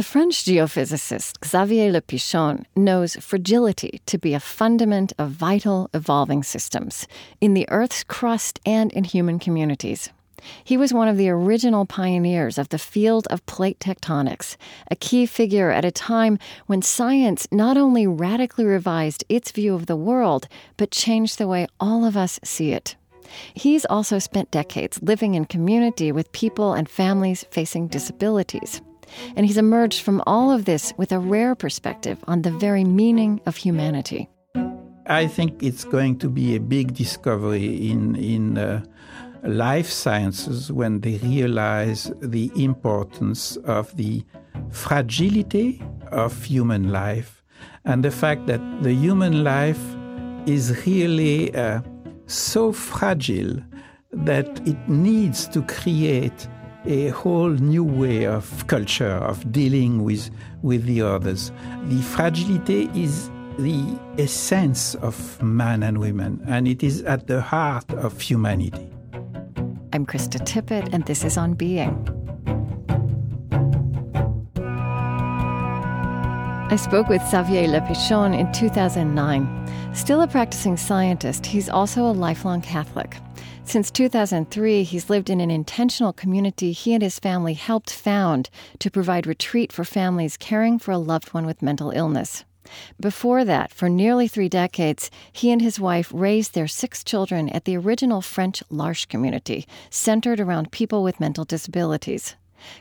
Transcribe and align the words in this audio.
The 0.00 0.04
French 0.04 0.44
geophysicist 0.46 1.44
Xavier 1.44 1.92
Le 1.92 2.00
Pichon 2.00 2.64
knows 2.74 3.16
fragility 3.16 4.00
to 4.06 4.16
be 4.16 4.32
a 4.32 4.40
fundament 4.40 5.12
of 5.18 5.32
vital, 5.32 5.90
evolving 5.92 6.42
systems 6.42 7.06
in 7.42 7.52
the 7.52 7.68
Earth's 7.68 8.02
crust 8.02 8.60
and 8.64 8.90
in 8.94 9.04
human 9.04 9.38
communities. 9.38 10.08
He 10.64 10.78
was 10.78 10.94
one 10.94 11.08
of 11.08 11.18
the 11.18 11.28
original 11.28 11.84
pioneers 11.84 12.56
of 12.56 12.70
the 12.70 12.78
field 12.78 13.26
of 13.28 13.44
plate 13.44 13.78
tectonics, 13.78 14.56
a 14.90 14.96
key 14.96 15.26
figure 15.26 15.70
at 15.70 15.84
a 15.84 15.90
time 15.90 16.38
when 16.64 16.80
science 16.80 17.46
not 17.52 17.76
only 17.76 18.06
radically 18.06 18.64
revised 18.64 19.22
its 19.28 19.52
view 19.52 19.74
of 19.74 19.84
the 19.84 19.96
world, 19.96 20.48
but 20.78 20.90
changed 20.90 21.36
the 21.36 21.46
way 21.46 21.66
all 21.78 22.06
of 22.06 22.16
us 22.16 22.40
see 22.42 22.72
it. 22.72 22.96
He's 23.52 23.84
also 23.84 24.18
spent 24.18 24.50
decades 24.50 25.02
living 25.02 25.34
in 25.34 25.44
community 25.44 26.10
with 26.10 26.32
people 26.32 26.72
and 26.72 26.88
families 26.88 27.44
facing 27.50 27.88
disabilities. 27.88 28.80
And 29.36 29.46
he's 29.46 29.56
emerged 29.56 30.02
from 30.02 30.22
all 30.26 30.50
of 30.50 30.64
this 30.64 30.92
with 30.96 31.12
a 31.12 31.18
rare 31.18 31.54
perspective 31.54 32.18
on 32.26 32.42
the 32.42 32.50
very 32.50 32.84
meaning 32.84 33.40
of 33.46 33.56
humanity. 33.56 34.28
I 35.06 35.26
think 35.26 35.62
it's 35.62 35.84
going 35.84 36.18
to 36.18 36.28
be 36.28 36.54
a 36.54 36.60
big 36.60 36.94
discovery 36.94 37.90
in, 37.90 38.14
in 38.14 38.58
uh, 38.58 38.84
life 39.42 39.88
sciences 39.90 40.70
when 40.70 41.00
they 41.00 41.16
realize 41.18 42.12
the 42.20 42.50
importance 42.54 43.56
of 43.64 43.96
the 43.96 44.22
fragility 44.70 45.82
of 46.12 46.44
human 46.44 46.92
life 46.92 47.42
and 47.84 48.04
the 48.04 48.10
fact 48.10 48.46
that 48.46 48.60
the 48.82 48.92
human 48.92 49.42
life 49.42 49.80
is 50.46 50.86
really 50.86 51.54
uh, 51.54 51.80
so 52.26 52.72
fragile 52.72 53.56
that 54.12 54.46
it 54.66 54.88
needs 54.88 55.48
to 55.48 55.62
create 55.62 56.48
a 56.86 57.08
whole 57.08 57.50
new 57.50 57.84
way 57.84 58.24
of 58.26 58.66
culture 58.66 59.06
of 59.06 59.52
dealing 59.52 60.02
with 60.02 60.30
with 60.62 60.84
the 60.84 61.02
others. 61.02 61.52
The 61.84 62.00
fragility 62.02 62.90
is 62.94 63.30
the 63.58 63.98
essence 64.18 64.94
of 64.96 65.42
man 65.42 65.82
and 65.82 65.98
women, 65.98 66.42
and 66.46 66.66
it 66.66 66.82
is 66.82 67.02
at 67.02 67.26
the 67.26 67.42
heart 67.42 67.90
of 67.92 68.20
humanity. 68.20 68.88
I'm 69.92 70.06
Krista 70.06 70.38
Tippett, 70.40 70.94
and 70.94 71.04
this 71.04 71.24
is 71.24 71.36
On 71.36 71.54
Being. 71.54 72.08
I 76.70 76.76
spoke 76.76 77.08
with 77.08 77.20
Xavier 77.28 77.66
Le 77.66 77.80
Pichon 77.80 78.32
in 78.38 78.50
2009. 78.52 79.92
Still 79.92 80.22
a 80.22 80.28
practicing 80.28 80.76
scientist, 80.76 81.44
he's 81.44 81.68
also 81.68 82.06
a 82.06 82.12
lifelong 82.12 82.62
Catholic. 82.62 83.16
Since 83.70 83.92
2003, 83.92 84.82
he's 84.82 85.08
lived 85.08 85.30
in 85.30 85.40
an 85.40 85.48
intentional 85.52 86.12
community 86.12 86.72
he 86.72 86.92
and 86.92 87.00
his 87.00 87.20
family 87.20 87.54
helped 87.54 87.92
found 87.92 88.50
to 88.80 88.90
provide 88.90 89.28
retreat 89.28 89.70
for 89.70 89.84
families 89.84 90.36
caring 90.36 90.80
for 90.80 90.90
a 90.90 90.98
loved 90.98 91.32
one 91.32 91.46
with 91.46 91.62
mental 91.62 91.92
illness. 91.92 92.44
Before 93.00 93.44
that, 93.44 93.70
for 93.72 93.88
nearly 93.88 94.26
three 94.26 94.48
decades, 94.48 95.08
he 95.30 95.52
and 95.52 95.62
his 95.62 95.78
wife 95.78 96.10
raised 96.12 96.54
their 96.54 96.66
six 96.66 97.04
children 97.04 97.48
at 97.50 97.64
the 97.64 97.76
original 97.76 98.20
French 98.20 98.60
L'Arche 98.70 99.06
community, 99.06 99.68
centered 99.88 100.40
around 100.40 100.72
people 100.72 101.04
with 101.04 101.20
mental 101.20 101.44
disabilities. 101.44 102.34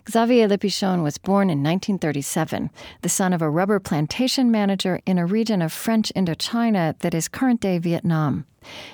Xavier 0.10 0.48
Le 0.48 0.58
Pichon 0.58 1.04
was 1.04 1.18
born 1.18 1.50
in 1.50 1.64
1937, 1.64 2.70
the 3.02 3.10
son 3.10 3.34
of 3.34 3.42
a 3.42 3.50
rubber 3.50 3.80
plantation 3.80 4.52
manager 4.52 5.00
in 5.06 5.18
a 5.18 5.26
region 5.26 5.62
of 5.62 5.72
French 5.72 6.12
Indochina 6.16 6.98
that 7.00 7.14
is 7.14 7.28
current 7.28 7.62
day 7.62 7.78
Vietnam. 7.78 8.46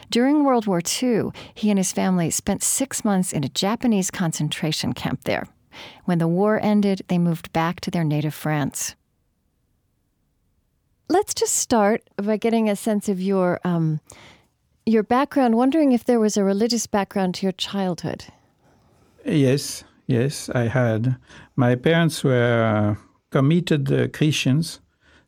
During 0.09 0.43
World 0.43 0.67
War 0.67 0.81
II, 0.81 1.31
he 1.53 1.69
and 1.69 1.79
his 1.79 1.91
family 1.91 2.29
spent 2.29 2.63
six 2.63 3.03
months 3.03 3.33
in 3.33 3.43
a 3.43 3.49
Japanese 3.49 4.11
concentration 4.11 4.93
camp 4.93 5.23
there. 5.23 5.47
When 6.05 6.19
the 6.19 6.27
war 6.27 6.59
ended, 6.61 7.01
they 7.07 7.17
moved 7.17 7.51
back 7.51 7.81
to 7.81 7.91
their 7.91 8.03
native 8.03 8.33
France. 8.33 8.95
Let's 11.07 11.33
just 11.33 11.55
start 11.55 12.03
by 12.17 12.37
getting 12.37 12.69
a 12.69 12.75
sense 12.75 13.09
of 13.09 13.21
your 13.21 13.59
um, 13.63 13.99
your 14.85 15.03
background. 15.03 15.55
Wondering 15.55 15.91
if 15.91 16.03
there 16.03 16.19
was 16.19 16.35
a 16.35 16.43
religious 16.43 16.87
background 16.87 17.35
to 17.35 17.45
your 17.45 17.51
childhood. 17.51 18.25
Yes, 19.23 19.83
yes, 20.07 20.49
I 20.49 20.67
had. 20.67 21.17
My 21.55 21.75
parents 21.75 22.23
were 22.23 22.97
committed 23.31 23.91
uh, 23.91 24.07
Christians, 24.07 24.79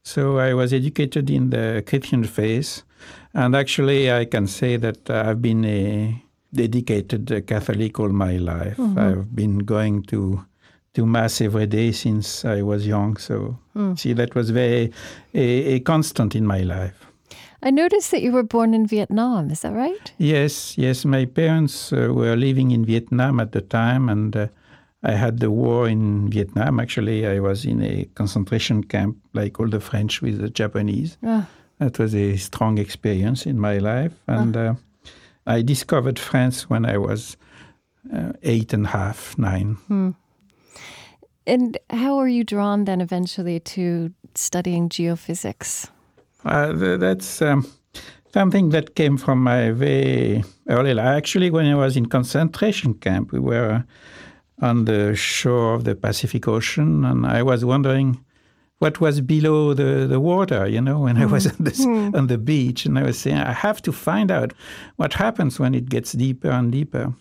so 0.03 0.37
I 0.37 0.53
was 0.53 0.73
educated 0.73 1.29
in 1.29 1.49
the 1.49 1.83
Christian 1.85 2.23
faith. 2.23 2.83
And 3.33 3.55
actually, 3.55 4.11
I 4.11 4.25
can 4.25 4.47
say 4.47 4.77
that 4.77 5.09
I've 5.09 5.41
been 5.41 5.65
a 5.65 6.23
dedicated 6.53 7.45
Catholic 7.45 7.99
all 7.99 8.09
my 8.09 8.37
life. 8.37 8.77
Mm-hmm. 8.77 8.99
I've 8.99 9.35
been 9.35 9.59
going 9.59 10.03
to 10.03 10.45
to 10.97 11.05
mass 11.05 11.41
every 11.41 11.67
day 11.67 11.91
since 11.91 12.43
I 12.43 12.63
was 12.63 12.87
young. 12.87 13.17
So 13.17 13.59
mm. 13.75 13.97
see, 13.99 14.13
that 14.13 14.33
was 14.33 14.49
very 14.49 14.91
a, 15.35 15.75
a, 15.75 15.79
constant 15.81 16.35
in 16.35 16.43
my 16.47 16.61
life. 16.61 17.05
I 17.61 17.69
noticed 17.69 18.09
that 18.11 18.23
you 18.23 18.31
were 18.31 18.41
born 18.41 18.73
in 18.73 18.87
Vietnam. 18.87 19.51
Is 19.51 19.59
that 19.61 19.73
right? 19.73 20.11
Yes, 20.17 20.75
yes. 20.75 21.05
My 21.05 21.25
parents 21.25 21.93
uh, 21.93 22.09
were 22.11 22.35
living 22.35 22.71
in 22.71 22.83
Vietnam 22.83 23.39
at 23.39 23.51
the 23.51 23.61
time, 23.61 24.09
and 24.09 24.35
uh, 24.35 24.47
I 25.03 25.11
had 25.11 25.39
the 25.39 25.51
war 25.51 25.87
in 25.87 26.29
Vietnam. 26.29 26.79
Actually, 26.79 27.27
I 27.27 27.39
was 27.39 27.65
in 27.65 27.81
a 27.83 28.05
concentration 28.15 28.83
camp, 28.83 29.17
like 29.33 29.59
all 29.59 29.69
the 29.69 29.79
French 29.79 30.21
with 30.21 30.39
the 30.39 30.49
Japanese. 30.49 31.17
Oh. 31.23 31.45
That 31.79 31.99
was 31.99 32.15
a 32.15 32.37
strong 32.37 32.79
experience 32.79 33.45
in 33.45 33.59
my 33.59 33.77
life. 33.77 34.13
And 34.25 34.57
uh, 34.57 34.73
I 35.45 35.61
discovered 35.61 36.17
France 36.17 36.69
when 36.69 36.85
I 36.85 36.97
was 36.97 37.37
uh, 38.11 38.33
eight 38.41 38.73
and 38.73 38.85
a 38.85 38.89
half, 38.89 39.37
nine. 39.37 39.77
Hmm. 39.87 40.11
And 41.45 41.77
how 41.91 42.17
were 42.17 42.27
you 42.27 42.43
drawn 42.43 42.85
then 42.85 42.99
eventually 42.99 43.59
to 43.59 44.11
studying 44.35 44.89
geophysics? 44.89 45.89
Uh, 46.43 46.97
that's 46.97 47.41
um, 47.41 47.65
something 48.33 48.69
that 48.71 48.95
came 48.95 49.17
from 49.17 49.43
my 49.43 49.71
very 49.71 50.43
early 50.67 50.93
life. 50.93 51.17
Actually, 51.17 51.49
when 51.49 51.65
I 51.67 51.75
was 51.75 51.95
in 51.95 52.07
concentration 52.07 52.95
camp, 52.95 53.31
we 53.31 53.39
were 53.39 53.85
on 54.61 54.85
the 54.85 55.15
shore 55.15 55.75
of 55.75 55.83
the 55.83 55.95
Pacific 55.95 56.47
Ocean, 56.47 57.05
and 57.05 57.25
I 57.25 57.43
was 57.43 57.63
wondering 57.63 58.23
what 58.79 59.01
was 59.01 59.21
below 59.21 59.73
the, 59.73 60.05
the 60.07 60.19
water, 60.19 60.67
you 60.67 60.81
know, 60.81 60.99
when 60.99 61.15
mm. 61.15 61.21
I 61.21 61.25
was 61.25 61.47
on 61.47 61.55
the, 61.59 61.71
mm. 61.71 62.15
on 62.15 62.27
the 62.27 62.37
beach. 62.37 62.85
And 62.85 62.97
I 62.99 63.03
was 63.03 63.17
saying, 63.17 63.37
I 63.37 63.51
have 63.51 63.81
to 63.83 63.91
find 63.91 64.29
out 64.29 64.53
what 64.97 65.13
happens 65.13 65.59
when 65.59 65.73
it 65.73 65.89
gets 65.89 66.11
deeper 66.11 66.49
and 66.49 66.71
deeper. 66.71 67.13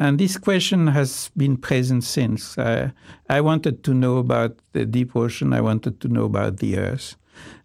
And 0.00 0.18
this 0.18 0.36
question 0.36 0.88
has 0.88 1.30
been 1.36 1.56
present 1.56 2.04
since. 2.04 2.56
Uh, 2.56 2.90
I 3.28 3.40
wanted 3.40 3.82
to 3.84 3.94
know 3.94 4.18
about 4.18 4.56
the 4.72 4.84
deep 4.84 5.14
ocean. 5.16 5.52
I 5.52 5.60
wanted 5.60 6.00
to 6.00 6.08
know 6.08 6.24
about 6.24 6.58
the 6.58 6.78
Earth. 6.78 7.16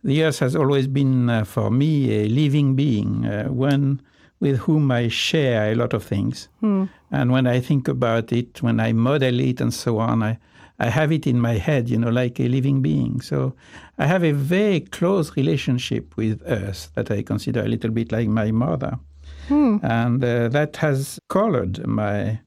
The 0.03 0.23
Earth 0.23 0.39
has 0.39 0.55
always 0.55 0.87
been, 0.87 1.29
uh, 1.29 1.43
for 1.43 1.71
me, 1.71 2.11
a 2.11 2.27
living 2.27 2.75
being, 2.75 3.25
uh, 3.25 3.45
one 3.45 4.01
with 4.39 4.59
whom 4.59 4.91
I 4.91 5.07
share 5.07 5.71
a 5.71 5.75
lot 5.75 5.93
of 5.93 6.03
things. 6.03 6.49
Mm. 6.61 6.89
And 7.13 7.31
when 7.31 7.45
I 7.45 7.59
think 7.59 7.87
about 7.87 8.33
it, 8.33 8.61
when 8.63 8.79
I 8.79 8.91
model 8.91 9.39
it 9.39 9.61
and 9.61 9.71
so 9.71 9.99
on, 9.99 10.23
I, 10.23 10.39
I 10.79 10.89
have 10.89 11.11
it 11.11 11.27
in 11.27 11.39
my 11.39 11.53
head, 11.53 11.87
you 11.87 11.97
know, 11.97 12.09
like 12.09 12.39
a 12.39 12.47
living 12.47 12.81
being. 12.81 13.21
So 13.21 13.53
I 13.99 14.07
have 14.07 14.23
a 14.23 14.31
very 14.31 14.79
close 14.79 15.37
relationship 15.37 16.17
with 16.17 16.41
Earth 16.47 16.89
that 16.95 17.11
I 17.11 17.21
consider 17.21 17.61
a 17.61 17.67
little 17.67 17.91
bit 17.91 18.11
like 18.11 18.27
my 18.27 18.51
mother. 18.51 18.97
Hmm. 19.47 19.77
And 19.83 20.23
uh, 20.23 20.47
that 20.49 20.77
has 20.77 21.19
colored 21.29 21.85
my 21.85 22.39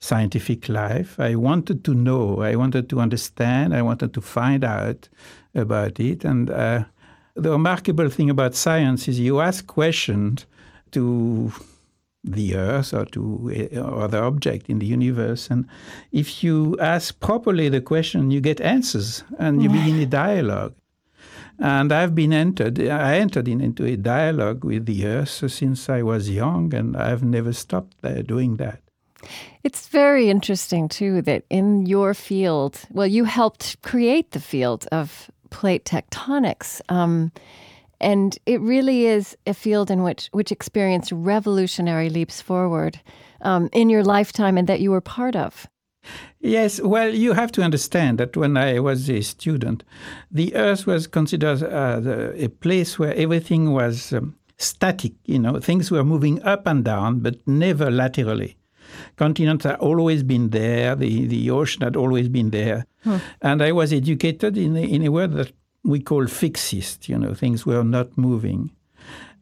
scientific 0.00 0.68
life. 0.68 1.18
I 1.20 1.36
wanted 1.36 1.84
to 1.84 1.94
know, 1.94 2.40
I 2.40 2.56
wanted 2.56 2.88
to 2.90 3.00
understand, 3.00 3.72
I 3.72 3.82
wanted 3.82 4.14
to 4.14 4.20
find 4.20 4.64
out 4.64 5.08
about 5.54 6.00
it. 6.00 6.24
And 6.24 6.50
uh, 6.50 6.84
the 7.34 7.52
remarkable 7.52 8.08
thing 8.08 8.30
about 8.30 8.56
science 8.56 9.06
is 9.06 9.20
you 9.20 9.40
ask 9.40 9.66
questions 9.68 10.44
to 10.90 11.52
the 12.24 12.56
earth 12.56 12.92
or 12.92 13.04
to 13.06 13.70
other 13.76 14.22
object 14.22 14.68
in 14.68 14.78
the 14.78 14.86
universe. 14.86 15.48
And 15.50 15.66
if 16.12 16.42
you 16.42 16.76
ask 16.80 17.18
properly 17.20 17.68
the 17.68 17.80
question, 17.80 18.30
you 18.30 18.40
get 18.40 18.60
answers 18.60 19.24
and 19.38 19.62
you 19.62 19.68
begin 19.68 19.98
a 20.00 20.06
dialogue. 20.06 20.74
And 21.60 21.92
I've 21.92 22.14
been 22.14 22.32
entered, 22.32 22.78
I 22.80 23.18
entered 23.18 23.48
in, 23.48 23.60
into 23.60 23.84
a 23.84 23.96
dialogue 23.96 24.64
with 24.64 24.86
the 24.86 25.06
earth 25.06 25.50
since 25.50 25.88
I 25.88 26.02
was 26.02 26.30
young, 26.30 26.72
and 26.72 26.96
I've 26.96 27.24
never 27.24 27.52
stopped 27.52 28.00
there 28.00 28.22
doing 28.22 28.56
that. 28.58 28.80
It's 29.64 29.88
very 29.88 30.30
interesting, 30.30 30.88
too, 30.88 31.20
that 31.22 31.42
in 31.50 31.86
your 31.86 32.14
field, 32.14 32.80
well, 32.90 33.08
you 33.08 33.24
helped 33.24 33.82
create 33.82 34.30
the 34.30 34.40
field 34.40 34.86
of 34.92 35.28
plate 35.50 35.84
tectonics. 35.84 36.80
Um, 36.88 37.32
and 38.00 38.38
it 38.46 38.60
really 38.60 39.06
is 39.06 39.36
a 39.46 39.54
field 39.54 39.90
in 39.90 40.02
which 40.02 40.28
which 40.32 40.52
experienced 40.52 41.12
revolutionary 41.12 42.10
leaps 42.10 42.40
forward 42.40 43.00
um, 43.42 43.68
in 43.72 43.90
your 43.90 44.04
lifetime 44.04 44.58
and 44.58 44.68
that 44.68 44.80
you 44.80 44.90
were 44.90 45.00
part 45.00 45.36
of. 45.36 45.66
Yes, 46.40 46.80
well, 46.80 47.12
you 47.12 47.32
have 47.32 47.52
to 47.52 47.62
understand 47.62 48.18
that 48.18 48.36
when 48.36 48.56
I 48.56 48.78
was 48.78 49.10
a 49.10 49.20
student, 49.20 49.84
the 50.30 50.54
Earth 50.54 50.86
was 50.86 51.06
considered 51.06 51.62
uh, 51.62 52.00
the, 52.00 52.44
a 52.44 52.48
place 52.48 52.98
where 52.98 53.14
everything 53.14 53.72
was 53.72 54.12
um, 54.12 54.36
static. 54.56 55.12
You 55.24 55.40
know, 55.40 55.60
things 55.60 55.90
were 55.90 56.04
moving 56.04 56.42
up 56.44 56.66
and 56.66 56.84
down, 56.84 57.20
but 57.20 57.46
never 57.46 57.90
laterally. 57.90 58.56
Continents 59.16 59.64
had 59.64 59.76
always 59.76 60.22
been 60.22 60.50
there. 60.50 60.94
The 60.94 61.26
the 61.26 61.50
ocean 61.50 61.82
had 61.82 61.96
always 61.96 62.28
been 62.28 62.50
there. 62.50 62.86
And 63.42 63.62
I 63.62 63.72
was 63.72 63.92
educated 63.92 64.56
in 64.56 64.76
a, 64.76 64.80
in 64.80 65.04
a 65.04 65.10
word 65.10 65.32
that 65.32 65.52
we 65.84 66.00
call 66.00 66.26
fixist, 66.26 67.08
you 67.08 67.18
know, 67.18 67.34
things 67.34 67.64
were 67.64 67.84
not 67.84 68.16
moving. 68.16 68.70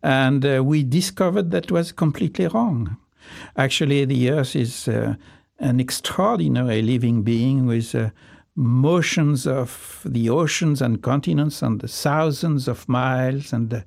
And 0.03 0.44
uh, 0.44 0.62
we 0.62 0.83
discovered 0.83 1.50
that 1.50 1.71
was 1.71 1.93
completely 1.93 2.47
wrong. 2.47 2.97
Actually, 3.56 4.05
the 4.05 4.31
Earth 4.31 4.55
is 4.55 4.87
uh, 4.88 5.15
an 5.59 5.81
extraordinary 5.81 6.83
living 6.83 7.23
being 7.23 7.67
with 7.67 7.94
uh, 7.94 8.11
motions 8.55 9.47
of 9.47 10.00
the 10.05 10.31
oceans 10.31 10.81
and 10.81 11.03
continents 11.03 11.62
and 11.62 11.81
the 11.81 11.88
thousands 11.88 12.69
of 12.69 12.88
miles 12.88 13.53
and 13.53 13.73
uh, 13.73 13.81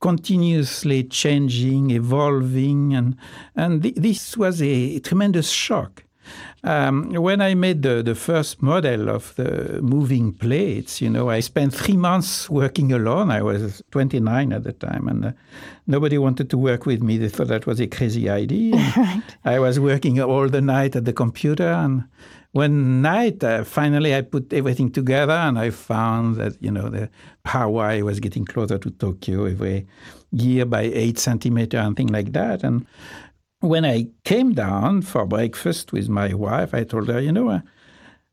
continuously 0.00 1.02
changing, 1.04 1.90
evolving, 1.90 2.94
and 2.94 3.16
and 3.54 3.82
th- 3.82 3.94
this 3.96 4.36
was 4.36 4.60
a 4.62 4.98
tremendous 5.00 5.50
shock. 5.50 6.04
Um, 6.64 7.12
when 7.12 7.40
I 7.40 7.54
made 7.54 7.82
the, 7.82 8.02
the 8.02 8.14
first 8.14 8.62
model 8.62 9.08
of 9.08 9.34
the 9.36 9.80
moving 9.82 10.32
plates, 10.32 11.00
you 11.00 11.08
know, 11.08 11.30
I 11.30 11.40
spent 11.40 11.74
three 11.74 11.96
months 11.96 12.50
working 12.50 12.92
alone. 12.92 13.30
I 13.30 13.42
was 13.42 13.82
29 13.92 14.52
at 14.52 14.64
the 14.64 14.72
time, 14.72 15.06
and 15.08 15.24
uh, 15.26 15.32
nobody 15.86 16.18
wanted 16.18 16.50
to 16.50 16.58
work 16.58 16.86
with 16.86 17.02
me. 17.02 17.18
They 17.18 17.28
thought 17.28 17.48
that 17.48 17.66
was 17.66 17.80
a 17.80 17.86
crazy 17.86 18.28
idea. 18.28 18.74
right. 18.96 19.22
I 19.44 19.58
was 19.58 19.78
working 19.78 20.20
all 20.20 20.48
the 20.48 20.60
night 20.60 20.96
at 20.96 21.04
the 21.04 21.12
computer, 21.12 21.68
and 21.68 22.04
one 22.56 23.02
night, 23.02 23.44
uh, 23.44 23.64
finally, 23.64 24.14
I 24.14 24.22
put 24.22 24.50
everything 24.52 24.90
together, 24.90 25.34
and 25.34 25.58
I 25.58 25.70
found 25.70 26.36
that 26.36 26.56
you 26.60 26.70
know 26.70 26.88
the 26.88 27.10
Hawaii 27.44 28.02
was 28.02 28.18
getting 28.18 28.46
closer 28.46 28.78
to 28.78 28.90
Tokyo 28.90 29.44
every 29.44 29.86
year 30.32 30.64
by 30.64 30.82
eight 30.82 31.18
centimeter 31.18 31.76
and 31.76 31.94
things 31.94 32.10
like 32.10 32.32
that, 32.32 32.64
and 32.64 32.86
when 33.60 33.84
I 33.84 34.08
came 34.24 34.52
down 34.52 35.02
for 35.02 35.24
breakfast 35.26 35.92
with 35.92 36.08
my 36.08 36.34
wife, 36.34 36.74
I 36.74 36.84
told 36.84 37.08
her, 37.08 37.20
you 37.20 37.32
know, 37.32 37.62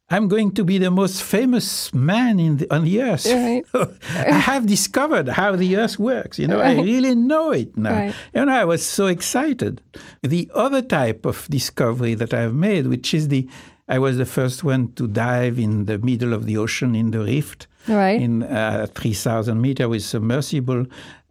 I'm 0.09 0.27
going 0.27 0.51
to 0.51 0.63
be 0.63 0.77
the 0.77 0.91
most 0.91 1.23
famous 1.23 1.93
man 1.93 2.39
in 2.39 2.57
the, 2.57 2.71
on 2.71 2.83
the 2.83 3.01
earth. 3.01 3.25
Right. 3.25 3.65
I 4.13 4.37
have 4.37 4.67
discovered 4.67 5.29
how 5.29 5.55
the 5.55 5.77
earth 5.77 5.97
works. 5.97 6.37
You 6.37 6.47
know, 6.47 6.59
right. 6.59 6.77
I 6.77 6.81
really 6.81 7.15
know 7.15 7.51
it 7.51 7.75
now. 7.77 7.93
Right. 7.93 8.15
And 8.33 8.51
I 8.51 8.65
was 8.65 8.85
so 8.85 9.07
excited. 9.07 9.81
The 10.21 10.51
other 10.53 10.81
type 10.81 11.25
of 11.25 11.47
discovery 11.49 12.13
that 12.15 12.33
I've 12.33 12.53
made, 12.53 12.87
which 12.87 13.13
is 13.13 13.29
the, 13.29 13.49
I 13.87 13.97
was 13.97 14.17
the 14.17 14.25
first 14.25 14.63
one 14.63 14.91
to 14.93 15.07
dive 15.07 15.57
in 15.57 15.85
the 15.85 15.97
middle 15.97 16.33
of 16.33 16.45
the 16.45 16.57
ocean 16.57 16.95
in 16.95 17.11
the 17.11 17.21
rift, 17.21 17.67
right. 17.87 18.21
in 18.21 18.43
uh, 18.43 18.87
3,000 18.93 19.59
meter 19.59 19.87
with 19.89 20.03
submersible, 20.03 20.85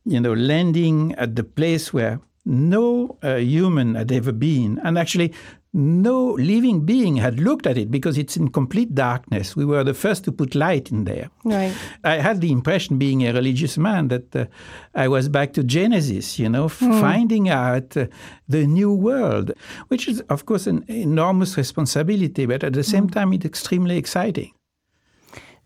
you 0.04 0.18
know, 0.18 0.32
landing 0.32 1.14
at 1.18 1.36
the 1.36 1.44
place 1.44 1.92
where 1.92 2.20
no 2.44 3.18
uh, 3.22 3.36
human 3.36 3.94
had 3.94 4.10
ever 4.12 4.32
been, 4.32 4.80
and 4.84 4.98
actually 4.98 5.32
no 5.74 6.32
living 6.32 6.84
being 6.84 7.16
had 7.16 7.40
looked 7.40 7.66
at 7.66 7.78
it 7.78 7.90
because 7.90 8.18
it's 8.18 8.36
in 8.36 8.48
complete 8.48 8.94
darkness. 8.94 9.56
We 9.56 9.64
were 9.64 9.82
the 9.82 9.94
first 9.94 10.24
to 10.24 10.32
put 10.32 10.54
light 10.54 10.90
in 10.90 11.04
there. 11.04 11.30
Right. 11.44 11.74
I 12.04 12.16
had 12.16 12.40
the 12.42 12.52
impression, 12.52 12.98
being 12.98 13.26
a 13.26 13.32
religious 13.32 13.78
man, 13.78 14.08
that 14.08 14.36
uh, 14.36 14.46
I 14.94 15.08
was 15.08 15.28
back 15.30 15.54
to 15.54 15.64
Genesis, 15.64 16.38
you 16.38 16.48
know, 16.48 16.66
mm. 16.66 17.00
finding 17.00 17.48
out 17.48 17.96
uh, 17.96 18.06
the 18.48 18.66
new 18.66 18.92
world, 18.92 19.52
which 19.88 20.08
is, 20.08 20.20
of 20.28 20.44
course, 20.44 20.66
an 20.66 20.84
enormous 20.88 21.56
responsibility, 21.56 22.44
but 22.44 22.62
at 22.62 22.74
the 22.74 22.84
same 22.84 23.08
mm. 23.08 23.12
time, 23.12 23.32
it's 23.32 23.46
extremely 23.46 23.96
exciting. 23.96 24.52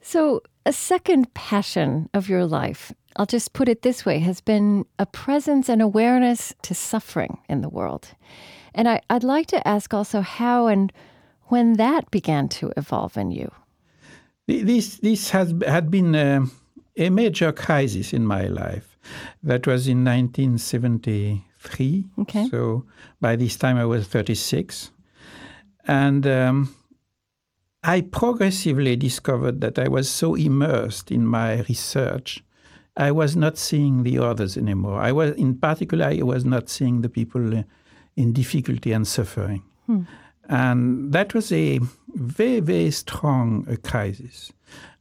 So, 0.01 0.43
a 0.65 0.73
second 0.73 1.35
passion 1.35 2.09
of 2.15 2.29
your 2.29 2.47
life 2.47 2.93
I'll 3.17 3.27
just 3.27 3.53
put 3.53 3.69
it 3.69 3.83
this 3.83 4.07
way, 4.07 4.21
has 4.21 4.41
been 4.41 4.87
a 4.99 5.07
presence 5.07 5.69
and 5.69 5.83
awareness 5.83 6.55
to 6.63 6.75
suffering 6.75 7.39
in 7.49 7.63
the 7.63 7.69
world. 7.69 8.09
And 8.75 8.89
I, 8.89 9.01
would 9.11 9.25
like 9.25 9.49
to 9.49 9.67
ask 9.67 9.93
also 9.95 10.21
how 10.21 10.67
and 10.67 10.93
when 11.45 11.73
that 11.75 12.11
began 12.11 12.49
to 12.49 12.73
evolve 12.77 13.17
in 13.17 13.31
you. 13.31 13.51
This, 14.47 14.97
this 14.97 15.31
has 15.31 15.55
had 15.67 15.91
been 15.91 16.15
a, 16.15 16.43
a 16.97 17.09
major 17.11 17.53
crisis 17.53 18.13
in 18.13 18.27
my 18.27 18.47
life. 18.47 18.99
That 19.43 19.67
was 19.67 19.89
in 19.89 20.05
1973. 20.05 22.05
Okay. 22.21 22.49
So 22.49 22.85
by 23.21 23.37
this 23.37 23.57
time 23.57 23.79
I 23.79 23.87
was 23.87 24.07
36. 24.07 24.91
And 25.87 26.27
um, 26.27 26.75
I 27.83 28.03
progressively 28.03 28.97
discovered 28.97 29.61
that 29.61 29.79
I 29.79 29.89
was 29.89 30.11
so 30.11 30.35
immersed 30.35 31.13
in 31.13 31.27
my 31.27 31.61
research 31.69 32.43
I 32.97 33.11
was 33.11 33.37
not 33.37 33.59
seeing 33.59 34.03
the 34.03 34.19
others 34.19 34.57
anymore. 34.57 35.01
I 35.01 35.13
was, 35.13 35.35
in 35.37 35.57
particular, 35.59 36.07
I 36.07 36.23
was 36.23 36.45
not 36.45 36.69
seeing 36.69 37.03
the 37.03 37.09
people 37.09 37.65
in 38.17 38.33
difficulty 38.33 38.93
and 38.93 39.07
suffering. 39.07 39.63
Hmm. 39.87 40.03
And 40.49 41.13
that 41.13 41.35
was 41.35 41.53
a 41.53 41.81
very, 42.15 42.61
very 42.61 42.91
strong 42.91 43.67
uh, 43.69 43.77
crisis. 43.83 44.53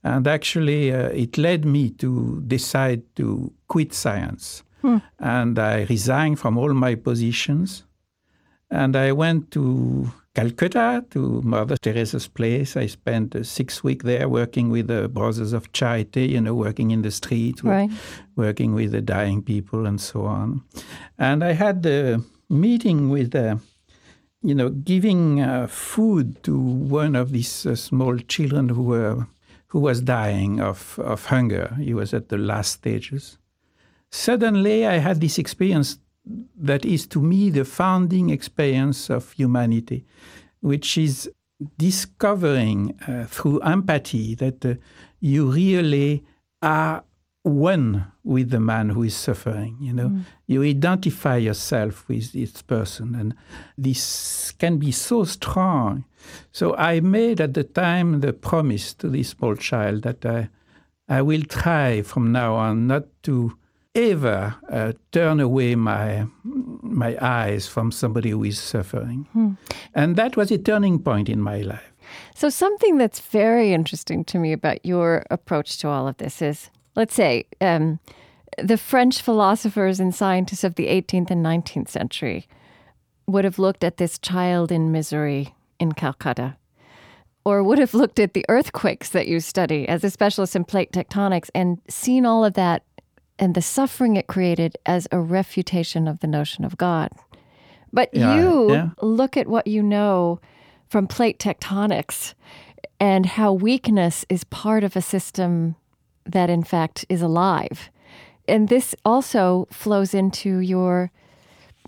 And 0.04 0.28
actually, 0.28 0.94
uh, 0.94 1.10
it 1.10 1.38
led 1.38 1.66
me 1.66 1.92
to 1.92 2.44
decide 2.46 3.04
to 3.16 3.52
quit 3.68 3.94
science. 3.94 4.64
Hmm. 4.82 4.98
And 5.20 5.58
I 5.58 5.84
resigned 5.84 6.40
from 6.40 6.58
all 6.58 6.74
my 6.74 6.96
positions. 6.96 7.84
And 8.70 8.96
I 8.96 9.14
went 9.14 9.52
to 9.52 10.12
Calcutta 10.36 11.06
to 11.12 11.42
Mother 11.44 11.78
Teresa's 11.78 12.28
place. 12.28 12.76
I 12.76 12.88
spent 12.88 13.36
uh, 13.36 13.44
six 13.44 13.84
weeks 13.86 14.04
there 14.04 14.28
working 14.28 14.70
with 14.70 14.88
the 14.88 15.08
Brothers 15.08 15.54
of 15.54 15.72
Charity, 15.72 16.28
you 16.28 16.42
know, 16.42 16.54
working 16.54 16.92
in 16.92 17.02
the 17.04 17.12
street, 17.12 17.64
right. 17.64 17.90
working 18.36 18.74
with 18.74 18.92
the 18.92 19.02
dying 19.02 19.42
people 19.42 19.86
and 19.86 20.00
so 20.00 20.26
on. 20.26 20.62
And 21.18 21.42
I 21.42 21.54
had 21.54 21.84
the 21.84 22.22
meeting 22.50 23.10
with, 23.10 23.34
uh, 23.34 23.56
you 24.44 24.54
know, 24.54 24.70
giving 24.70 25.40
uh, 25.40 25.68
food 25.68 26.44
to 26.44 26.60
one 26.60 27.16
of 27.16 27.32
these 27.32 27.66
uh, 27.66 27.76
small 27.76 28.18
children 28.18 28.70
who 28.70 28.84
were 28.84 29.28
who 29.68 29.80
was 29.80 30.02
dying 30.02 30.62
of, 30.62 31.00
of 31.00 31.26
hunger. 31.26 31.76
He 31.82 31.94
was 31.94 32.14
at 32.14 32.30
the 32.30 32.38
last 32.38 32.72
stages. 32.74 33.38
Suddenly, 34.12 34.86
I 34.86 35.00
had 35.00 35.20
this 35.20 35.38
experience 35.38 35.98
that 36.56 36.86
is 36.86 37.08
to 37.08 37.22
me 37.22 37.50
the 37.50 37.66
founding 37.66 38.30
experience 38.30 39.10
of 39.10 39.32
humanity, 39.34 40.06
which 40.62 40.98
is 40.98 41.30
discovering 41.78 43.00
uh, 43.08 43.26
through 43.26 43.60
empathy 43.60 44.36
that 44.36 44.66
uh, 44.66 44.76
you 45.20 45.52
really 45.52 46.24
are 46.62 47.04
one 47.44 48.12
with 48.24 48.50
the 48.50 48.60
man 48.60 48.90
who 48.90 49.04
is 49.04 49.16
suffering 49.16 49.78
you 49.80 49.94
know 49.94 50.10
mm. 50.10 50.24
you 50.48 50.64
identify 50.64 51.38
yourself 51.38 52.08
with 52.08 52.34
this 52.34 52.64
person 52.64 53.14
and 53.14 53.36
this 53.78 54.52
can 54.54 54.78
be 54.78 54.92
so 54.92 55.24
strong 55.24 56.04
so 56.52 56.76
i 56.76 57.00
made 57.00 57.40
at 57.40 57.54
the 57.54 57.64
time 57.64 58.22
the 58.22 58.34
promise 58.34 58.96
to 58.96 59.08
this 59.10 59.30
small 59.30 59.56
child 59.56 60.02
that 60.02 60.26
i 60.26 60.50
i 61.08 61.22
will 61.22 61.44
try 61.44 62.02
from 62.02 62.32
now 62.32 62.56
on 62.56 62.88
not 62.88 63.04
to 63.22 63.56
ever 63.96 64.56
uh, 64.70 64.94
turn 65.12 65.40
away 65.40 65.76
my 65.76 66.26
my 66.44 67.18
eyes 67.22 67.68
from 67.68 67.92
somebody 67.92 68.30
who 68.30 68.44
is 68.44 68.60
suffering. 68.60 69.28
Hmm. 69.34 69.54
And 69.94 70.16
that 70.16 70.38
was 70.38 70.52
a 70.52 70.58
turning 70.58 71.00
point 71.00 71.30
in 71.30 71.42
my 71.42 71.62
life. 71.62 71.92
So 72.36 72.50
something 72.50 72.98
that's 72.98 73.20
very 73.20 73.74
interesting 73.74 74.24
to 74.26 74.38
me 74.38 74.54
about 74.54 74.86
your 74.86 75.26
approach 75.32 75.78
to 75.80 75.88
all 75.88 76.08
of 76.08 76.18
this 76.18 76.42
is, 76.42 76.70
let's 76.96 77.16
say, 77.16 77.46
um, 77.62 78.00
the 78.62 78.78
French 78.78 79.22
philosophers 79.22 80.00
and 80.00 80.14
scientists 80.14 80.64
of 80.64 80.76
the 80.76 80.88
18th 80.88 81.32
and 81.32 81.46
19th 81.46 81.90
century 81.90 82.48
would 83.28 83.44
have 83.44 83.60
looked 83.60 83.84
at 83.84 83.98
this 83.98 84.20
child 84.20 84.72
in 84.72 84.92
misery 84.92 85.56
in 85.80 85.92
Calcutta 85.94 86.56
or 87.44 87.64
would 87.64 87.80
have 87.80 87.94
looked 87.94 88.20
at 88.20 88.34
the 88.34 88.46
earthquakes 88.50 89.10
that 89.10 89.28
you 89.28 89.40
study 89.40 89.88
as 89.88 90.04
a 90.04 90.10
specialist 90.10 90.56
in 90.56 90.64
plate 90.64 90.92
tectonics 90.92 91.50
and 91.54 91.80
seen 91.88 92.26
all 92.26 92.46
of 92.46 92.54
that 92.54 92.84
and 93.40 93.56
the 93.56 93.62
suffering 93.62 94.16
it 94.16 94.28
created 94.28 94.78
as 94.86 95.08
a 95.12 95.20
refutation 95.20 96.08
of 96.08 96.20
the 96.20 96.28
notion 96.28 96.66
of 96.66 96.78
God. 96.78 97.12
But 97.92 98.10
yeah, 98.14 98.36
you 98.36 98.72
yeah. 98.72 98.90
look 99.02 99.38
at 99.38 99.48
what 99.48 99.68
you 99.68 99.82
know 99.82 100.40
from 100.90 101.08
plate 101.08 101.40
tectonics 101.40 102.34
and 103.00 103.26
how 103.26 103.54
weakness 103.54 104.26
is 104.30 104.44
part 104.46 104.84
of 104.84 104.96
a 104.96 105.02
system 105.02 105.76
that, 106.26 106.50
in 106.50 106.64
fact, 106.64 107.06
is 107.10 107.22
alive. 107.22 107.90
And 108.48 108.70
this 108.70 108.96
also 109.04 109.68
flows 109.72 110.14
into 110.14 110.60
your 110.60 111.12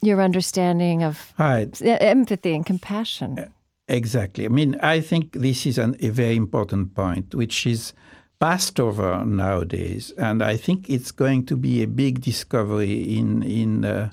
your 0.04 0.22
understanding 0.22 1.04
of 1.04 1.34
right. 1.40 1.82
empathy 1.82 2.54
and 2.54 2.66
compassion. 2.66 3.52
Exactly. 3.88 4.46
I 4.46 4.50
mean, 4.50 4.76
I 4.82 5.02
think 5.02 5.34
this 5.34 5.66
is 5.66 5.80
an, 5.80 5.96
a 6.02 6.10
very 6.10 6.36
important 6.36 6.94
point, 6.94 7.34
which 7.34 7.66
is 7.66 7.94
passed 8.40 8.80
over 8.80 9.26
nowadays, 9.26 10.12
and 10.18 10.44
I 10.44 10.58
think 10.58 10.90
it's 10.90 11.12
going 11.12 11.46
to 11.48 11.58
be 11.58 11.82
a 11.82 11.88
big 11.88 12.22
discovery 12.22 13.18
in 13.18 13.44
in 13.44 13.86
uh, 13.86 14.12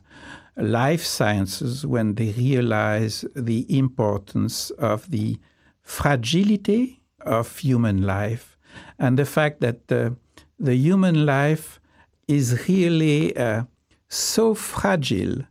life 0.56 1.04
sciences 1.04 1.84
when 1.86 2.14
they 2.14 2.30
realize 2.32 3.24
the 3.34 3.66
importance 3.76 4.70
of 4.70 5.10
the 5.10 5.38
fragility 5.82 7.00
of 7.20 7.58
human 7.58 8.02
life 8.02 8.56
and 8.98 9.18
the 9.18 9.24
fact 9.24 9.60
that 9.60 9.90
uh, 9.90 10.10
the 10.58 10.74
human 10.74 11.26
life 11.26 11.80
is 12.28 12.68
really 12.68 13.36
uh, 13.36 13.64
so 14.08 14.54
fragile 14.54 15.42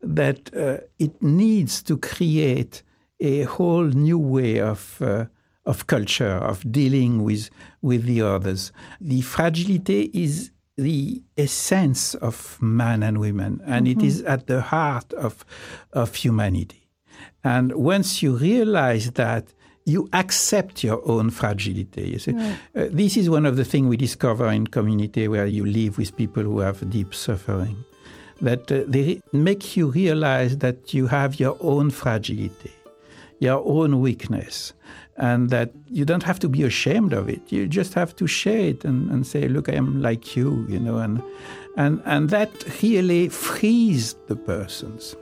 that 0.00 0.54
uh, 0.54 0.78
it 0.98 1.22
needs 1.22 1.82
to 1.82 1.96
create 1.98 2.82
a 3.20 3.42
whole 3.42 3.84
new 3.84 4.18
way 4.18 4.60
of 4.60 5.00
uh, 5.00 5.26
of 5.64 5.86
culture, 5.86 6.36
of 6.36 6.70
dealing 6.70 7.22
with, 7.22 7.50
with 7.80 8.04
the 8.04 8.22
others. 8.22 8.72
The 9.00 9.20
fragility 9.20 10.10
is 10.12 10.50
the 10.76 11.22
essence 11.36 12.14
of 12.16 12.60
man 12.60 13.02
and 13.02 13.18
women, 13.18 13.60
and 13.66 13.86
mm-hmm. 13.86 14.00
it 14.00 14.06
is 14.06 14.22
at 14.22 14.46
the 14.46 14.60
heart 14.60 15.12
of, 15.12 15.44
of 15.92 16.14
humanity. 16.14 16.88
And 17.44 17.72
once 17.74 18.22
you 18.22 18.36
realize 18.36 19.12
that, 19.12 19.52
you 19.84 20.08
accept 20.12 20.84
your 20.84 21.02
own 21.08 21.30
fragility. 21.30 22.10
You 22.10 22.18
see? 22.18 22.32
Right. 22.32 22.56
Uh, 22.74 22.86
this 22.90 23.16
is 23.16 23.28
one 23.28 23.46
of 23.46 23.56
the 23.56 23.64
things 23.64 23.88
we 23.88 23.96
discover 23.96 24.48
in 24.48 24.68
community 24.68 25.26
where 25.28 25.46
you 25.46 25.66
live 25.66 25.98
with 25.98 26.16
people 26.16 26.44
who 26.44 26.60
have 26.60 26.88
deep 26.88 27.14
suffering. 27.14 27.84
That 28.40 28.70
uh, 28.70 28.84
they 28.86 29.20
make 29.32 29.76
you 29.76 29.90
realize 29.90 30.58
that 30.58 30.94
you 30.94 31.08
have 31.08 31.38
your 31.40 31.56
own 31.60 31.90
fragility, 31.90 32.72
your 33.40 33.62
own 33.64 34.00
weakness, 34.00 34.72
and 35.16 35.50
that 35.50 35.70
you 35.86 36.04
don't 36.04 36.22
have 36.22 36.38
to 36.40 36.48
be 36.48 36.62
ashamed 36.62 37.12
of 37.12 37.28
it. 37.28 37.40
You 37.52 37.66
just 37.66 37.94
have 37.94 38.16
to 38.16 38.26
share 38.26 38.66
it 38.72 38.84
and, 38.84 39.10
and 39.10 39.26
say, 39.26 39.48
"Look, 39.48 39.68
I 39.68 39.74
am 39.74 40.00
like 40.00 40.36
you," 40.36 40.66
you 40.68 40.78
know, 40.78 40.98
and 40.98 41.22
and 41.76 42.02
and 42.04 42.30
that 42.30 42.50
really 42.82 43.28
frees 43.28 44.14
the 44.26 44.36
persons. 44.36 45.16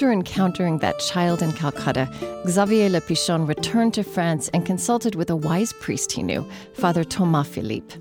After 0.00 0.12
encountering 0.12 0.78
that 0.78 0.98
child 0.98 1.42
in 1.42 1.52
Calcutta, 1.52 2.08
Xavier 2.48 2.88
Le 2.88 3.02
Pichon 3.02 3.46
returned 3.46 3.92
to 3.92 4.02
France 4.02 4.48
and 4.54 4.64
consulted 4.64 5.14
with 5.14 5.28
a 5.28 5.36
wise 5.36 5.74
priest 5.74 6.12
he 6.12 6.22
knew, 6.22 6.48
Father 6.72 7.04
Thomas 7.04 7.46
Philippe. 7.46 7.96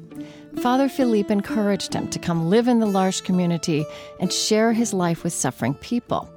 Father 0.61 0.87
Philippe 0.87 1.33
encouraged 1.33 1.93
him 1.93 2.09
to 2.09 2.17
come 2.17 2.49
live 2.49 2.69
in 2.69 2.79
the 2.79 2.85
L'Arche 2.85 3.19
community 3.19 3.85
and 4.21 4.31
share 4.31 4.71
his 4.71 4.93
life 4.93 5.25
with 5.25 5.33
suffering 5.33 5.73
people. 5.73 6.29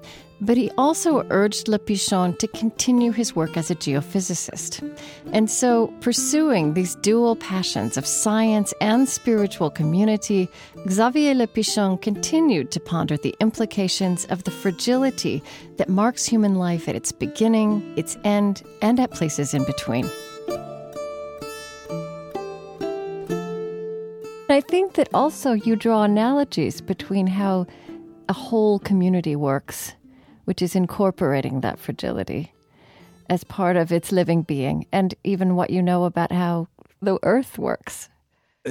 But 0.42 0.56
he 0.56 0.72
also 0.76 1.24
urged 1.30 1.68
Le 1.68 1.78
Pichon 1.78 2.36
to 2.38 2.48
continue 2.48 3.12
his 3.12 3.36
work 3.36 3.56
as 3.56 3.70
a 3.70 3.76
geophysicist. 3.76 4.82
And 5.32 5.48
so, 5.48 5.86
pursuing 6.00 6.74
these 6.74 6.96
dual 6.96 7.36
passions 7.36 7.96
of 7.96 8.04
science 8.04 8.74
and 8.80 9.08
spiritual 9.08 9.70
community, 9.70 10.48
Xavier 10.90 11.34
Le 11.34 11.46
Pichon 11.46 11.96
continued 12.02 12.72
to 12.72 12.80
ponder 12.80 13.16
the 13.16 13.36
implications 13.38 14.24
of 14.24 14.42
the 14.42 14.50
fragility 14.50 15.44
that 15.76 15.88
marks 15.88 16.26
human 16.26 16.56
life 16.56 16.88
at 16.88 16.96
its 16.96 17.12
beginning, 17.12 17.94
its 17.96 18.18
end, 18.24 18.64
and 18.82 18.98
at 18.98 19.12
places 19.12 19.54
in 19.54 19.64
between. 19.64 20.06
I 24.50 24.60
think 24.60 24.94
that 24.94 25.08
also 25.14 25.52
you 25.52 25.76
draw 25.76 26.02
analogies 26.02 26.80
between 26.80 27.28
how 27.28 27.68
a 28.28 28.32
whole 28.32 28.80
community 28.80 29.36
works 29.36 29.94
which 30.44 30.62
is 30.62 30.74
incorporating 30.74 31.60
that 31.60 31.78
fragility 31.78 32.52
as 33.28 33.44
part 33.44 33.76
of 33.76 33.92
its 33.92 34.12
living 34.12 34.42
being, 34.42 34.86
and 34.92 35.14
even 35.24 35.56
what 35.56 35.70
you 35.70 35.82
know 35.82 36.04
about 36.04 36.32
how 36.32 36.68
the 37.00 37.18
earth 37.22 37.58
works. 37.58 38.08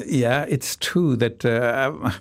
Yeah, 0.06 0.46
it's 0.48 0.78
true 0.78 1.16
that 1.18 1.44
uh, 1.44 2.12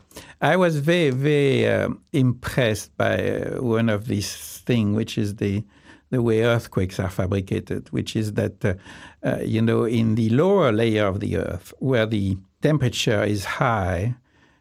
I 0.40 0.57
was 0.57 0.78
very, 0.78 1.11
very 1.11 1.69
uh, 1.69 1.90
impressed 2.12 2.97
by 2.97 3.30
uh, 3.30 3.62
one 3.62 3.88
of 3.88 4.07
these 4.07 4.62
things, 4.66 4.97
which 4.97 5.16
is 5.19 5.37
the 5.37 5.64
the 6.11 6.21
way 6.21 6.42
earthquakes 6.42 6.99
are 6.99 7.09
fabricated, 7.09 7.88
which 7.90 8.16
is 8.16 8.33
that 8.33 8.64
uh, 8.64 8.75
uh, 9.23 9.38
you 9.45 9.62
know 9.62 9.85
in 9.85 10.16
the 10.16 10.30
lower 10.30 10.73
layer 10.73 11.07
of 11.07 11.21
the 11.21 11.37
earth, 11.37 11.73
where 11.78 12.07
the 12.07 12.37
temperature 12.62 13.23
is 13.23 13.45
high, 13.45 14.16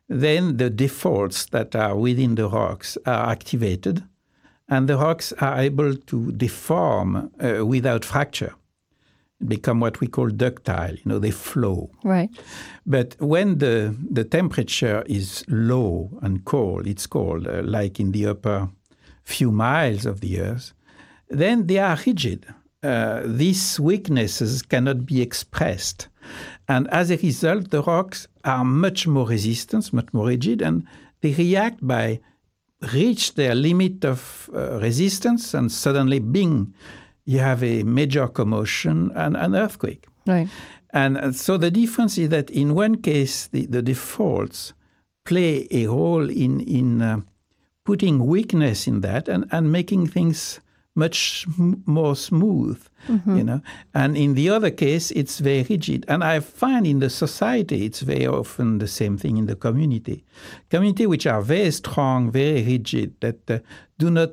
then 0.08 0.58
the 0.58 0.69
defaults 0.69 1.46
that 1.48 1.75
are 1.75 1.96
within 1.96 2.36
the 2.36 2.48
rocks 2.48 2.98
are 3.08 3.31
activated, 3.31 4.03
and 4.69 4.88
the 4.88 4.97
rocks 4.97 5.33
are 5.39 5.59
able 5.59 5.95
to 5.95 6.31
deform 6.31 7.31
uh, 7.39 7.65
without 7.65 8.05
fracture. 8.05 8.53
Become 9.45 9.79
what 9.79 10.01
we 10.01 10.07
call 10.07 10.27
ductile 10.29 10.95
you 10.95 11.05
know 11.05 11.17
they 11.17 11.31
flow. 11.31 11.89
Right. 12.03 12.29
But 12.85 13.15
when 13.19 13.59
the 13.59 13.95
the 14.11 14.25
temperature 14.25 15.03
is 15.07 15.45
low 15.47 16.09
and 16.21 16.43
cold 16.43 16.88
it's 16.88 17.07
cold 17.07 17.47
uh, 17.47 17.61
like 17.63 18.01
in 18.01 18.11
the 18.11 18.27
upper 18.27 18.69
few 19.23 19.51
miles 19.51 20.05
of 20.05 20.19
the 20.19 20.41
earth 20.41 20.73
then 21.29 21.67
they 21.67 21.77
are 21.77 21.97
rigid. 22.05 22.45
Uh, 22.83 23.21
these 23.25 23.79
weaknesses 23.79 24.61
cannot 24.61 25.05
be 25.05 25.21
expressed. 25.21 26.07
And 26.67 26.89
as 26.89 27.09
a 27.09 27.17
result 27.17 27.71
the 27.71 27.81
rocks 27.81 28.27
are 28.43 28.65
much 28.65 29.07
more 29.07 29.27
resistant 29.27 29.93
much 29.93 30.13
more 30.13 30.27
rigid 30.27 30.61
and 30.61 30.85
they 31.21 31.33
react 31.33 31.79
by 31.81 32.19
reach 32.93 33.36
their 33.36 33.55
limit 33.55 34.05
of 34.05 34.50
uh, 34.53 34.79
resistance 34.79 35.53
and 35.53 35.71
suddenly 35.71 36.19
bing 36.19 36.74
you 37.29 37.38
have 37.38 37.63
a 37.63 37.83
major 37.83 38.27
commotion 38.27 39.12
and 39.13 39.38
an 39.38 39.53
earthquake. 39.55 40.07
Right. 40.25 40.48
And 40.91 41.36
so 41.36 41.57
the 41.57 41.69
difference 41.69 42.17
is 42.17 42.29
that 42.29 42.50
in 42.50 42.74
one 42.74 43.03
case 43.03 43.45
the, 43.48 43.67
the 43.67 43.83
defaults 43.83 44.74
play 45.25 45.67
a 45.69 45.86
role 45.86 46.27
in 46.27 46.59
in 46.62 47.01
uh, 47.03 47.21
putting 47.86 48.25
weakness 48.25 48.88
in 48.88 49.01
that 49.01 49.27
and, 49.27 49.45
and 49.51 49.71
making 49.71 50.07
things 50.07 50.59
much 50.96 51.46
more 51.86 52.15
smooth 52.15 52.81
mm-hmm. 53.08 53.38
you 53.38 53.43
know? 53.43 53.62
And 53.93 54.17
in 54.17 54.34
the 54.34 54.50
other 54.50 54.72
case 54.72 55.12
it's 55.12 55.39
very 55.39 55.63
rigid. 55.63 56.05
And 56.08 56.24
i 56.24 56.39
find 56.39 56.86
in 56.86 57.00
the 57.00 57.10
society 57.10 57.86
it's 57.86 58.01
very 58.01 58.27
often 58.27 58.77
the 58.79 58.88
same 58.88 59.17
thing 59.17 59.38
in 59.38 59.46
the 59.46 59.55
community. 59.55 60.24
Community 60.69 61.08
which 61.08 61.27
are 61.27 61.41
very 61.41 61.72
strong 61.72 62.31
very 62.31 62.63
rigid 62.63 63.15
that 63.22 63.50
uh, 63.50 63.60
do 63.98 64.10
not 64.10 64.31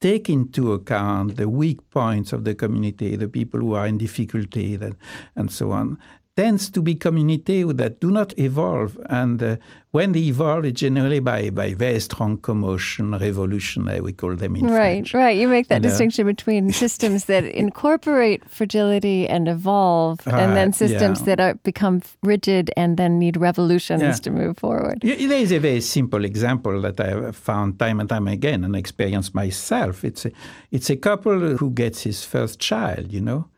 take 0.00 0.28
into 0.28 0.72
account 0.72 1.36
the 1.36 1.48
weak 1.48 1.88
points 1.90 2.32
of 2.32 2.44
the 2.44 2.54
community 2.54 3.16
the 3.16 3.28
people 3.28 3.60
who 3.60 3.72
are 3.74 3.86
in 3.86 3.96
difficulty 3.96 4.76
that, 4.76 4.94
and 5.34 5.50
so 5.50 5.72
on 5.72 5.98
tends 6.36 6.68
to 6.70 6.82
be 6.82 6.94
community 6.94 7.62
that 7.64 7.98
do 7.98 8.10
not 8.10 8.38
evolve. 8.38 8.98
And 9.08 9.42
uh, 9.42 9.56
when 9.92 10.12
they 10.12 10.20
evolve, 10.20 10.66
it's 10.66 10.80
generally 10.80 11.18
by, 11.18 11.48
by 11.48 11.72
very 11.72 11.98
strong 12.00 12.36
commotion, 12.36 13.12
revolution, 13.12 13.90
we 14.02 14.12
call 14.12 14.36
them 14.36 14.56
in 14.56 14.66
Right, 14.66 15.08
French. 15.08 15.14
right. 15.14 15.36
You 15.36 15.48
make 15.48 15.68
that 15.68 15.82
you 15.82 15.88
distinction 15.88 16.26
know? 16.26 16.32
between 16.32 16.72
systems 16.84 17.24
that 17.24 17.44
incorporate 17.44 18.46
fragility 18.50 19.26
and 19.26 19.48
evolve, 19.48 20.20
and 20.26 20.54
then 20.54 20.74
systems 20.74 21.20
yeah. 21.20 21.26
that 21.26 21.40
are, 21.40 21.54
become 21.54 22.02
rigid 22.22 22.70
and 22.76 22.98
then 22.98 23.18
need 23.18 23.38
revolutions 23.38 24.02
yeah. 24.02 24.12
to 24.12 24.30
move 24.30 24.58
forward. 24.58 25.00
There 25.00 25.16
is 25.16 25.52
a 25.52 25.58
very 25.58 25.80
simple 25.80 26.24
example 26.26 26.82
that 26.82 27.00
I 27.00 27.08
have 27.08 27.36
found 27.36 27.78
time 27.78 27.98
and 27.98 28.08
time 28.08 28.28
again 28.28 28.62
and 28.62 28.76
experienced 28.76 29.34
myself. 29.34 30.04
It's 30.04 30.26
a, 30.26 30.32
it's 30.70 30.90
a 30.90 30.96
couple 30.96 31.56
who 31.56 31.70
gets 31.70 32.02
his 32.02 32.24
first 32.24 32.60
child, 32.60 33.10
you 33.10 33.22
know, 33.22 33.48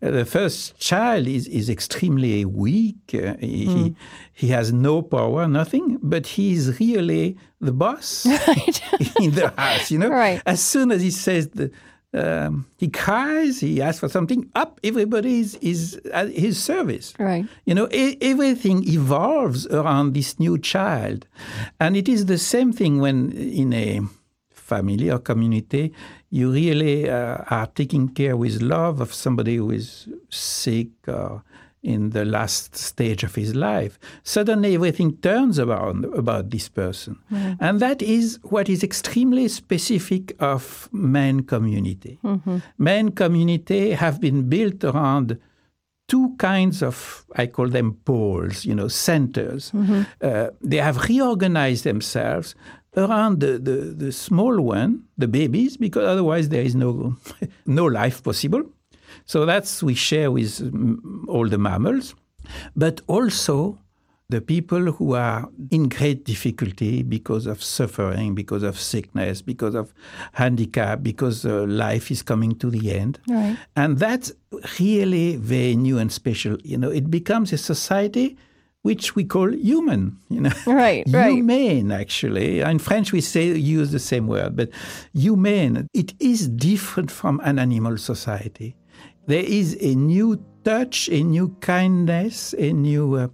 the 0.00 0.24
first 0.24 0.78
child 0.78 1.26
is, 1.26 1.46
is 1.48 1.68
extremely 1.68 2.44
weak. 2.44 3.14
Uh, 3.14 3.34
he, 3.40 3.66
mm. 3.66 3.96
he 4.32 4.48
has 4.48 4.72
no 4.72 5.02
power, 5.02 5.48
nothing, 5.48 5.98
but 6.02 6.26
he's 6.26 6.78
really 6.80 7.36
the 7.60 7.72
boss 7.72 8.26
right. 8.48 8.82
in 9.20 9.32
the 9.32 9.52
house, 9.56 9.90
you 9.90 9.98
know? 9.98 10.08
Right. 10.08 10.40
As 10.46 10.60
soon 10.60 10.92
as 10.92 11.02
he 11.02 11.10
says 11.10 11.48
the, 11.48 11.70
um, 12.14 12.66
he 12.78 12.88
cries, 12.88 13.60
he 13.60 13.82
asks 13.82 14.00
for 14.00 14.08
something, 14.08 14.50
up, 14.54 14.80
everybody 14.82 15.40
is, 15.40 15.56
is 15.56 16.00
at 16.12 16.30
his 16.30 16.62
service. 16.62 17.12
Right. 17.18 17.46
You 17.64 17.74
know, 17.74 17.88
e- 17.92 18.16
everything 18.20 18.88
evolves 18.88 19.66
around 19.66 20.14
this 20.14 20.38
new 20.38 20.58
child. 20.58 21.26
And 21.80 21.96
it 21.96 22.08
is 22.08 22.26
the 22.26 22.38
same 22.38 22.72
thing 22.72 23.00
when 23.00 23.32
in 23.32 23.72
a 23.72 24.00
family 24.68 25.10
or 25.10 25.18
community, 25.18 25.92
you 26.30 26.52
really 26.52 27.08
uh, 27.08 27.38
are 27.48 27.66
taking 27.66 28.08
care 28.08 28.36
with 28.36 28.60
love 28.60 29.00
of 29.00 29.14
somebody 29.14 29.56
who 29.56 29.70
is 29.70 30.08
sick 30.28 30.88
or 31.06 31.42
in 31.82 32.10
the 32.10 32.24
last 32.24 32.76
stage 32.76 33.22
of 33.22 33.34
his 33.34 33.54
life. 33.54 33.98
Suddenly, 34.24 34.74
everything 34.74 35.16
turns 35.18 35.58
around 35.58 36.04
about 36.06 36.50
this 36.50 36.68
person, 36.68 37.16
mm-hmm. 37.32 37.54
and 37.60 37.80
that 37.80 38.02
is 38.02 38.38
what 38.42 38.68
is 38.68 38.82
extremely 38.82 39.48
specific 39.48 40.34
of 40.40 40.88
man 40.92 41.44
community. 41.44 42.18
Mm-hmm. 42.24 42.58
Man 42.78 43.12
community 43.12 43.92
have 43.92 44.20
been 44.20 44.48
built 44.48 44.84
around 44.84 45.38
two 46.08 46.34
kinds 46.38 46.82
of, 46.82 47.26
I 47.36 47.46
call 47.46 47.68
them 47.68 47.98
poles, 48.04 48.64
you 48.64 48.74
know, 48.74 48.88
centers. 48.88 49.70
Mm-hmm. 49.70 50.02
Uh, 50.20 50.48
they 50.60 50.78
have 50.78 51.08
reorganized 51.08 51.84
themselves 51.84 52.54
around 52.96 53.40
the, 53.40 53.58
the, 53.58 53.94
the 53.96 54.12
small 54.12 54.60
one, 54.60 55.04
the 55.16 55.28
babies, 55.28 55.76
because 55.76 56.04
otherwise 56.04 56.48
there 56.48 56.62
is 56.62 56.74
no, 56.74 57.16
no 57.66 57.84
life 57.84 58.22
possible. 58.22 58.62
So 59.24 59.46
that's 59.46 59.82
we 59.82 59.94
share 59.94 60.30
with 60.30 60.60
all 61.28 61.48
the 61.48 61.58
mammals, 61.58 62.14
but 62.74 63.00
also 63.06 63.78
the 64.30 64.40
people 64.42 64.92
who 64.92 65.14
are 65.14 65.48
in 65.70 65.88
great 65.88 66.24
difficulty 66.24 67.02
because 67.02 67.46
of 67.46 67.62
suffering, 67.62 68.34
because 68.34 68.62
of 68.62 68.78
sickness, 68.78 69.40
because 69.40 69.74
of 69.74 69.94
handicap, 70.32 71.02
because 71.02 71.46
uh, 71.46 71.64
life 71.66 72.10
is 72.10 72.22
coming 72.22 72.54
to 72.56 72.68
the 72.68 72.92
end. 72.92 73.18
Right. 73.26 73.56
And 73.74 73.98
that's 73.98 74.30
really 74.78 75.36
very 75.36 75.76
new 75.76 75.96
and 75.98 76.12
special. 76.12 76.58
You 76.62 76.76
know, 76.76 76.90
it 76.90 77.10
becomes 77.10 77.54
a 77.54 77.58
society 77.58 78.36
which 78.82 79.14
we 79.16 79.24
call 79.24 79.52
human, 79.52 80.18
you 80.28 80.40
know. 80.40 80.52
Right, 80.66 81.04
right. 81.08 81.34
Humane, 81.34 81.90
actually. 81.90 82.60
In 82.60 82.78
French, 82.78 83.12
we 83.12 83.20
say 83.20 83.46
use 83.56 83.90
the 83.90 83.98
same 83.98 84.26
word, 84.26 84.56
but 84.56 84.70
humane. 85.12 85.88
It 85.94 86.14
is 86.20 86.48
different 86.48 87.10
from 87.10 87.40
an 87.44 87.58
animal 87.58 87.98
society. 87.98 88.76
There 89.26 89.44
is 89.44 89.76
a 89.80 89.94
new 89.94 90.42
touch, 90.64 91.08
a 91.08 91.22
new 91.22 91.48
kindness, 91.60 92.54
a 92.58 92.72
new 92.72 93.16
uh, 93.16 93.28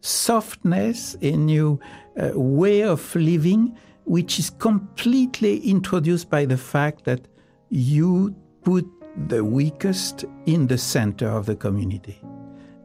softness, 0.00 1.16
a 1.22 1.32
new 1.32 1.80
uh, 2.20 2.30
way 2.34 2.82
of 2.82 3.14
living, 3.14 3.76
which 4.04 4.38
is 4.38 4.50
completely 4.50 5.58
introduced 5.58 6.30
by 6.30 6.44
the 6.44 6.56
fact 6.56 7.04
that 7.04 7.26
you 7.70 8.34
put 8.62 8.86
the 9.28 9.44
weakest 9.44 10.24
in 10.46 10.66
the 10.66 10.78
center 10.78 11.28
of 11.28 11.46
the 11.46 11.56
community 11.56 12.20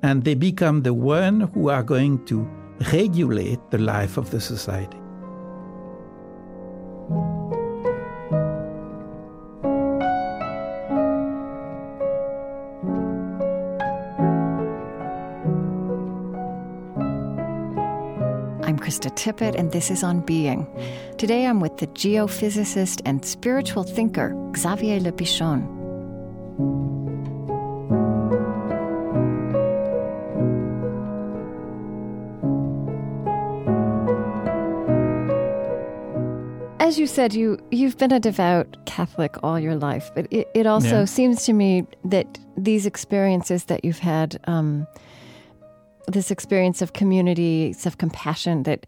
and 0.05 0.23
they 0.23 0.35
become 0.35 0.83
the 0.83 0.93
one 0.93 1.39
who 1.53 1.69
are 1.69 1.81
going 1.81 2.23
to 2.25 2.47
regulate 2.93 3.59
the 3.71 3.79
life 3.79 4.17
of 4.17 4.29
the 4.29 4.39
society. 4.39 4.99
I'm 18.67 18.77
Krista 18.77 19.09
Tippett, 19.15 19.55
and 19.55 19.71
this 19.71 19.89
is 19.89 20.03
On 20.03 20.19
Being. 20.19 20.67
Today 21.17 21.47
I'm 21.47 21.59
with 21.59 21.77
the 21.77 21.87
geophysicist 21.87 23.01
and 23.05 23.25
spiritual 23.25 23.83
thinker, 23.83 24.35
Xavier 24.55 24.99
Le 24.99 25.11
Pichon. 25.11 26.94
As 36.85 36.99
you 36.99 37.07
said, 37.07 37.33
you 37.33 37.57
you've 37.71 37.97
been 37.97 38.11
a 38.11 38.19
devout 38.19 38.77
Catholic 38.85 39.35
all 39.41 39.59
your 39.59 39.75
life, 39.75 40.11
but 40.13 40.27
it, 40.31 40.47
it 40.53 40.67
also 40.67 40.99
yeah. 40.99 41.05
seems 41.05 41.43
to 41.45 41.53
me 41.53 41.83
that 42.03 42.37
these 42.55 42.85
experiences 42.85 43.65
that 43.65 43.83
you've 43.83 43.99
had, 43.99 44.39
um, 44.45 44.85
this 46.07 46.29
experience 46.29 46.83
of 46.83 46.93
community, 46.93 47.75
of 47.85 47.97
compassion, 47.97 48.63
that 48.63 48.85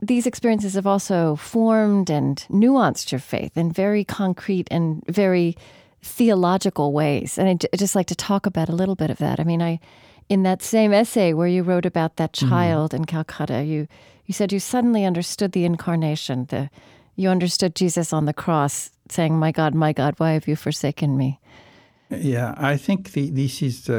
these 0.00 0.26
experiences 0.26 0.74
have 0.74 0.86
also 0.86 1.34
formed 1.36 2.08
and 2.08 2.46
nuanced 2.50 3.10
your 3.10 3.18
faith 3.18 3.56
in 3.56 3.72
very 3.72 4.04
concrete 4.04 4.68
and 4.70 5.02
very 5.08 5.56
theological 6.02 6.92
ways. 6.92 7.36
And 7.36 7.48
I'd, 7.48 7.66
just 7.76 7.96
like 7.96 8.06
to 8.06 8.14
talk 8.14 8.46
about 8.46 8.68
a 8.68 8.74
little 8.74 8.94
bit 8.94 9.10
of 9.10 9.18
that. 9.18 9.40
I 9.40 9.44
mean, 9.44 9.60
I 9.60 9.80
in 10.28 10.44
that 10.44 10.62
same 10.62 10.92
essay 10.92 11.32
where 11.32 11.48
you 11.48 11.64
wrote 11.64 11.84
about 11.84 12.14
that 12.16 12.32
mm-hmm. 12.34 12.48
child 12.48 12.92
mm. 12.92 12.98
in 12.98 13.04
Calcutta, 13.06 13.64
you 13.64 13.88
you 14.26 14.32
said 14.32 14.52
you 14.52 14.60
suddenly 14.60 15.04
understood 15.04 15.50
the 15.50 15.64
incarnation, 15.64 16.46
the 16.46 16.70
you 17.20 17.28
understood 17.28 17.76
Jesus 17.76 18.12
on 18.12 18.24
the 18.24 18.32
cross 18.32 18.90
saying, 19.08 19.38
My 19.38 19.52
God, 19.52 19.74
my 19.74 19.92
God, 19.92 20.14
why 20.18 20.32
have 20.32 20.48
you 20.48 20.56
forsaken 20.56 21.16
me? 21.16 21.38
Yeah, 22.08 22.54
I 22.56 22.76
think 22.76 23.12
the, 23.12 23.30
this 23.30 23.62
is. 23.62 23.90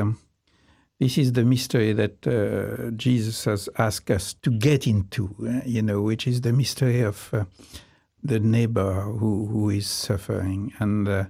This 0.99 1.17
is 1.17 1.33
the 1.33 1.43
mystery 1.43 1.93
that 1.93 2.27
uh, 2.27 2.91
Jesus 2.91 3.45
has 3.45 3.67
asked 3.79 4.11
us 4.11 4.35
to 4.43 4.51
get 4.51 4.85
into, 4.85 5.35
uh, 5.41 5.61
you 5.65 5.81
know, 5.81 6.03
which 6.03 6.27
is 6.27 6.41
the 6.41 6.53
mystery 6.53 7.01
of 7.01 7.33
uh, 7.33 7.45
the 8.23 8.39
neighbor 8.39 9.01
who, 9.01 9.47
who 9.47 9.71
is 9.71 9.87
suffering. 9.87 10.71
And 10.77 11.09
uh, 11.09 11.25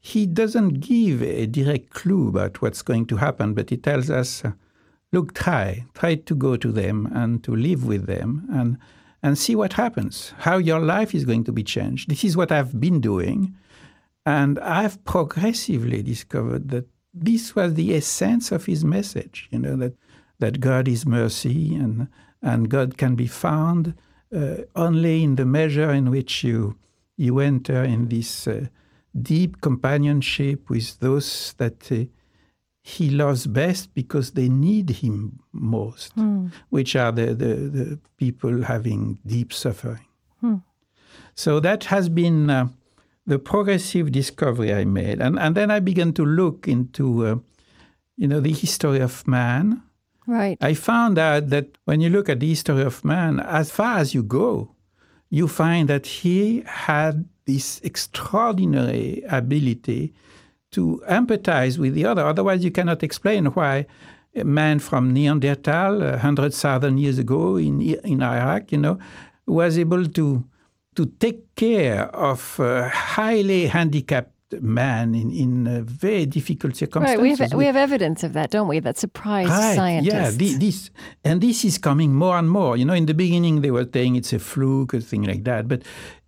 he 0.00 0.26
doesn't 0.26 0.80
give 0.80 1.22
a 1.22 1.46
direct 1.46 1.90
clue 1.90 2.28
about 2.28 2.60
what's 2.60 2.82
going 2.82 3.06
to 3.06 3.18
happen, 3.18 3.54
but 3.54 3.70
he 3.70 3.76
tells 3.76 4.10
us, 4.10 4.42
look, 5.12 5.32
try, 5.32 5.84
try 5.94 6.16
to 6.16 6.34
go 6.34 6.56
to 6.56 6.72
them 6.72 7.08
and 7.14 7.44
to 7.44 7.54
live 7.54 7.86
with 7.86 8.06
them. 8.06 8.48
And 8.52 8.78
and 9.24 9.38
see 9.38 9.56
what 9.56 9.72
happens, 9.72 10.34
how 10.40 10.58
your 10.58 10.80
life 10.80 11.14
is 11.14 11.24
going 11.24 11.42
to 11.44 11.50
be 11.50 11.62
changed. 11.62 12.10
This 12.10 12.24
is 12.24 12.36
what 12.36 12.52
I've 12.52 12.78
been 12.78 13.00
doing. 13.00 13.56
And 14.26 14.58
I've 14.58 15.02
progressively 15.04 16.02
discovered 16.02 16.68
that 16.68 16.86
this 17.14 17.56
was 17.56 17.72
the 17.72 17.96
essence 17.96 18.52
of 18.52 18.66
his 18.66 18.84
message, 18.84 19.48
you 19.50 19.60
know, 19.60 19.76
that, 19.76 19.94
that 20.40 20.60
God 20.60 20.86
is 20.88 21.06
mercy 21.06 21.74
and, 21.74 22.08
and 22.42 22.68
God 22.68 22.98
can 22.98 23.14
be 23.14 23.26
found 23.26 23.94
uh, 24.36 24.56
only 24.76 25.24
in 25.24 25.36
the 25.36 25.46
measure 25.46 25.90
in 25.90 26.10
which 26.10 26.44
you, 26.44 26.76
you 27.16 27.38
enter 27.38 27.82
in 27.82 28.08
this 28.08 28.46
uh, 28.46 28.66
deep 29.22 29.62
companionship 29.62 30.68
with 30.68 31.00
those 31.00 31.54
that 31.56 31.90
uh, 31.90 32.04
he 32.86 33.08
loves 33.08 33.46
best 33.46 33.94
because 33.94 34.32
they 34.32 34.46
need 34.46 34.90
him 34.90 35.40
most, 35.52 36.14
mm. 36.16 36.52
which 36.68 36.94
are 36.94 37.10
the, 37.10 37.28
the, 37.34 37.54
the, 37.54 37.98
people 38.18 38.62
having 38.62 39.18
deep 39.26 39.54
suffering. 39.54 40.04
Mm. 40.42 40.62
So 41.34 41.60
that 41.60 41.84
has 41.84 42.10
been 42.10 42.50
uh, 42.50 42.68
the 43.26 43.38
progressive 43.38 44.12
discovery 44.12 44.74
I 44.74 44.84
made. 44.84 45.22
And, 45.22 45.38
and 45.38 45.54
then 45.54 45.70
I 45.70 45.80
began 45.80 46.12
to 46.12 46.26
look 46.26 46.68
into, 46.68 47.26
uh, 47.26 47.36
you 48.18 48.28
know, 48.28 48.40
the 48.40 48.52
history 48.52 49.00
of 49.00 49.26
man. 49.26 49.82
Right. 50.26 50.58
I 50.60 50.74
found 50.74 51.18
out 51.18 51.48
that 51.48 51.78
when 51.86 52.02
you 52.02 52.10
look 52.10 52.28
at 52.28 52.40
the 52.40 52.48
history 52.50 52.82
of 52.82 53.02
man, 53.02 53.40
as 53.40 53.70
far 53.70 53.96
as 53.96 54.12
you 54.12 54.22
go, 54.22 54.74
you 55.30 55.48
find 55.48 55.88
that 55.88 56.04
he 56.06 56.62
had 56.66 57.26
this 57.46 57.80
extraordinary 57.82 59.22
ability 59.26 60.12
to 60.74 61.02
empathize 61.08 61.78
with 61.78 61.94
the 61.94 62.04
other. 62.04 62.26
Otherwise, 62.26 62.64
you 62.64 62.70
cannot 62.70 63.02
explain 63.02 63.46
why 63.46 63.86
a 64.34 64.44
man 64.44 64.78
from 64.80 65.12
Neanderthal, 65.12 66.00
100,000 66.00 66.98
years 66.98 67.18
ago 67.18 67.56
in, 67.56 67.80
in 67.80 68.22
Iraq, 68.22 68.72
you 68.72 68.78
know, 68.78 68.98
was 69.46 69.78
able 69.78 70.04
to, 70.06 70.44
to 70.96 71.06
take 71.06 71.54
care 71.54 72.06
of 72.14 72.58
a 72.58 72.88
highly 72.88 73.66
handicapped 73.66 74.34
man 74.60 75.14
in, 75.14 75.30
in 75.30 75.84
very 75.84 76.26
difficult 76.26 76.76
circumstances. 76.76 77.18
Right, 77.18 77.22
we 77.22 77.36
have, 77.36 77.54
we 77.54 77.64
have 77.66 77.76
evidence 77.76 78.22
of 78.22 78.32
that, 78.34 78.50
don't 78.50 78.68
we? 78.68 78.80
That 78.80 78.98
surprised 78.98 79.50
right, 79.50 79.74
scientists. 79.74 80.36
Yeah, 80.40 80.58
this, 80.58 80.90
and 81.24 81.40
this 81.40 81.64
is 81.64 81.78
coming 81.78 82.14
more 82.14 82.36
and 82.36 82.50
more. 82.50 82.76
You 82.76 82.84
know, 82.84 82.94
in 82.94 83.06
the 83.06 83.14
beginning 83.14 83.60
they 83.60 83.70
were 83.70 83.88
saying 83.92 84.16
it's 84.16 84.32
a 84.32 84.38
fluke, 84.38 84.94
a 84.94 85.00
thing 85.00 85.24
like 85.24 85.44
that, 85.44 85.68
but 85.68 85.82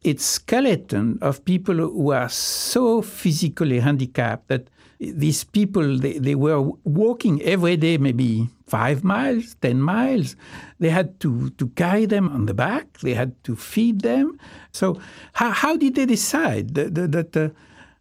it's 0.07 0.25
skeleton 0.25 1.19
of 1.21 1.45
people 1.45 1.75
who 1.75 2.12
are 2.12 2.29
so 2.29 3.03
physically 3.03 3.81
handicapped 3.81 4.49
that 4.49 4.69
these 5.01 5.45
people 5.45 5.99
they, 5.99 6.19
they 6.19 6.35
were 6.35 6.62
walking 6.85 7.42
every 7.42 7.77
day 7.77 7.99
maybe 7.99 8.49
five 8.66 9.05
miles 9.05 9.57
ten 9.61 9.81
miles. 9.81 10.37
They 10.79 10.90
had 10.90 11.19
to, 11.21 11.51
to 11.51 11.69
carry 11.69 12.07
them 12.07 12.29
on 12.29 12.47
the 12.47 12.55
back. 12.55 12.99
They 12.99 13.14
had 13.14 13.33
to 13.45 13.57
feed 13.57 14.03
them. 14.03 14.38
So 14.73 15.01
how, 15.33 15.51
how 15.51 15.77
did 15.77 15.95
they 15.95 16.07
decide 16.07 16.75
that, 16.75 16.95
that, 16.95 17.37
uh, 17.37 17.49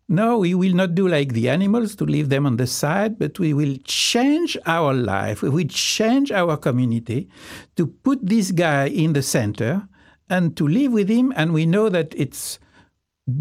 no, 0.08 0.38
we 0.38 0.54
will 0.54 0.74
not 0.74 0.94
do 0.94 1.08
like 1.08 1.34
the 1.34 1.50
animals 1.50 1.96
to 1.96 2.06
leave 2.06 2.30
them 2.30 2.46
on 2.46 2.58
the 2.58 2.68
side, 2.68 3.18
but 3.18 3.39
we 3.39 3.54
will 3.54 3.78
change 3.86 4.58
our 4.65 4.94
life. 4.94 5.41
We 5.41 5.50
will 5.50 5.68
change 5.68 6.32
our 6.32 6.58
community 6.58 7.28
to 7.76 7.88
put 7.88 8.20
this 8.22 8.52
guy 8.52 8.88
in 8.88 9.13
the 9.13 9.24
center 9.24 9.88
and 10.30 10.56
to 10.58 10.68
live 10.68 10.92
with 10.92 11.10
him. 11.10 11.34
And 11.36 11.54
we 11.54 11.66
know 11.66 11.90
that 11.90 12.14
it's 12.16 12.60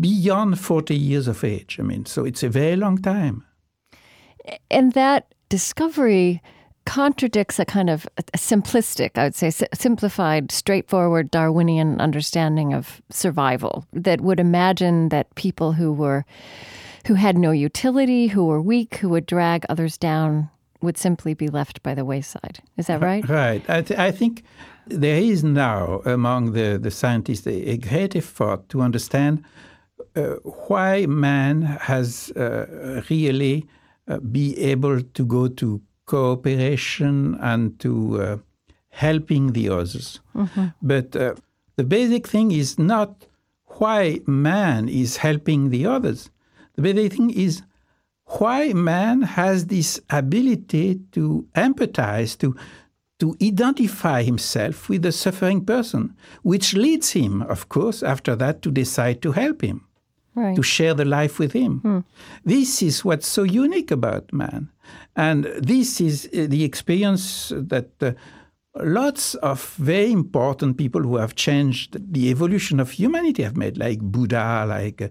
beyond 0.00 0.58
40 0.58 0.94
years 0.94 1.28
of 1.28 1.44
age. 1.44 1.78
I 1.78 1.82
mean, 1.82 2.06
so 2.06 2.24
it's 2.24 2.42
a 2.42 2.48
very 2.48 2.76
long 2.76 2.98
time. 2.98 3.44
And 4.70 4.92
that 4.92 5.34
discovery 5.48 6.42
contradicts 6.86 7.58
a 7.58 7.64
kind 7.64 7.88
of 7.88 8.06
simplistic, 8.36 9.16
I 9.16 9.24
would 9.24 9.34
say, 9.34 9.50
simplified, 9.72 10.52
straightforward 10.52 11.30
Darwinian 11.30 12.00
understanding 12.00 12.74
of 12.74 13.00
survival 13.10 13.86
that 13.92 14.20
would 14.20 14.38
imagine 14.38 15.08
that 15.08 15.34
people 15.34 15.72
who 15.72 15.92
were 15.92 16.24
who 17.06 17.14
had 17.14 17.36
no 17.36 17.50
utility, 17.50 18.28
who 18.28 18.46
were 18.46 18.62
weak, 18.62 18.96
who 18.96 19.10
would 19.10 19.26
drag 19.26 19.66
others 19.68 19.98
down, 19.98 20.48
would 20.84 20.98
simply 20.98 21.34
be 21.34 21.48
left 21.48 21.82
by 21.82 21.94
the 21.94 22.04
wayside. 22.04 22.60
Is 22.76 22.86
that 22.86 23.00
right? 23.00 23.28
Right. 23.28 23.68
I, 23.68 23.82
th- 23.82 23.98
I 23.98 24.10
think 24.10 24.42
there 24.86 25.18
is 25.18 25.42
now 25.42 26.00
among 26.04 26.52
the, 26.52 26.78
the 26.78 26.90
scientists 26.90 27.46
a, 27.46 27.70
a 27.70 27.76
great 27.76 28.14
effort 28.14 28.68
to 28.68 28.80
understand 28.80 29.42
uh, 30.16 30.34
why 30.68 31.06
man 31.06 31.62
has 31.62 32.30
uh, 32.32 33.02
really 33.10 33.66
uh, 34.08 34.18
be 34.18 34.56
able 34.58 35.00
to 35.00 35.24
go 35.24 35.48
to 35.48 35.80
cooperation 36.06 37.36
and 37.40 37.78
to 37.80 38.22
uh, 38.22 38.36
helping 38.90 39.52
the 39.52 39.68
others. 39.68 40.20
Mm-hmm. 40.34 40.66
But 40.82 41.16
uh, 41.16 41.34
the 41.76 41.84
basic 41.84 42.26
thing 42.26 42.52
is 42.52 42.78
not 42.78 43.26
why 43.78 44.20
man 44.26 44.88
is 44.88 45.16
helping 45.16 45.70
the 45.70 45.86
others. 45.86 46.30
The 46.76 46.82
basic 46.82 47.14
thing 47.14 47.30
is 47.30 47.62
why 48.26 48.72
man 48.72 49.22
has 49.22 49.66
this 49.66 50.00
ability 50.10 51.00
to 51.12 51.46
empathize, 51.54 52.38
to 52.38 52.56
to 53.20 53.36
identify 53.40 54.22
himself 54.22 54.88
with 54.88 55.02
the 55.02 55.12
suffering 55.12 55.64
person, 55.64 56.16
which 56.42 56.74
leads 56.74 57.12
him, 57.12 57.42
of 57.42 57.68
course, 57.68 58.02
after 58.02 58.34
that 58.34 58.60
to 58.60 58.70
decide 58.70 59.22
to 59.22 59.30
help 59.32 59.62
him, 59.62 59.86
right. 60.34 60.56
to 60.56 60.62
share 60.62 60.94
the 60.94 61.04
life 61.04 61.38
with 61.38 61.52
him. 61.52 61.78
Hmm. 61.78 61.98
This 62.44 62.82
is 62.82 63.04
what's 63.04 63.28
so 63.28 63.44
unique 63.44 63.92
about 63.92 64.32
man. 64.32 64.68
And 65.14 65.44
this 65.58 66.00
is 66.00 66.28
uh, 66.36 66.46
the 66.48 66.64
experience 66.64 67.52
that 67.54 67.90
uh, 68.02 68.12
lots 68.76 69.36
of 69.36 69.74
very 69.76 70.10
important 70.10 70.76
people 70.76 71.02
who 71.02 71.16
have 71.16 71.36
changed 71.36 71.96
the 72.12 72.30
evolution 72.30 72.80
of 72.80 72.90
humanity 72.90 73.44
have 73.44 73.56
made, 73.56 73.78
like 73.78 74.00
Buddha, 74.00 74.66
like 74.68 75.00
uh, 75.00 75.08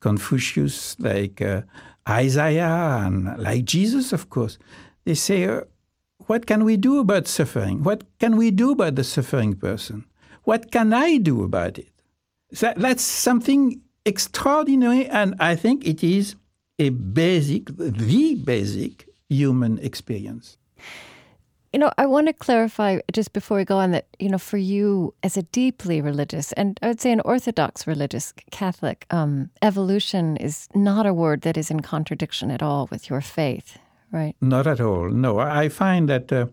Confucius, 0.00 0.98
like 0.98 1.40
uh, 1.40 1.62
Isaiah, 2.08 3.02
and 3.04 3.38
like 3.38 3.64
Jesus, 3.64 4.12
of 4.12 4.30
course. 4.30 4.58
They 5.04 5.14
say, 5.14 5.44
uh, 5.44 5.62
what 6.26 6.46
can 6.46 6.64
we 6.64 6.76
do 6.76 6.98
about 6.98 7.26
suffering? 7.26 7.82
What 7.82 8.04
can 8.18 8.36
we 8.36 8.50
do 8.50 8.72
about 8.72 8.94
the 8.94 9.04
suffering 9.04 9.54
person? 9.54 10.04
What 10.44 10.70
can 10.70 10.92
I 10.92 11.18
do 11.18 11.42
about 11.42 11.78
it? 11.78 11.88
So 12.52 12.72
that's 12.76 13.02
something 13.02 13.80
extraordinary, 14.04 15.06
and 15.06 15.34
I 15.40 15.56
think 15.56 15.86
it 15.86 16.04
is 16.04 16.36
a 16.78 16.90
basic, 16.90 17.66
the 17.76 18.34
basic 18.34 19.08
human 19.28 19.78
experience. 19.78 20.56
You 21.74 21.80
know, 21.80 21.90
I 21.98 22.06
want 22.06 22.28
to 22.28 22.32
clarify 22.32 23.00
just 23.10 23.32
before 23.32 23.56
we 23.56 23.64
go 23.64 23.78
on 23.78 23.90
that, 23.90 24.06
you 24.20 24.28
know, 24.28 24.38
for 24.38 24.58
you 24.58 25.12
as 25.24 25.36
a 25.36 25.42
deeply 25.42 26.00
religious 26.00 26.52
and 26.52 26.78
I 26.82 26.86
would 26.86 27.00
say 27.00 27.10
an 27.10 27.20
Orthodox 27.24 27.84
religious 27.84 28.32
Catholic, 28.52 29.06
um, 29.10 29.50
evolution 29.60 30.36
is 30.36 30.68
not 30.72 31.04
a 31.04 31.12
word 31.12 31.40
that 31.40 31.56
is 31.56 31.72
in 31.72 31.80
contradiction 31.80 32.52
at 32.52 32.62
all 32.62 32.86
with 32.92 33.10
your 33.10 33.20
faith, 33.20 33.76
right? 34.12 34.36
Not 34.40 34.68
at 34.68 34.80
all. 34.80 35.08
No, 35.10 35.40
I 35.40 35.68
find 35.68 36.08
that 36.08 36.32
uh, 36.32 36.46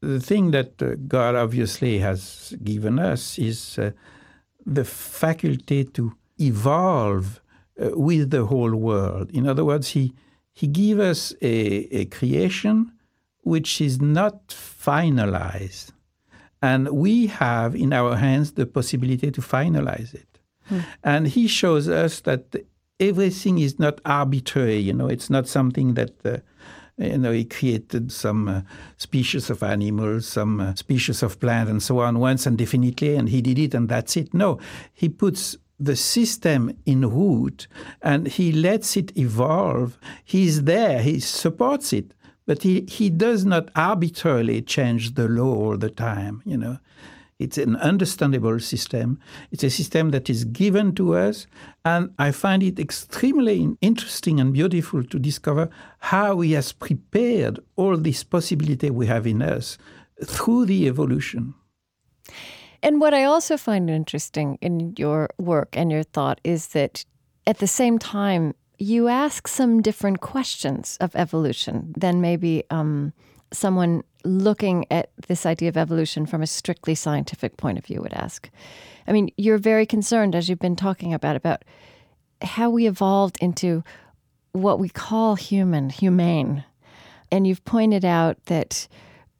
the 0.00 0.18
thing 0.18 0.50
that 0.50 0.82
uh, 0.82 0.96
God 1.06 1.36
obviously 1.36 2.00
has 2.00 2.52
given 2.64 2.98
us 2.98 3.38
is 3.38 3.78
uh, 3.78 3.92
the 4.64 4.84
faculty 4.84 5.84
to 5.84 6.12
evolve 6.40 7.40
uh, 7.80 7.90
with 7.92 8.32
the 8.32 8.46
whole 8.46 8.74
world. 8.74 9.30
In 9.30 9.46
other 9.46 9.64
words, 9.64 9.90
He 9.90 10.12
He 10.52 10.66
gave 10.66 10.98
us 10.98 11.32
a, 11.40 11.54
a 12.00 12.06
creation 12.06 12.90
which 13.46 13.80
is 13.80 14.00
not 14.00 14.48
finalized. 14.48 15.92
And 16.60 16.88
we 16.88 17.28
have 17.28 17.76
in 17.76 17.92
our 17.92 18.16
hands 18.16 18.52
the 18.52 18.66
possibility 18.66 19.30
to 19.30 19.40
finalize 19.40 20.12
it. 20.14 20.40
Hmm. 20.64 20.80
And 21.04 21.28
he 21.28 21.46
shows 21.46 21.88
us 21.88 22.20
that 22.22 22.56
everything 22.98 23.60
is 23.60 23.78
not 23.78 24.00
arbitrary, 24.04 24.78
you 24.78 24.92
know, 24.92 25.06
it's 25.06 25.30
not 25.30 25.46
something 25.48 25.94
that. 25.94 26.12
Uh, 26.24 26.38
you 26.98 27.18
know, 27.18 27.30
he 27.30 27.44
created 27.44 28.10
some 28.10 28.48
uh, 28.48 28.62
species 28.96 29.50
of 29.50 29.62
animals, 29.62 30.26
some 30.26 30.60
uh, 30.62 30.74
species 30.76 31.22
of 31.22 31.38
plant, 31.38 31.68
and 31.68 31.82
so 31.82 31.98
on 31.98 32.18
once 32.18 32.46
and 32.46 32.56
definitely, 32.56 33.16
and 33.16 33.28
he 33.28 33.42
did 33.42 33.58
it, 33.58 33.74
and 33.74 33.90
that's 33.90 34.16
it. 34.16 34.32
No, 34.32 34.58
he 34.94 35.10
puts 35.10 35.58
the 35.78 35.96
system 35.96 36.76
in 36.86 37.02
root 37.08 37.68
and 38.02 38.26
he 38.26 38.52
lets 38.52 38.96
it 38.96 39.16
evolve. 39.16 39.98
He's 40.24 40.64
there, 40.64 41.02
he 41.02 41.20
supports 41.20 41.92
it, 41.92 42.14
but 42.46 42.62
he, 42.62 42.86
he 42.88 43.10
does 43.10 43.44
not 43.44 43.70
arbitrarily 43.74 44.62
change 44.62 45.14
the 45.14 45.28
law 45.28 45.54
all 45.54 45.76
the 45.76 45.90
time, 45.90 46.42
you 46.44 46.56
know. 46.56 46.78
It's 47.38 47.58
an 47.58 47.76
understandable 47.76 48.58
system. 48.60 49.20
It's 49.50 49.62
a 49.62 49.68
system 49.68 50.10
that 50.12 50.30
is 50.30 50.44
given 50.44 50.94
to 50.94 51.14
us, 51.16 51.46
and 51.84 52.14
I 52.18 52.30
find 52.30 52.62
it 52.62 52.78
extremely 52.78 53.76
interesting 53.82 54.40
and 54.40 54.54
beautiful 54.54 55.04
to 55.04 55.18
discover 55.18 55.68
how 55.98 56.40
he 56.40 56.52
has 56.52 56.72
prepared 56.72 57.60
all 57.76 57.98
this 57.98 58.24
possibility 58.24 58.88
we 58.88 59.06
have 59.06 59.26
in 59.26 59.42
us 59.42 59.76
through 60.24 60.64
the 60.64 60.86
evolution. 60.86 61.52
And 62.82 63.00
what 63.00 63.12
I 63.12 63.24
also 63.24 63.58
find 63.58 63.90
interesting 63.90 64.58
in 64.62 64.94
your 64.96 65.28
work 65.38 65.76
and 65.76 65.90
your 65.90 66.04
thought 66.04 66.40
is 66.42 66.68
that 66.68 67.04
at 67.46 67.58
the 67.58 67.66
same 67.66 67.98
time, 67.98 68.54
you 68.78 69.08
ask 69.08 69.48
some 69.48 69.80
different 69.82 70.20
questions 70.20 70.96
of 71.00 71.14
evolution 71.16 71.94
than 71.96 72.20
maybe 72.20 72.64
um, 72.70 73.12
someone 73.52 74.02
looking 74.24 74.86
at 74.90 75.10
this 75.28 75.46
idea 75.46 75.68
of 75.68 75.76
evolution 75.76 76.26
from 76.26 76.42
a 76.42 76.46
strictly 76.46 76.94
scientific 76.94 77.56
point 77.56 77.78
of 77.78 77.86
view 77.86 78.02
would 78.02 78.12
ask. 78.12 78.50
I 79.06 79.12
mean, 79.12 79.30
you're 79.36 79.58
very 79.58 79.86
concerned, 79.86 80.34
as 80.34 80.48
you've 80.48 80.58
been 80.58 80.76
talking 80.76 81.14
about, 81.14 81.36
about 81.36 81.64
how 82.42 82.68
we 82.68 82.86
evolved 82.86 83.38
into 83.40 83.84
what 84.52 84.78
we 84.78 84.88
call 84.88 85.36
human, 85.36 85.90
humane. 85.90 86.64
And 87.30 87.46
you've 87.46 87.64
pointed 87.64 88.04
out 88.04 88.44
that 88.46 88.88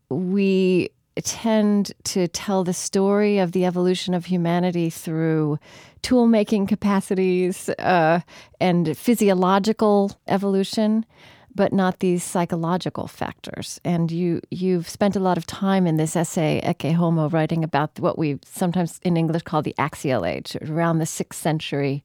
we 0.09 0.91
tend 1.25 1.93
to 2.05 2.29
tell 2.29 2.65
the 2.65 2.73
story 2.73 3.39
of 3.39 3.53
the 3.53 3.65
evolution 3.65 4.15
of 4.15 4.27
humanity 4.27 4.91
through 4.91 5.59
tool 6.03 6.27
making 6.27 6.67
capacities 6.67 7.69
uh, 7.79 8.21
and 8.61 8.97
physiological 8.97 10.13
evolution, 10.29 11.05
but 11.55 11.73
not 11.73 12.01
these 12.01 12.23
psychological 12.23 13.09
factors. 13.09 13.81
And 13.85 14.11
you 14.11 14.41
you've 14.51 14.89
spent 14.89 15.17
a 15.17 15.21
lot 15.21 15.39
of 15.39 15.47
time 15.47 15.87
in 15.87 15.97
this 15.97 16.15
essay, 16.15 16.61
Ecce 16.63 16.95
Homo, 16.95 17.29
writing 17.29 17.65
about 17.65 17.99
what 17.99 18.19
we 18.19 18.39
sometimes 18.45 19.01
in 19.03 19.17
English 19.17 19.43
call 19.43 19.63
the 19.63 19.75
axial 19.79 20.25
age, 20.27 20.57
around 20.61 20.99
the 20.99 21.07
sixth 21.07 21.41
century 21.41 22.05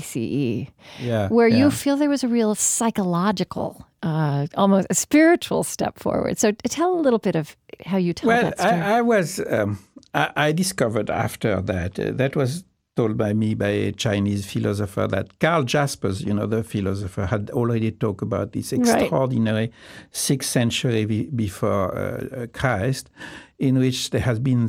BCE, 0.00 0.68
yeah, 1.00 1.28
where 1.28 1.48
yeah. 1.48 1.58
you 1.58 1.70
feel 1.70 1.96
there 1.96 2.08
was 2.08 2.24
a 2.24 2.28
real 2.28 2.54
psychological, 2.54 3.86
uh, 4.02 4.46
almost 4.56 4.86
a 4.90 4.94
spiritual 4.94 5.62
step 5.64 5.98
forward. 5.98 6.38
So 6.38 6.52
tell 6.52 6.94
a 6.94 7.00
little 7.00 7.18
bit 7.18 7.36
of 7.36 7.56
how 7.84 7.98
you 7.98 8.12
tell 8.12 8.28
well, 8.28 8.42
that 8.42 8.58
story. 8.58 8.72
I, 8.72 8.98
I 8.98 9.02
was, 9.02 9.40
um, 9.50 9.78
I, 10.14 10.30
I, 10.36 10.52
discovered 10.52 11.10
after 11.10 11.60
that, 11.60 11.98
uh, 11.98 12.12
that 12.12 12.36
was 12.36 12.64
told 12.96 13.16
by 13.16 13.32
me 13.32 13.54
by 13.54 13.68
a 13.68 13.92
Chinese 13.92 14.44
philosopher 14.50 15.06
that 15.08 15.38
Karl 15.38 15.64
Jaspers, 15.64 16.22
you 16.22 16.34
know, 16.34 16.46
the 16.46 16.62
philosopher, 16.62 17.26
had 17.26 17.50
already 17.50 17.90
talked 17.90 18.22
about 18.22 18.52
this 18.52 18.72
extraordinary 18.72 19.60
right. 19.60 19.72
sixth 20.10 20.50
century 20.50 21.04
be, 21.04 21.26
before 21.26 21.96
uh, 21.96 22.46
Christ, 22.52 23.10
in 23.58 23.78
which 23.78 24.10
there 24.10 24.20
has 24.20 24.38
been 24.38 24.68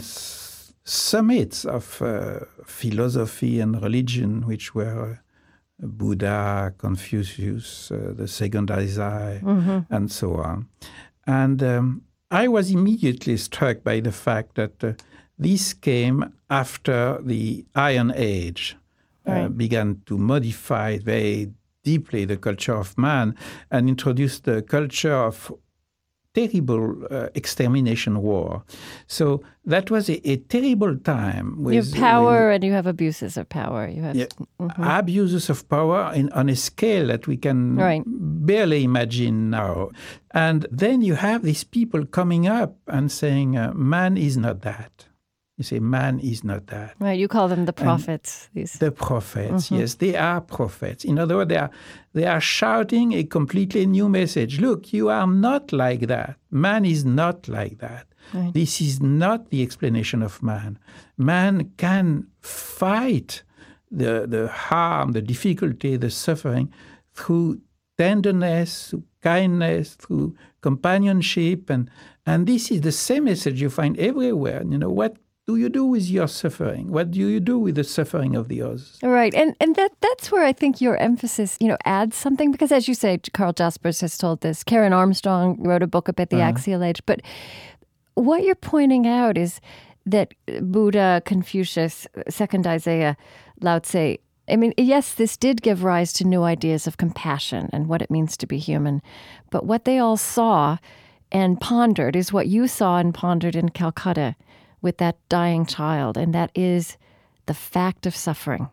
summits 0.84 1.66
of 1.66 2.02
uh, 2.02 2.40
philosophy 2.66 3.60
and 3.60 3.82
religion, 3.82 4.46
which 4.46 4.76
were 4.76 5.20
uh, 5.82 5.88
Buddha, 5.88 6.74
Confucius, 6.78 7.92
uh, 7.92 8.14
the 8.16 8.28
second 8.28 8.70
Isaiah, 8.72 9.42
mm-hmm. 9.42 9.94
and 9.94 10.12
so 10.12 10.36
on. 10.36 10.68
And 11.26 11.64
um, 11.64 12.02
I 12.32 12.48
was 12.48 12.72
immediately 12.72 13.38
struck 13.38 13.84
by 13.84 14.00
the 14.00 14.12
fact 14.12 14.56
that 14.56 14.84
uh, 14.84 14.94
this 15.38 15.74
came 15.74 16.34
after 16.50 17.20
the 17.22 17.66
Iron 17.76 18.14
Age 18.16 18.76
uh, 19.28 19.32
right. 19.32 19.58
began 19.58 20.02
to 20.06 20.18
modify 20.18 20.98
very 21.00 21.52
deeply 21.84 22.26
the 22.26 22.38
culture 22.38 22.76
of 22.76 22.98
man 22.98 23.36
and 23.72 23.90
introduced 23.90 24.46
the 24.46 24.62
culture 24.62 25.14
of 25.14 25.52
terrible 26.34 27.06
uh, 27.10 27.30
extermination 27.36 28.22
war. 28.22 28.64
So 29.08 29.42
that 29.66 29.92
was 29.92 30.10
a, 30.10 30.28
a 30.28 30.38
terrible 30.38 30.98
time. 30.98 31.64
With, 31.64 31.74
you 31.74 31.82
have 31.82 31.94
power 31.94 32.48
with, 32.48 32.56
and 32.56 32.64
you 32.64 32.74
have 32.74 32.88
abuses 32.88 33.38
of 33.38 33.50
power. 33.50 33.88
You 33.88 34.02
have 34.02 34.16
yeah, 34.16 34.26
mm-hmm. 34.60 34.84
abuses 34.84 35.50
of 35.50 35.68
power 35.70 36.12
in, 36.14 36.32
on 36.32 36.50
a 36.50 36.56
scale 36.56 37.08
that 37.08 37.28
we 37.28 37.38
can 37.38 37.76
right. 37.76 38.04
barely 38.06 38.84
imagine 38.84 39.50
now. 39.50 39.92
And 40.32 40.66
then 40.72 41.02
you 41.02 41.16
have 41.16 41.44
these 41.44 41.64
people 41.64 42.06
coming 42.06 42.48
up 42.48 42.76
and 42.88 43.12
saying, 43.12 43.58
uh, 43.58 43.74
man 43.74 44.18
is 44.18 44.38
not 44.38 44.62
that. 44.62 45.06
You 45.58 45.64
say, 45.64 45.80
man 45.80 46.20
is 46.20 46.44
not 46.44 46.68
that. 46.68 46.96
Right, 47.00 47.20
you 47.20 47.28
call 47.28 47.48
them 47.48 47.66
the 47.66 47.74
prophets. 47.74 48.50
these. 48.56 48.74
The 48.74 48.92
prophets, 48.92 49.66
mm-hmm. 49.66 49.76
yes, 49.76 49.96
they 49.96 50.16
are 50.16 50.42
prophets. 50.42 51.06
In 51.06 51.20
other 51.20 51.36
words, 51.36 51.50
they 51.50 51.58
are, 51.58 51.70
they 52.14 52.26
are 52.26 52.42
shouting 52.42 53.14
a 53.14 53.24
completely 53.24 53.86
new 53.86 54.10
message. 54.10 54.60
Look, 54.60 54.92
you 54.92 55.10
are 55.10 55.28
not 55.28 55.72
like 55.72 56.08
that. 56.08 56.38
Man 56.50 56.86
is 56.86 57.06
not 57.06 57.48
like 57.48 57.78
that. 57.80 58.08
Right. 58.34 58.52
This 58.52 58.82
is 58.82 59.00
not 59.00 59.52
the 59.52 59.62
explanation 59.62 60.24
of 60.24 60.42
man. 60.42 60.80
Man 61.18 61.72
can 61.78 62.26
fight 62.42 63.44
the, 63.92 64.26
the 64.28 64.48
harm, 64.48 65.12
the 65.12 65.22
difficulty, 65.22 65.98
the 65.98 66.10
suffering 66.10 66.74
through 67.14 67.62
tenderness, 67.98 68.90
through 68.90 69.04
kindness, 69.22 69.96
through 69.96 70.36
companionship, 70.62 71.70
and 71.70 71.90
and 72.26 72.48
this 72.48 72.72
is 72.72 72.82
the 72.82 72.92
same 72.92 73.26
message 73.26 73.62
you 73.62 73.70
find 73.70 74.00
everywhere. 74.00 74.64
You 74.68 74.78
know 74.78 74.90
what 74.90 75.18
do 75.46 75.58
you 75.58 75.68
do 75.68 75.84
with 75.84 76.10
your 76.10 76.28
suffering? 76.28 76.90
What 76.90 77.12
do 77.12 77.20
you 77.20 77.40
do 77.42 77.60
with 77.60 77.76
the 77.76 77.84
suffering 77.84 78.36
of 78.36 78.48
the 78.48 78.62
others? 78.62 78.98
Right, 79.04 79.34
and 79.34 79.56
and 79.60 79.76
that 79.76 79.92
that's 80.00 80.32
where 80.32 80.46
I 80.46 80.54
think 80.54 80.80
your 80.80 80.96
emphasis, 80.98 81.58
you 81.60 81.68
know, 81.68 81.78
adds 81.84 82.16
something 82.16 82.52
because, 82.52 82.72
as 82.72 82.88
you 82.88 82.94
say, 82.94 83.20
Karl 83.34 83.52
Jaspers 83.52 84.00
has 84.02 84.18
told 84.18 84.40
this. 84.42 84.64
Karen 84.64 84.94
Armstrong 84.94 85.62
wrote 85.62 85.84
a 85.84 85.88
book 85.88 86.08
about 86.08 86.30
the 86.30 86.38
uh-huh. 86.38 86.50
axial 86.50 86.84
age, 86.84 87.02
but 87.06 87.22
what 88.14 88.44
you're 88.44 88.56
pointing 88.56 89.06
out 89.06 89.38
is 89.38 89.60
that 90.06 90.34
Buddha, 90.62 91.22
Confucius, 91.26 92.08
Second 92.30 92.66
Isaiah, 92.66 93.18
Lao 93.60 93.80
Tse. 93.80 94.20
I 94.50 94.56
mean, 94.58 94.74
yes, 94.78 95.14
this 95.14 95.38
did 95.38 95.62
give 95.62 95.84
rise 95.84 96.12
to 96.14 96.26
new 96.26 96.44
ideas 96.44 96.86
of 96.86 96.98
compassion 96.98 97.70
and 97.72 97.88
what 97.88 98.02
it 98.02 98.12
means 98.12 98.36
to 98.38 98.48
be 98.48 98.58
human, 98.58 99.02
but 99.50 99.66
what 99.66 99.86
they 99.86 100.00
all 100.00 100.18
saw 100.18 100.78
and 101.32 101.60
pondered 101.60 102.16
is 102.16 102.32
what 102.32 102.48
you 102.48 102.68
saw 102.68 102.98
and 102.98 103.14
pondered 103.14 103.56
in 103.56 103.70
Calcutta 103.70 104.36
with 104.84 104.98
that 104.98 105.18
dying 105.30 105.66
child, 105.66 106.18
and 106.18 106.36
that 106.36 106.52
is 106.54 106.98
the 107.48 107.56
fact 107.56 108.06
of 108.06 108.16
suffering. 108.16 108.70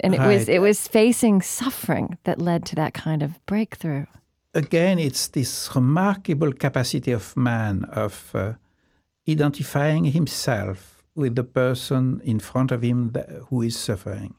And 0.00 0.14
it 0.14 0.18
right. 0.18 0.28
was 0.28 0.48
it 0.48 0.60
was 0.60 0.88
facing 0.88 1.42
suffering 1.42 2.16
that 2.24 2.40
led 2.40 2.64
to 2.66 2.76
that 2.76 2.94
kind 2.94 3.22
of 3.22 3.44
breakthrough. 3.44 4.06
Again, 4.54 4.98
it's 4.98 5.28
this 5.28 5.70
remarkable 5.74 6.52
capacity 6.52 7.12
of 7.12 7.36
man 7.36 7.84
of 7.92 8.30
uh, 8.34 8.54
identifying 9.28 10.04
himself 10.06 11.02
with 11.14 11.34
the 11.34 11.44
person 11.44 12.20
in 12.24 12.40
front 12.40 12.72
of 12.72 12.82
him 12.82 13.10
that, 13.12 13.28
who 13.48 13.62
is 13.62 13.76
suffering. 13.76 14.34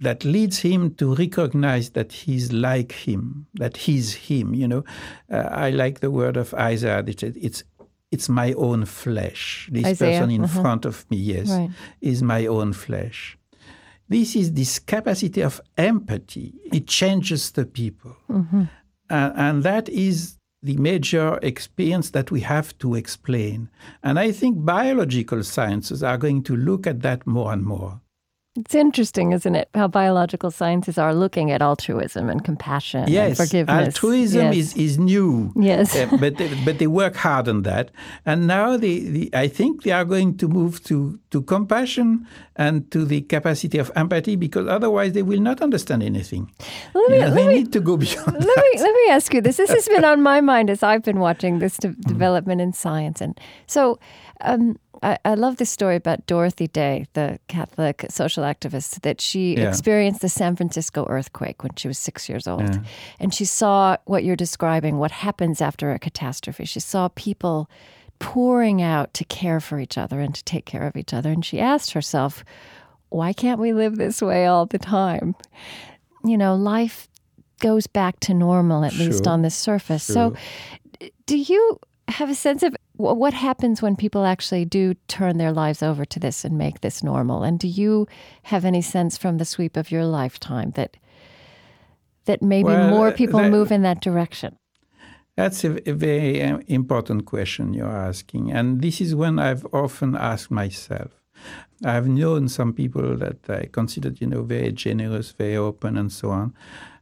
That 0.00 0.24
leads 0.24 0.60
him 0.60 0.94
to 0.94 1.14
recognize 1.14 1.90
that 1.90 2.12
he's 2.12 2.52
like 2.52 2.92
him, 2.92 3.46
that 3.54 3.76
he's 3.76 4.14
him. 4.14 4.54
You 4.54 4.66
know, 4.66 4.84
uh, 5.30 5.48
I 5.66 5.70
like 5.70 6.00
the 6.00 6.10
word 6.10 6.36
of 6.38 6.54
Isaiah. 6.54 7.04
It's, 7.06 7.22
it's 7.22 7.62
it's 8.10 8.28
my 8.28 8.52
own 8.54 8.84
flesh. 8.84 9.68
This 9.70 9.84
Isaiah, 9.84 10.18
person 10.18 10.30
in 10.30 10.44
uh-huh. 10.44 10.60
front 10.60 10.84
of 10.84 11.08
me, 11.10 11.16
yes, 11.16 11.50
Right. 11.50 11.70
is 12.00 12.22
my 12.22 12.46
own 12.46 12.72
flesh. 12.72 13.38
This 14.08 14.34
is 14.34 14.52
this 14.52 14.80
capacity 14.80 15.40
of 15.42 15.60
empathy. 15.78 16.54
It 16.72 16.88
changes 16.88 17.52
the 17.52 17.64
people. 17.64 18.16
Mm-hmm. 18.28 18.64
And, 19.08 19.32
and 19.36 19.62
that 19.62 19.88
is 19.88 20.36
the 20.62 20.76
major 20.76 21.38
experience 21.42 22.10
that 22.10 22.30
we 22.30 22.40
have 22.40 22.76
to 22.78 22.94
explain. 22.96 23.70
And 24.02 24.18
I 24.18 24.32
think 24.32 24.64
biological 24.64 25.42
sciences 25.44 26.02
are 26.02 26.18
going 26.18 26.42
to 26.44 26.56
look 26.56 26.86
at 26.86 27.02
that 27.02 27.26
more 27.26 27.52
and 27.52 27.64
more. 27.64 28.00
It's 28.56 28.74
interesting, 28.74 29.30
isn't 29.30 29.54
it? 29.54 29.68
How 29.74 29.86
biological 29.86 30.50
sciences 30.50 30.98
are 30.98 31.14
looking 31.14 31.52
at 31.52 31.62
altruism 31.62 32.28
and 32.28 32.42
compassion 32.44 33.02
and 33.04 33.08
Yes, 33.08 33.36
forgiveness. 33.36 33.86
altruism 33.86 34.46
Yes. 34.46 34.56
is, 34.56 34.76
is 34.76 34.98
new. 34.98 35.52
Yes. 35.54 35.94
Uh, 35.94 36.08
but 36.18 36.36
they, 36.36 36.50
but 36.64 36.80
they 36.80 36.88
work 36.88 37.14
hard 37.14 37.46
on 37.46 37.62
that, 37.62 37.92
and 38.26 38.48
now 38.48 38.76
they, 38.76 38.98
they 38.98 39.30
I 39.32 39.46
think 39.46 39.84
they 39.84 39.92
are 39.92 40.04
going 40.04 40.36
to 40.38 40.48
move 40.48 40.82
to 40.84 41.20
to 41.30 41.42
compassion 41.42 42.26
and 42.56 42.90
to 42.90 43.04
the 43.04 43.20
capacity 43.20 43.78
of 43.78 43.92
empathy 43.94 44.34
because 44.34 44.66
otherwise 44.66 45.12
they 45.12 45.22
will 45.22 45.40
not 45.40 45.62
understand 45.62 46.02
anything. 46.02 46.50
Let 46.92 47.02
You 47.10 47.18
know, 47.20 47.26
let 47.26 47.34
they 47.34 47.46
me- 47.46 47.54
need 47.54 47.72
to 47.72 47.80
go 47.80 47.96
beyond. 47.96 48.32
let 48.34 48.42
me 48.64 48.72
let 48.82 48.94
me 48.94 49.10
ask 49.10 49.32
you 49.32 49.40
this. 49.40 49.58
This 49.58 49.70
has 49.70 49.86
been 49.88 50.04
on 50.04 50.22
my 50.22 50.40
mind 50.40 50.70
as 50.70 50.82
I've 50.82 51.04
been 51.04 51.20
watching 51.20 51.60
this 51.60 51.76
de- 51.76 51.94
development 52.08 52.60
in 52.60 52.72
science, 52.72 53.20
and 53.20 53.38
so 53.68 54.00
um, 54.40 54.76
I, 55.02 55.18
I 55.24 55.34
love 55.34 55.56
this 55.56 55.70
story 55.70 55.96
about 55.96 56.26
Dorothy 56.26 56.66
Day, 56.66 57.06
the 57.14 57.38
Catholic 57.48 58.04
social 58.10 58.44
activist, 58.44 59.00
that 59.02 59.20
she 59.20 59.56
Yeah. 59.56 59.68
experienced 59.68 60.20
the 60.20 60.28
San 60.28 60.56
Francisco 60.56 61.06
earthquake 61.08 61.62
when 61.62 61.74
she 61.76 61.88
was 61.88 61.98
six 61.98 62.28
years 62.28 62.46
old, 62.46 62.62
Yeah. 62.62 62.80
and 63.18 63.32
she 63.34 63.44
saw 63.44 63.96
what 64.04 64.24
you're 64.24 64.36
describing, 64.36 64.98
what 64.98 65.10
happens 65.10 65.60
after 65.62 65.92
a 65.92 65.98
catastrophe. 65.98 66.64
She 66.64 66.80
saw 66.80 67.08
people 67.14 67.68
pouring 68.18 68.82
out 68.82 69.14
to 69.14 69.24
care 69.24 69.60
for 69.60 69.80
each 69.80 69.96
other 69.96 70.20
and 70.20 70.34
to 70.34 70.44
take 70.44 70.66
care 70.66 70.86
of 70.86 70.96
each 70.96 71.14
other, 71.14 71.30
and 71.30 71.44
she 71.44 71.58
asked 71.58 71.92
herself, 71.92 72.44
"Why 73.08 73.32
can't 73.32 73.58
we 73.60 73.72
live 73.72 73.96
this 73.96 74.20
way 74.20 74.46
all 74.46 74.66
the 74.66 74.78
time?" 74.78 75.34
You 76.24 76.36
know, 76.36 76.54
life 76.54 77.08
goes 77.60 77.86
back 77.86 78.20
to 78.20 78.34
normal, 78.34 78.84
at 78.84 78.94
least 78.94 79.26
on 79.26 79.40
the 79.42 79.50
surface. 79.50 80.02
So, 80.02 80.34
do 81.26 81.38
you 81.38 81.78
have 82.08 82.28
a 82.28 82.34
sense 82.34 82.62
of 82.62 82.76
what 83.00 83.34
happens 83.34 83.82
when 83.82 83.96
people 83.96 84.24
actually 84.24 84.64
do 84.64 84.94
turn 85.08 85.38
their 85.38 85.52
lives 85.52 85.82
over 85.82 86.04
to 86.04 86.20
this 86.20 86.44
and 86.44 86.56
make 86.58 86.80
this 86.80 87.02
normal? 87.02 87.42
And 87.42 87.58
do 87.58 87.68
you 87.68 88.06
have 88.44 88.64
any 88.64 88.82
sense 88.82 89.18
from 89.18 89.38
the 89.38 89.44
sweep 89.44 89.76
of 89.76 89.90
your 89.90 90.04
lifetime 90.04 90.72
that 90.72 90.96
that 92.26 92.42
maybe 92.42 92.64
Well, 92.66 92.90
more 92.90 93.08
uh, 93.08 93.12
people 93.12 93.40
that- 93.40 93.50
move 93.50 93.72
in 93.72 93.82
that 93.82 94.00
direction? 94.02 94.56
That's 95.36 95.64
a, 95.64 95.88
a 95.88 95.94
very 95.94 96.42
uh, 96.42 96.58
important 96.66 97.24
question 97.24 97.72
you're 97.72 97.96
asking. 98.08 98.52
And 98.52 98.82
this 98.82 99.00
is 99.00 99.14
one 99.14 99.38
I've 99.38 99.64
often 99.72 100.14
asked 100.14 100.50
myself. 100.50 101.12
I've 101.82 102.06
known 102.08 102.48
some 102.48 102.74
people 102.74 103.16
that 103.16 103.48
I 103.48 103.68
considered, 103.72 104.20
you 104.20 104.26
know, 104.26 104.42
very 104.42 104.72
generous, 104.72 105.30
very 105.32 105.56
open, 105.56 105.96
and 105.96 106.12
so 106.12 106.30
on. 106.30 106.52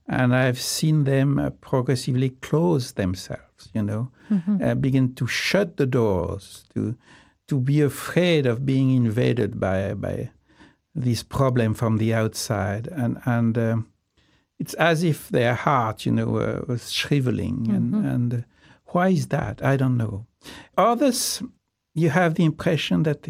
And 0.08 0.34
I've 0.34 0.60
seen 0.60 1.04
them 1.04 1.38
uh, 1.38 1.50
progressively 1.50 2.30
close 2.30 2.92
themselves, 2.92 3.68
you 3.74 3.82
know, 3.82 4.10
uh, 4.62 4.74
begin 4.74 5.14
to 5.14 5.26
shut 5.26 5.76
the 5.76 5.86
doors, 5.86 6.64
to 6.74 6.96
to 7.48 7.60
be 7.60 7.80
afraid 7.82 8.46
of 8.46 8.64
being 8.64 8.90
invaded 8.90 9.60
by 9.60 9.94
by 9.94 10.30
this 10.94 11.22
problem 11.22 11.74
from 11.74 11.98
the 11.98 12.14
outside, 12.14 12.88
and 12.88 13.18
and 13.24 13.58
um, 13.58 13.86
it's 14.58 14.74
as 14.74 15.02
if 15.02 15.28
their 15.28 15.54
heart, 15.54 16.06
you 16.06 16.12
know, 16.12 16.36
uh, 16.36 16.62
was 16.66 16.90
shriveling. 16.90 17.68
And, 17.70 17.94
and 18.06 18.34
uh, 18.34 18.36
why 18.86 19.08
is 19.08 19.28
that? 19.28 19.62
I 19.62 19.76
don't 19.76 19.96
know. 19.96 20.26
Others, 20.76 21.42
you 21.94 22.10
have 22.10 22.34
the 22.34 22.44
impression 22.44 23.02
that 23.04 23.28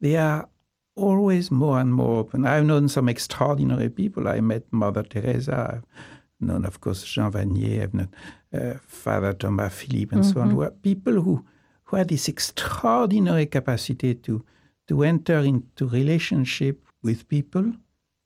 they 0.00 0.16
are 0.16 0.48
always 0.96 1.50
more 1.50 1.80
and 1.80 1.92
more 1.92 2.18
open. 2.18 2.46
I've 2.46 2.64
known 2.64 2.88
some 2.88 3.08
extraordinary 3.08 3.88
people. 3.88 4.28
I 4.28 4.40
met 4.40 4.64
Mother 4.70 5.02
Teresa. 5.02 5.74
I've 5.74 6.46
known, 6.46 6.64
of 6.64 6.80
course, 6.80 7.04
Jean 7.04 7.30
Vanier. 7.32 7.82
I've 7.82 7.94
known 7.94 8.08
uh, 8.52 8.74
Father 8.86 9.32
Thomas 9.32 9.74
Philippe, 9.74 10.14
and 10.14 10.24
so 10.24 10.40
on. 10.40 10.50
Who 10.50 10.62
are 10.62 10.70
people 10.70 11.20
who 11.20 11.44
who 11.84 11.96
had 11.96 12.08
this 12.08 12.28
extraordinary 12.28 13.46
capacity 13.46 14.14
to 14.14 14.44
to 14.88 15.02
enter 15.02 15.38
into 15.38 15.86
relationship 15.88 16.80
with 17.02 17.28
people, 17.28 17.72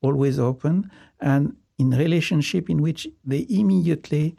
always 0.02 0.38
open, 0.38 0.90
and 1.20 1.56
in 1.78 1.90
relationship 1.90 2.68
in 2.68 2.82
which 2.82 3.08
they 3.24 3.46
immediately 3.48 4.36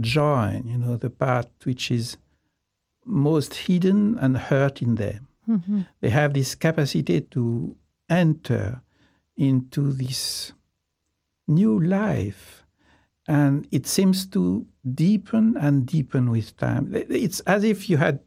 join, 0.00 0.66
you 0.66 0.78
know, 0.78 0.96
the 0.96 1.10
part 1.10 1.48
which 1.64 1.90
is 1.90 2.16
most 3.04 3.54
hidden 3.54 4.16
and 4.18 4.36
hurt 4.36 4.80
in 4.82 4.94
them. 4.94 5.27
Mm-hmm. 5.48 5.80
They 6.00 6.10
have 6.10 6.34
this 6.34 6.54
capacity 6.54 7.20
to 7.20 7.76
enter 8.08 8.82
into 9.36 9.92
this 9.92 10.52
new 11.46 11.80
life, 11.80 12.64
and 13.26 13.66
it 13.70 13.86
seems 13.86 14.26
to 14.26 14.66
deepen 14.94 15.56
and 15.58 15.86
deepen 15.86 16.30
with 16.30 16.56
time. 16.56 16.92
It's 16.94 17.40
as 17.40 17.64
if 17.64 17.88
you 17.88 17.96
had 17.96 18.20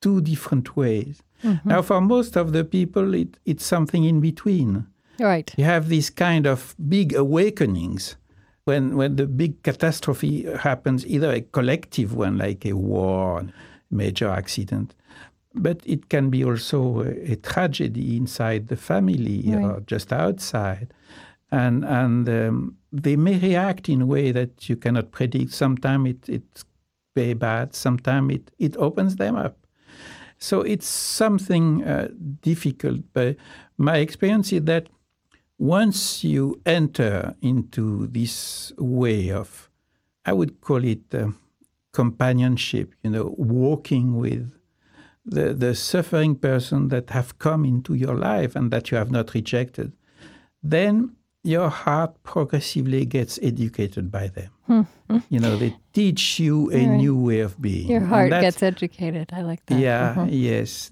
two 0.00 0.20
different 0.20 0.76
ways. 0.76 1.22
Mm-hmm. 1.42 1.68
Now, 1.68 1.82
for 1.82 2.00
most 2.00 2.36
of 2.36 2.52
the 2.52 2.64
people, 2.64 3.14
it, 3.14 3.38
it's 3.44 3.64
something 3.64 4.04
in 4.04 4.20
between. 4.20 4.86
Right. 5.18 5.52
You 5.56 5.64
have 5.64 5.88
these 5.88 6.10
kind 6.10 6.46
of 6.46 6.74
big 6.88 7.14
awakenings 7.14 8.16
when 8.64 8.96
when 8.96 9.16
the 9.16 9.26
big 9.26 9.62
catastrophe 9.62 10.44
happens, 10.60 11.06
either 11.06 11.30
a 11.32 11.40
collective 11.40 12.14
one 12.14 12.38
like 12.38 12.64
a 12.64 12.72
war, 12.74 13.46
major 13.90 14.28
accident, 14.28 14.94
but 15.54 15.80
it 15.84 16.08
can 16.08 16.30
be 16.30 16.44
also 16.44 17.02
a, 17.02 17.32
a 17.32 17.36
tragedy 17.36 18.16
inside 18.16 18.68
the 18.68 18.76
family 18.76 19.54
or 19.54 19.80
just 19.86 20.12
outside, 20.12 20.92
and 21.50 21.84
and 21.84 22.28
um, 22.28 22.76
they 22.92 23.16
may 23.16 23.38
react 23.38 23.88
in 23.88 24.02
a 24.02 24.06
way 24.06 24.32
that 24.32 24.68
you 24.68 24.76
cannot 24.76 25.10
predict. 25.10 25.52
Sometimes 25.52 26.10
it, 26.10 26.28
it's 26.28 26.64
very 27.14 27.34
bad. 27.34 27.74
Sometimes 27.74 28.34
it 28.34 28.50
it 28.58 28.76
opens 28.76 29.16
them 29.16 29.36
up. 29.36 29.56
So 30.38 30.62
it's 30.62 30.86
something 30.86 31.84
uh, 31.84 32.08
difficult. 32.40 33.00
But 33.12 33.36
my 33.76 33.98
experience 33.98 34.52
is 34.52 34.64
that 34.64 34.88
once 35.58 36.24
you 36.24 36.60
enter 36.64 37.34
into 37.42 38.06
this 38.06 38.72
way 38.78 39.30
of, 39.30 39.68
I 40.24 40.32
would 40.32 40.62
call 40.62 40.82
it 40.82 41.14
uh, 41.14 41.28
companionship, 41.92 42.94
you 43.02 43.10
know, 43.10 43.34
walking 43.36 44.16
with 44.16 44.50
the, 45.24 45.52
the 45.54 45.74
suffering 45.74 46.34
person 46.34 46.88
that 46.88 47.10
have 47.10 47.38
come 47.38 47.64
into 47.64 47.94
your 47.94 48.14
life 48.14 48.56
and 48.56 48.70
that 48.70 48.90
you 48.90 48.96
have 48.96 49.10
not 49.10 49.34
rejected, 49.34 49.92
then 50.62 51.14
your 51.42 51.68
heart 51.70 52.22
progressively 52.22 53.04
gets 53.06 53.38
educated 53.42 54.10
by 54.10 54.28
them. 54.28 54.50
Hmm. 54.66 54.80
Hmm. 55.08 55.18
you 55.30 55.40
know, 55.40 55.56
they 55.56 55.74
teach 55.92 56.38
you 56.38 56.70
a 56.70 56.86
new 56.86 57.16
way 57.16 57.40
of 57.40 57.60
being. 57.60 57.88
Your 57.90 58.02
heart 58.04 58.30
gets 58.30 58.62
educated. 58.62 59.30
I 59.32 59.42
like 59.42 59.64
that. 59.66 59.78
yeah, 59.78 60.10
uh-huh. 60.10 60.26
yes. 60.28 60.90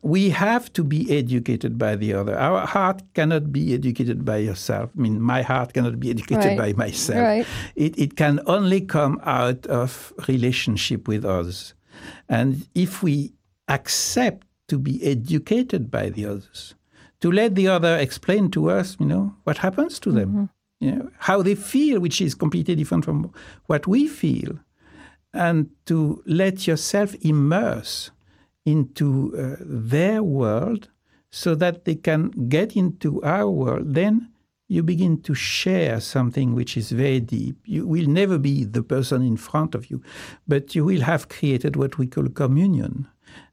We 0.00 0.30
have 0.30 0.70
to 0.74 0.84
be 0.84 1.10
educated 1.16 1.78
by 1.78 1.96
the 1.96 2.12
other. 2.12 2.38
Our 2.38 2.66
heart 2.66 3.02
cannot 3.14 3.50
be 3.52 3.72
educated 3.72 4.22
by 4.24 4.36
yourself. 4.38 4.90
I 4.96 5.00
mean, 5.00 5.20
my 5.20 5.40
heart 5.42 5.72
cannot 5.72 5.98
be 5.98 6.10
educated 6.10 6.44
Right. 6.44 6.58
by 6.58 6.72
myself. 6.74 7.20
Right. 7.22 7.46
It, 7.74 7.98
it 7.98 8.16
can 8.16 8.40
only 8.46 8.82
come 8.82 9.18
out 9.24 9.66
of 9.66 10.12
relationship 10.28 11.08
with 11.08 11.24
others. 11.24 11.72
And 12.28 12.68
if 12.74 13.02
we 13.02 13.32
accept 13.68 14.46
to 14.68 14.78
be 14.78 15.02
educated 15.04 15.90
by 15.90 16.08
the 16.10 16.26
others, 16.26 16.74
to 17.20 17.30
let 17.30 17.54
the 17.54 17.68
other 17.68 17.96
explain 17.96 18.50
to 18.50 18.70
us, 18.70 18.96
you 18.98 19.06
know, 19.06 19.34
what 19.44 19.58
happens 19.58 19.98
to 20.00 20.10
them, 20.10 20.50
you 20.80 20.92
know, 20.92 21.10
how 21.18 21.42
they 21.42 21.54
feel, 21.54 22.00
which 22.00 22.20
is 22.20 22.34
completely 22.34 22.74
different 22.74 23.04
from 23.04 23.32
what 23.66 23.86
we 23.86 24.06
feel, 24.06 24.58
and 25.32 25.70
to 25.86 26.22
let 26.26 26.66
yourself 26.66 27.14
immerse 27.22 28.10
into 28.64 29.34
uh, 29.36 29.56
their 29.60 30.22
world 30.22 30.88
so 31.30 31.54
that 31.54 31.84
they 31.84 31.94
can 31.94 32.30
get 32.48 32.76
into 32.76 33.22
our 33.22 33.50
world, 33.50 33.94
then 33.94 34.30
you 34.68 34.82
begin 34.82 35.20
to 35.20 35.34
share 35.34 36.00
something 36.00 36.54
which 36.54 36.76
is 36.76 36.90
very 36.90 37.20
deep. 37.20 37.56
You 37.66 37.86
will 37.86 38.06
never 38.06 38.38
be 38.38 38.64
the 38.64 38.82
person 38.82 39.22
in 39.22 39.36
front 39.36 39.74
of 39.74 39.90
you, 39.90 40.02
but 40.48 40.74
you 40.74 40.84
will 40.84 41.02
have 41.02 41.28
created 41.28 41.76
what 41.76 41.98
we 41.98 42.06
call 42.06 42.28
communion, 42.28 43.06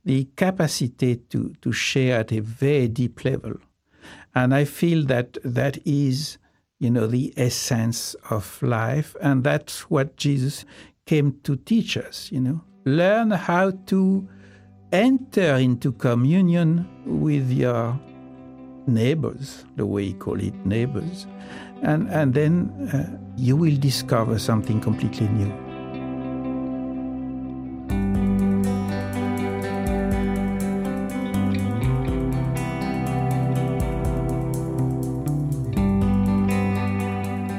the 0.04 0.28
capacity 0.36 1.16
to, 1.16 1.54
to 1.62 1.72
share 1.72 2.20
at 2.20 2.32
a 2.32 2.40
very 2.40 2.88
deep 2.88 3.24
level. 3.24 3.54
And 4.34 4.54
I 4.54 4.66
feel 4.66 5.06
that 5.06 5.38
that 5.44 5.78
is, 5.86 6.38
you 6.80 6.90
know, 6.90 7.08
the 7.08 7.34
essence 7.38 8.16
of 8.30 8.62
life, 8.64 9.16
and 9.22 9.44
that's 9.44 9.90
what 9.90 10.18
Jesus 10.18 10.66
came 11.06 11.40
to 11.44 11.56
teach 11.56 11.98
us, 11.98 12.32
you 12.32 12.40
know. 12.40 12.62
Learn 12.86 13.32
how 13.32 13.72
to 13.88 14.28
enter 14.92 15.56
into 15.56 15.92
communion 15.92 16.88
with 17.06 17.52
your 17.52 18.00
neighbors, 18.88 19.66
the 19.76 19.86
way 19.86 20.04
you 20.04 20.14
call 20.16 20.40
it, 20.42 20.56
neighbors, 20.66 21.28
and, 21.84 22.10
and 22.10 22.34
then 22.34 22.70
uh, 22.94 23.18
you 23.38 23.56
will 23.56 23.78
discover 23.78 24.40
something 24.40 24.82
completely 24.82 25.28
new. 25.30 25.71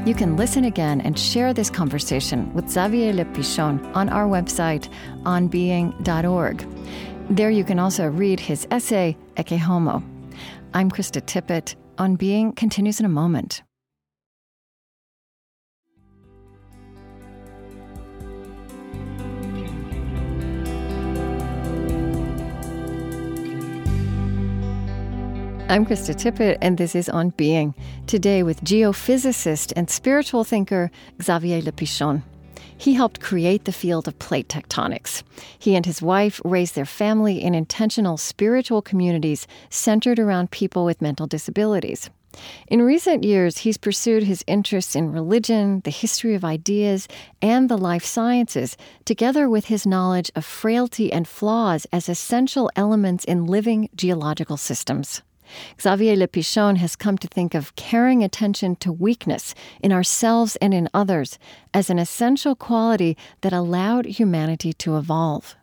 You 0.05 0.15
can 0.17 0.37
listen 0.37 0.65
again 0.65 1.01
and 1.01 1.17
share 1.17 1.55
this 1.55 1.71
conversation 1.71 2.53
with 2.55 2.69
Xavier 2.69 3.13
Le 3.13 3.25
Pichon 3.25 3.95
on 3.95 4.09
our 4.09 4.27
website, 4.27 4.89
onbeing.org. 5.23 6.67
There 7.31 7.51
you 7.51 7.63
can 7.63 7.79
also 7.79 8.09
read 8.09 8.41
his 8.41 8.67
essay, 8.73 9.17
Ecce 9.37 9.59
Homo. 9.59 10.03
I'm 10.75 10.91
Krista 10.91 11.21
Tippett. 11.23 11.77
On 11.99 12.17
Being 12.17 12.53
continues 12.53 12.99
in 12.99 13.07
a 13.07 13.09
moment. 13.09 13.63
I'm 25.69 25.87
Krista 25.87 26.15
Tippett, 26.15 26.59
and 26.61 26.77
this 26.77 26.95
is 26.95 27.09
On 27.09 27.31
Being. 27.31 27.75
Today 28.07 28.43
with 28.43 28.63
geophysicist 28.63 29.73
and 29.75 29.89
spiritual 29.89 30.45
thinker 30.45 30.91
Xavier 31.23 31.63
Le 31.63 31.73
Pichon. 31.73 32.23
He 32.77 32.95
helped 32.95 33.21
create 33.21 33.65
the 33.65 33.73
field 33.73 34.07
of 34.07 34.19
plate 34.19 34.49
tectonics. 34.49 35.23
He 35.59 35.75
and 35.75 35.87
his 35.87 36.03
wife 36.03 36.43
raised 36.45 36.75
their 36.75 36.85
family 36.85 37.43
in 37.43 37.55
intentional 37.55 38.19
spiritual 38.19 38.83
communities 38.83 39.47
centered 39.71 40.19
around 40.19 40.51
people 40.51 40.85
with 40.85 41.01
mental 41.01 41.27
disabilities. 41.27 42.11
In 42.69 42.83
recent 42.83 43.25
years, 43.25 43.59
he's 43.59 43.77
pursued 43.77 44.25
his 44.25 44.45
interests 44.47 44.97
in 44.97 45.13
religion, 45.13 45.81
the 45.85 45.91
history 45.91 46.35
of 46.35 46.45
ideas, 46.45 47.09
and 47.41 47.69
the 47.69 47.79
life 47.79 48.05
sciences, 48.05 48.77
together 49.05 49.49
with 49.49 49.67
his 49.67 49.87
knowledge 49.87 50.31
of 50.35 50.45
frailty 50.45 51.13
and 51.13 51.29
flaws 51.29 51.87
as 51.93 52.09
essential 52.09 52.71
elements 52.75 53.25
in 53.25 53.47
living 53.47 53.89
geological 53.95 54.57
systems. 54.57 55.23
Xavier 55.81 56.17
Le 56.17 56.29
Pichon 56.29 56.77
has 56.77 56.97
come 56.97 57.19
to 57.19 57.29
think 57.29 57.55
of 57.55 57.75
caring 57.77 58.23
attention 58.23 58.77
to 58.77 58.93
weakness 58.93 59.55
in 59.81 59.93
ourselves 59.93 60.57
and 60.57 60.73
in 60.73 60.89
others 60.95 61.39
as 61.73 61.91
an 61.91 61.99
essential 61.99 62.55
quality 62.55 63.17
that 63.41 63.53
allowed 63.53 64.07
humanity 64.07 64.73
to 64.75 64.97
evolve. 64.97 65.57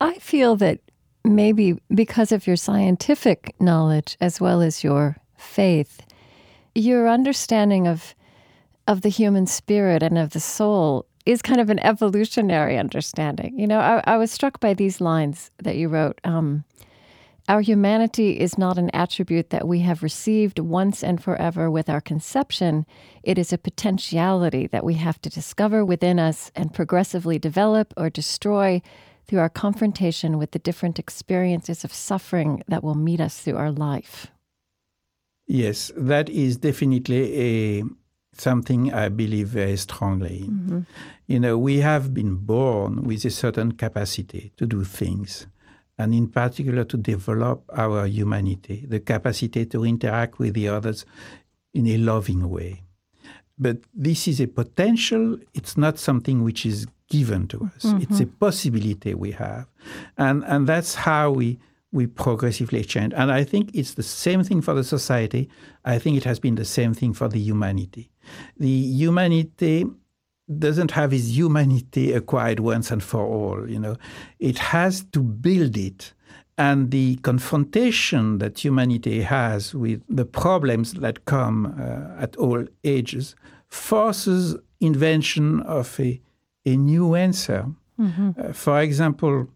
I 0.00 0.14
feel 0.14 0.56
that 0.56 0.80
maybe 1.24 1.78
because 1.94 2.32
of 2.32 2.46
your 2.46 2.56
scientific 2.56 3.54
knowledge 3.60 4.16
as 4.20 4.40
well 4.40 4.62
as 4.62 4.82
your 4.82 5.16
faith, 5.36 6.00
your 6.74 7.08
understanding 7.08 7.86
of 7.86 8.14
of 8.86 9.02
the 9.02 9.08
human 9.08 9.46
spirit 9.46 10.02
and 10.02 10.18
of 10.18 10.30
the 10.30 10.40
soul 10.40 11.06
is 11.26 11.42
kind 11.42 11.60
of 11.60 11.70
an 11.70 11.78
evolutionary 11.80 12.76
understanding. 12.76 13.58
You 13.58 13.66
know, 13.66 13.78
I, 13.78 14.02
I 14.04 14.16
was 14.16 14.32
struck 14.32 14.58
by 14.58 14.74
these 14.74 15.00
lines 15.00 15.50
that 15.62 15.76
you 15.76 15.88
wrote. 15.88 16.20
Um, 16.24 16.64
our 17.50 17.62
humanity 17.62 18.38
is 18.38 18.56
not 18.56 18.78
an 18.78 18.90
attribute 18.94 19.50
that 19.50 19.66
we 19.66 19.80
have 19.80 20.04
received 20.04 20.60
once 20.60 21.02
and 21.02 21.20
forever 21.20 21.68
with 21.68 21.90
our 21.90 22.00
conception. 22.00 22.86
It 23.24 23.38
is 23.38 23.52
a 23.52 23.58
potentiality 23.58 24.68
that 24.68 24.84
we 24.84 24.94
have 24.94 25.20
to 25.22 25.28
discover 25.28 25.84
within 25.84 26.20
us 26.20 26.52
and 26.54 26.72
progressively 26.72 27.40
develop 27.40 27.92
or 27.96 28.08
destroy 28.08 28.80
through 29.26 29.40
our 29.40 29.48
confrontation 29.48 30.38
with 30.38 30.52
the 30.52 30.60
different 30.60 31.00
experiences 31.00 31.82
of 31.82 31.92
suffering 31.92 32.62
that 32.68 32.84
will 32.84 32.94
meet 32.94 33.20
us 33.20 33.40
through 33.40 33.56
our 33.56 33.72
life. 33.72 34.28
Yes, 35.48 35.90
that 35.96 36.28
is 36.28 36.56
definitely 36.56 37.80
a 37.80 37.84
something 38.32 38.94
I 38.94 39.08
believe 39.08 39.48
very 39.48 39.76
strongly 39.76 40.42
in. 40.42 40.50
Mm-hmm. 40.50 40.80
You 41.26 41.40
know, 41.40 41.58
we 41.58 41.80
have 41.80 42.14
been 42.14 42.36
born 42.36 43.02
with 43.02 43.24
a 43.24 43.30
certain 43.30 43.72
capacity 43.72 44.52
to 44.56 44.66
do 44.66 44.84
things 44.84 45.48
and 46.00 46.14
in 46.14 46.28
particular 46.28 46.82
to 46.84 46.96
develop 46.96 47.62
our 47.76 48.06
humanity, 48.06 48.86
the 48.88 49.00
capacity 49.00 49.66
to 49.66 49.84
interact 49.84 50.38
with 50.38 50.54
the 50.54 50.66
others 50.66 51.04
in 51.74 51.86
a 51.86 51.98
loving 51.98 52.48
way. 52.48 52.82
But 53.58 53.80
this 53.92 54.26
is 54.26 54.40
a 54.40 54.46
potential, 54.46 55.38
it's 55.52 55.76
not 55.76 55.98
something 55.98 56.42
which 56.42 56.64
is 56.64 56.86
given 57.10 57.46
to 57.48 57.70
us. 57.76 57.82
Mm-hmm. 57.84 58.02
It's 58.02 58.20
a 58.20 58.26
possibility 58.26 59.12
we 59.12 59.32
have. 59.32 59.66
And, 60.16 60.42
and 60.46 60.66
that's 60.66 60.94
how 60.94 61.32
we, 61.32 61.58
we 61.92 62.06
progressively 62.06 62.82
change. 62.82 63.12
And 63.14 63.30
I 63.30 63.44
think 63.44 63.70
it's 63.74 63.92
the 63.92 64.02
same 64.02 64.42
thing 64.42 64.62
for 64.62 64.72
the 64.72 64.84
society. 64.84 65.50
I 65.84 65.98
think 65.98 66.16
it 66.16 66.24
has 66.24 66.40
been 66.40 66.54
the 66.54 66.64
same 66.64 66.94
thing 66.94 67.12
for 67.12 67.28
the 67.28 67.38
humanity. 67.38 68.10
The 68.56 68.70
humanity 68.70 69.84
doesn't 70.58 70.90
have 70.92 71.10
his 71.12 71.36
humanity 71.36 72.12
acquired 72.12 72.60
once 72.60 72.90
and 72.90 73.02
for 73.02 73.24
all. 73.24 73.68
You 73.68 73.78
know, 73.78 73.96
it 74.38 74.58
has 74.58 75.04
to 75.12 75.20
build 75.20 75.76
it, 75.76 76.12
and 76.58 76.90
the 76.90 77.16
confrontation 77.16 78.38
that 78.38 78.64
humanity 78.64 79.22
has 79.22 79.74
with 79.74 80.02
the 80.08 80.24
problems 80.24 80.94
that 80.94 81.24
come 81.24 81.66
uh, 81.66 82.22
at 82.22 82.36
all 82.36 82.64
ages 82.84 83.34
forces 83.68 84.56
invention 84.80 85.60
of 85.60 85.98
a, 86.00 86.20
a 86.66 86.76
new 86.76 87.14
answer. 87.14 87.66
Mm-hmm. 87.98 88.30
Uh, 88.36 88.52
for 88.52 88.80
example, 88.80 89.48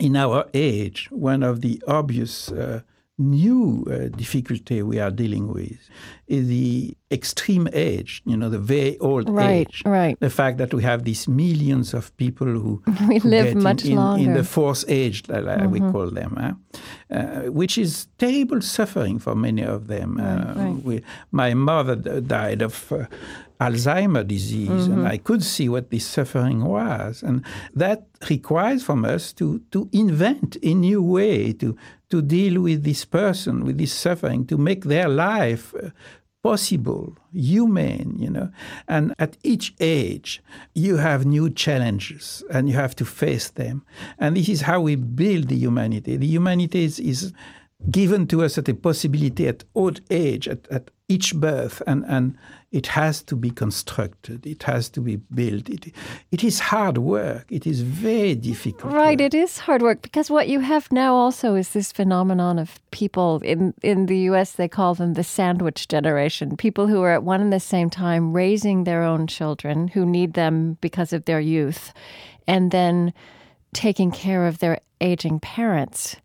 in 0.00 0.16
our 0.16 0.46
age, 0.54 1.08
one 1.10 1.42
of 1.42 1.60
the 1.60 1.82
obvious 1.86 2.50
uh, 2.50 2.80
new 3.18 3.84
uh, 3.90 4.16
difficulty 4.16 4.82
we 4.82 5.00
are 5.00 5.10
dealing 5.10 5.52
with 5.52 5.90
is 6.28 6.46
the 6.46 6.96
extreme 7.10 7.68
age, 7.72 8.22
you 8.24 8.36
know, 8.36 8.48
the 8.48 8.58
very 8.58 8.96
old 8.98 9.28
right, 9.28 9.66
age. 9.66 9.82
Right. 9.84 10.18
The 10.20 10.30
fact 10.30 10.58
that 10.58 10.72
we 10.72 10.82
have 10.82 11.04
these 11.04 11.26
millions 11.26 11.94
of 11.94 12.16
people 12.16 12.46
who, 12.46 12.82
we 13.08 13.18
who 13.18 13.28
live 13.28 13.56
much 13.56 13.84
in, 13.84 13.96
longer. 13.96 14.22
in 14.22 14.34
the 14.34 14.44
fourth 14.44 14.84
age, 14.88 15.24
that 15.24 15.44
mm-hmm. 15.44 15.70
we 15.70 15.80
call 15.80 16.10
them, 16.10 16.36
huh? 16.38 17.16
uh, 17.16 17.50
which 17.50 17.76
is 17.76 18.06
terrible 18.18 18.60
suffering 18.60 19.18
for 19.18 19.34
many 19.34 19.62
of 19.62 19.88
them. 19.88 20.18
Right, 20.18 20.26
uh, 20.26 20.54
right. 20.54 20.82
We, 20.84 21.02
my 21.32 21.54
mother 21.54 21.96
died 22.20 22.62
of 22.62 22.92
uh, 22.92 23.06
Alzheimer 23.60 24.26
disease, 24.26 24.68
mm-hmm. 24.68 24.92
and 24.92 25.08
I 25.08 25.18
could 25.18 25.42
see 25.42 25.68
what 25.68 25.90
this 25.90 26.06
suffering 26.06 26.64
was. 26.64 27.22
And 27.22 27.44
that 27.74 28.06
requires 28.30 28.84
from 28.84 29.04
us 29.04 29.32
to, 29.34 29.60
to 29.72 29.88
invent 29.92 30.56
a 30.62 30.74
new 30.74 31.02
way 31.02 31.52
to, 31.54 31.76
to 32.10 32.22
deal 32.22 32.62
with 32.62 32.84
this 32.84 33.04
person, 33.04 33.64
with 33.64 33.78
this 33.78 33.92
suffering, 33.92 34.46
to 34.46 34.56
make 34.56 34.84
their 34.84 35.08
life 35.08 35.74
uh, 35.74 35.90
possible, 36.42 37.16
humane, 37.32 38.14
you 38.18 38.30
know. 38.30 38.50
And 38.86 39.12
at 39.18 39.36
each 39.42 39.74
age, 39.80 40.40
you 40.74 40.96
have 40.96 41.26
new 41.26 41.50
challenges 41.50 42.44
and 42.50 42.68
you 42.68 42.76
have 42.76 42.94
to 42.96 43.04
face 43.04 43.50
them. 43.50 43.84
And 44.18 44.36
this 44.36 44.48
is 44.48 44.60
how 44.62 44.80
we 44.80 44.94
build 44.94 45.48
the 45.48 45.56
humanity. 45.56 46.16
The 46.16 46.26
humanity 46.26 46.84
is, 46.84 47.00
is 47.00 47.32
given 47.90 48.26
to 48.26 48.42
us 48.42 48.58
at 48.58 48.68
a 48.68 48.74
possibility 48.74 49.46
at 49.46 49.64
old 49.74 50.00
age, 50.10 50.48
at, 50.48 50.66
at 50.68 50.90
each 51.08 51.34
birth, 51.34 51.80
and, 51.86 52.04
and 52.06 52.36
it 52.70 52.88
has 52.88 53.22
to 53.22 53.34
be 53.34 53.50
constructed. 53.50 54.46
It 54.46 54.64
has 54.64 54.90
to 54.90 55.00
be 55.00 55.16
built. 55.16 55.70
It, 55.70 55.94
it 56.30 56.44
is 56.44 56.60
hard 56.60 56.98
work. 56.98 57.46
It 57.50 57.66
is 57.66 57.80
very 57.80 58.34
difficult. 58.34 58.92
Right, 58.92 59.18
work. 59.18 59.32
it 59.32 59.34
is 59.34 59.58
hard 59.58 59.80
work 59.80 60.02
because 60.02 60.30
what 60.30 60.48
you 60.48 60.60
have 60.60 60.92
now 60.92 61.14
also 61.14 61.54
is 61.54 61.70
this 61.70 61.92
phenomenon 61.92 62.58
of 62.58 62.78
people 62.90 63.40
in 63.42 63.72
in 63.82 64.06
the 64.06 64.18
U.S. 64.30 64.52
They 64.52 64.68
call 64.68 64.94
them 64.94 65.14
the 65.14 65.24
sandwich 65.24 65.88
generation. 65.88 66.56
People 66.58 66.88
who 66.88 67.00
are 67.02 67.12
at 67.12 67.22
one 67.22 67.40
and 67.40 67.52
the 67.52 67.60
same 67.60 67.88
time 67.88 68.34
raising 68.34 68.84
their 68.84 69.02
own 69.02 69.26
children 69.26 69.88
who 69.88 70.04
need 70.04 70.34
them 70.34 70.76
because 70.82 71.14
of 71.14 71.24
their 71.24 71.40
youth, 71.40 71.94
and 72.46 72.70
then 72.70 73.14
taking 73.72 74.10
care 74.10 74.46
of 74.46 74.58
their 74.58 74.78
aging 75.00 75.40
parents 75.40 76.16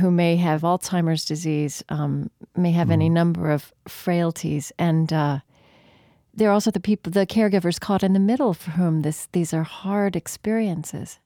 who 0.00 0.10
may 0.10 0.36
have 0.36 0.62
Alzheimer's 0.62 1.24
disease, 1.24 1.84
um, 1.88 2.30
may 2.56 2.72
have 2.72 2.88
mm. 2.88 2.92
any 2.92 3.08
number 3.08 3.50
of 3.50 3.72
frailties, 3.88 4.72
and 4.78 5.12
uh, 5.12 5.40
there 6.34 6.50
are 6.50 6.52
also 6.52 6.70
the 6.70 6.80
people, 6.80 7.10
the 7.10 7.26
caregivers 7.26 7.80
caught 7.80 8.02
in 8.02 8.12
the 8.12 8.20
middle 8.20 8.54
for 8.54 8.72
whom 8.72 9.02
this 9.02 9.28
these 9.32 9.54
are 9.54 9.62
hard 9.62 10.16
experiences. 10.16 11.18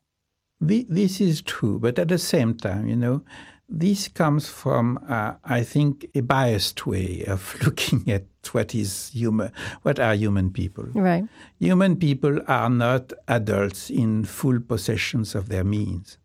This 0.61 1.21
is 1.21 1.41
true, 1.41 1.79
but 1.79 1.99
at 1.99 2.09
the 2.09 2.19
same 2.19 2.55
time, 2.55 2.87
you 2.87 2.97
know, 2.97 3.23
this 3.71 4.09
comes 4.09 4.49
from, 4.49 4.99
uh, 5.09 5.35
I 5.45 5.63
think, 5.63 6.07
a 6.15 6.21
biased 6.21 6.87
way 6.87 7.25
of 7.27 7.57
looking 7.65 8.11
at 8.11 8.25
what 8.53 8.75
is 8.75 9.11
human, 9.15 9.53
what 9.83 9.99
are 10.01 10.15
human 10.15 10.51
people. 10.51 10.87
Right. 10.93 11.25
Human 11.61 11.97
people 11.97 12.41
are 12.49 12.69
not 12.69 13.13
adults 13.29 13.89
in 13.89 14.25
full 14.25 14.61
possessions 14.61 15.35
of 15.35 15.49
their 15.49 15.65
means. 15.65 16.19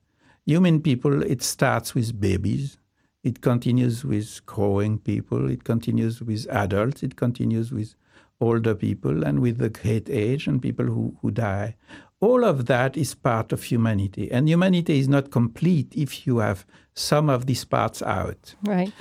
Human 0.45 0.81
people, 0.81 1.23
it 1.23 1.41
starts 1.41 1.95
with 1.95 2.19
babies, 2.19 2.77
it 3.23 3.41
continues 3.41 4.05
with 4.05 4.45
growing 4.45 4.99
people, 4.99 5.49
it 5.49 5.63
continues 5.63 6.21
with 6.21 6.47
adults, 6.49 7.01
it 7.03 7.15
continues 7.15 7.71
with 7.71 7.95
older 8.39 8.75
people 8.75 9.23
and 9.23 9.39
with 9.39 9.57
the 9.57 9.69
great 9.69 10.09
age 10.09 10.45
and 10.45 10.61
people 10.61 10.85
who, 10.85 11.15
who 11.21 11.31
die. 11.31 11.75
all 12.21 12.43
of 12.43 12.65
that 12.65 12.97
is 12.97 13.13
part 13.13 13.51
of 13.51 13.63
humanity. 13.63 14.31
And 14.31 14.47
humanity 14.49 14.99
is 14.99 15.07
not 15.07 15.31
complete 15.31 15.93
if 15.95 16.25
you 16.25 16.39
have 16.39 16.65
some 16.93 17.29
of 17.29 17.45
these 17.45 17.65
parts 17.65 18.01
out. 18.01 18.55
Right. 18.63 18.91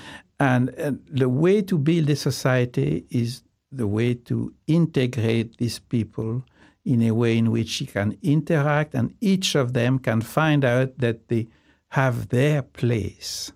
And, 0.40 0.70
and 0.70 1.00
the 1.10 1.28
way 1.28 1.62
to 1.62 1.78
build 1.78 2.10
a 2.10 2.16
society 2.16 3.06
is 3.10 3.42
the 3.70 3.86
way 3.86 4.14
to 4.14 4.52
integrate 4.66 5.56
these 5.58 5.78
people 5.78 6.44
in 6.84 7.02
a 7.02 7.12
way 7.12 7.38
in 7.38 7.50
which 7.50 7.80
you 7.80 7.86
can 7.86 8.18
interact 8.22 8.94
and 8.94 9.14
each 9.20 9.54
of 9.54 9.72
them 9.72 9.98
can 9.98 10.20
find 10.20 10.64
out 10.64 10.98
that 10.98 11.28
they 11.28 11.48
have 11.90 12.28
their 12.28 12.62
place, 12.62 13.52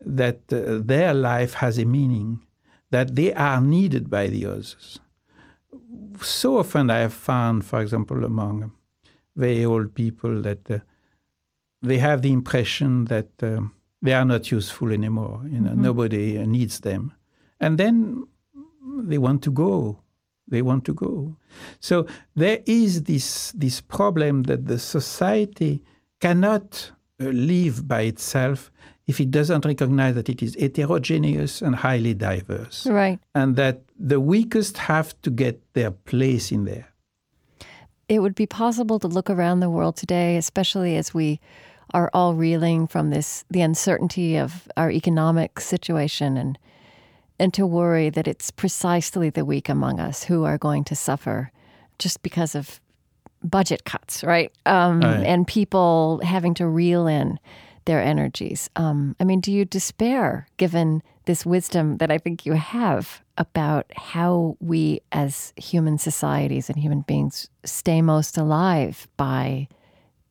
that 0.00 0.40
uh, 0.52 0.78
their 0.82 1.12
life 1.12 1.54
has 1.54 1.78
a 1.78 1.84
meaning, 1.84 2.40
that 2.90 3.16
they 3.16 3.34
are 3.34 3.60
needed 3.60 4.08
by 4.08 4.28
the 4.28 4.46
others. 4.46 4.98
So 6.20 6.58
often 6.58 6.90
I 6.90 6.98
have 6.98 7.12
found, 7.12 7.64
for 7.64 7.80
example, 7.80 8.24
among 8.24 8.72
very 9.36 9.64
old 9.64 9.94
people 9.94 10.42
that 10.42 10.70
uh, 10.70 10.78
they 11.82 11.98
have 11.98 12.22
the 12.22 12.32
impression 12.32 13.06
that 13.06 13.28
um, 13.42 13.74
they 14.00 14.12
are 14.12 14.24
not 14.24 14.50
useful 14.50 14.92
anymore. 14.92 15.42
You 15.50 15.60
know, 15.60 15.70
mm-hmm. 15.70 15.82
nobody 15.82 16.46
needs 16.46 16.80
them, 16.80 17.12
and 17.60 17.78
then 17.78 18.26
they 19.02 19.18
want 19.18 19.42
to 19.42 19.50
go. 19.50 19.98
They 20.48 20.62
want 20.62 20.84
to 20.84 20.94
go. 20.94 21.36
So 21.80 22.06
there 22.34 22.60
is 22.66 23.04
this 23.04 23.52
this 23.52 23.80
problem 23.80 24.44
that 24.44 24.66
the 24.66 24.78
society 24.78 25.82
cannot 26.20 26.92
uh, 27.20 27.26
live 27.26 27.88
by 27.88 28.02
itself 28.02 28.70
if 29.06 29.20
it 29.20 29.30
doesn't 29.30 29.64
recognize 29.64 30.14
that 30.14 30.28
it 30.28 30.42
is 30.42 30.56
heterogeneous 30.58 31.62
and 31.62 31.76
highly 31.76 32.14
diverse. 32.14 32.86
Right. 32.86 33.18
And 33.34 33.56
that 33.56 33.82
the 33.98 34.20
weakest 34.20 34.78
have 34.78 35.20
to 35.22 35.30
get 35.30 35.60
their 35.74 35.90
place 35.90 36.50
in 36.52 36.64
there 36.64 36.94
it 38.08 38.20
would 38.20 38.34
be 38.34 38.46
possible 38.46 38.98
to 38.98 39.08
look 39.08 39.30
around 39.30 39.60
the 39.60 39.70
world 39.70 39.96
today, 39.96 40.36
especially 40.36 40.96
as 40.96 41.14
we 41.14 41.40
are 41.92 42.10
all 42.12 42.34
reeling 42.34 42.86
from 42.86 43.10
this 43.10 43.44
the 43.50 43.60
uncertainty 43.60 44.36
of 44.36 44.68
our 44.76 44.90
economic 44.90 45.60
situation 45.60 46.36
and 46.36 46.58
and 47.38 47.52
to 47.54 47.66
worry 47.66 48.10
that 48.10 48.28
it's 48.28 48.50
precisely 48.50 49.30
the 49.30 49.44
weak 49.44 49.68
among 49.68 50.00
us 50.00 50.24
who 50.24 50.44
are 50.44 50.58
going 50.58 50.84
to 50.84 50.94
suffer 50.94 51.50
just 51.98 52.22
because 52.22 52.54
of 52.54 52.80
budget 53.42 53.84
cuts, 53.84 54.24
right? 54.24 54.52
Um, 54.66 55.00
right. 55.00 55.24
And 55.24 55.46
people 55.46 56.20
having 56.24 56.54
to 56.54 56.66
reel 56.66 57.06
in 57.06 57.38
their 57.84 58.00
energies. 58.00 58.70
Um, 58.76 59.14
I 59.20 59.24
mean, 59.24 59.40
do 59.40 59.52
you 59.52 59.64
despair 59.64 60.46
given 60.56 61.02
this 61.26 61.44
wisdom 61.44 61.98
that 61.98 62.10
I 62.10 62.18
think 62.18 62.46
you 62.46 62.54
have 62.54 63.22
about 63.36 63.86
how 63.96 64.56
we 64.60 65.00
as 65.12 65.52
human 65.56 65.98
societies 65.98 66.70
and 66.70 66.78
human 66.78 67.02
beings 67.02 67.48
stay 67.64 68.00
most 68.00 68.38
alive 68.38 69.08
by 69.16 69.68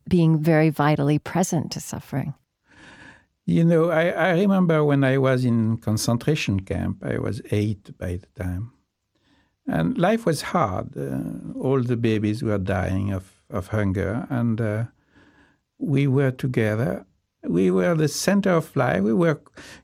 being 0.08 0.40
very 0.40 0.70
vitally 0.70 1.20
present 1.20 1.72
to 1.74 1.80
suffering? 1.80 2.34
You 3.46 3.64
know, 3.64 3.90
I, 3.90 4.10
I 4.10 4.30
remember 4.32 4.84
when 4.84 5.04
I 5.04 5.18
was 5.18 5.44
in 5.44 5.78
concentration 5.78 6.62
camp, 6.62 7.04
I 7.04 7.18
was 7.18 7.42
eight 7.52 7.98
by 7.98 8.18
the 8.18 8.44
time. 8.44 8.72
And 9.68 9.98
life 9.98 10.26
was 10.26 10.42
hard. 10.42 10.98
Uh, 10.98 11.58
all 11.60 11.82
the 11.82 11.98
babies 11.98 12.44
were 12.44 12.58
dying 12.58 13.12
of, 13.12 13.42
of 13.50 13.68
hunger. 13.68 14.28
And 14.30 14.60
uh, 14.60 14.84
we 15.78 16.08
were 16.08 16.32
together 16.32 17.06
we 17.44 17.72
were 17.72 17.96
the 17.96 18.08
center 18.08 18.52
of 18.52 18.76
life. 18.76 19.02
We 19.02 19.14
were 19.14 19.42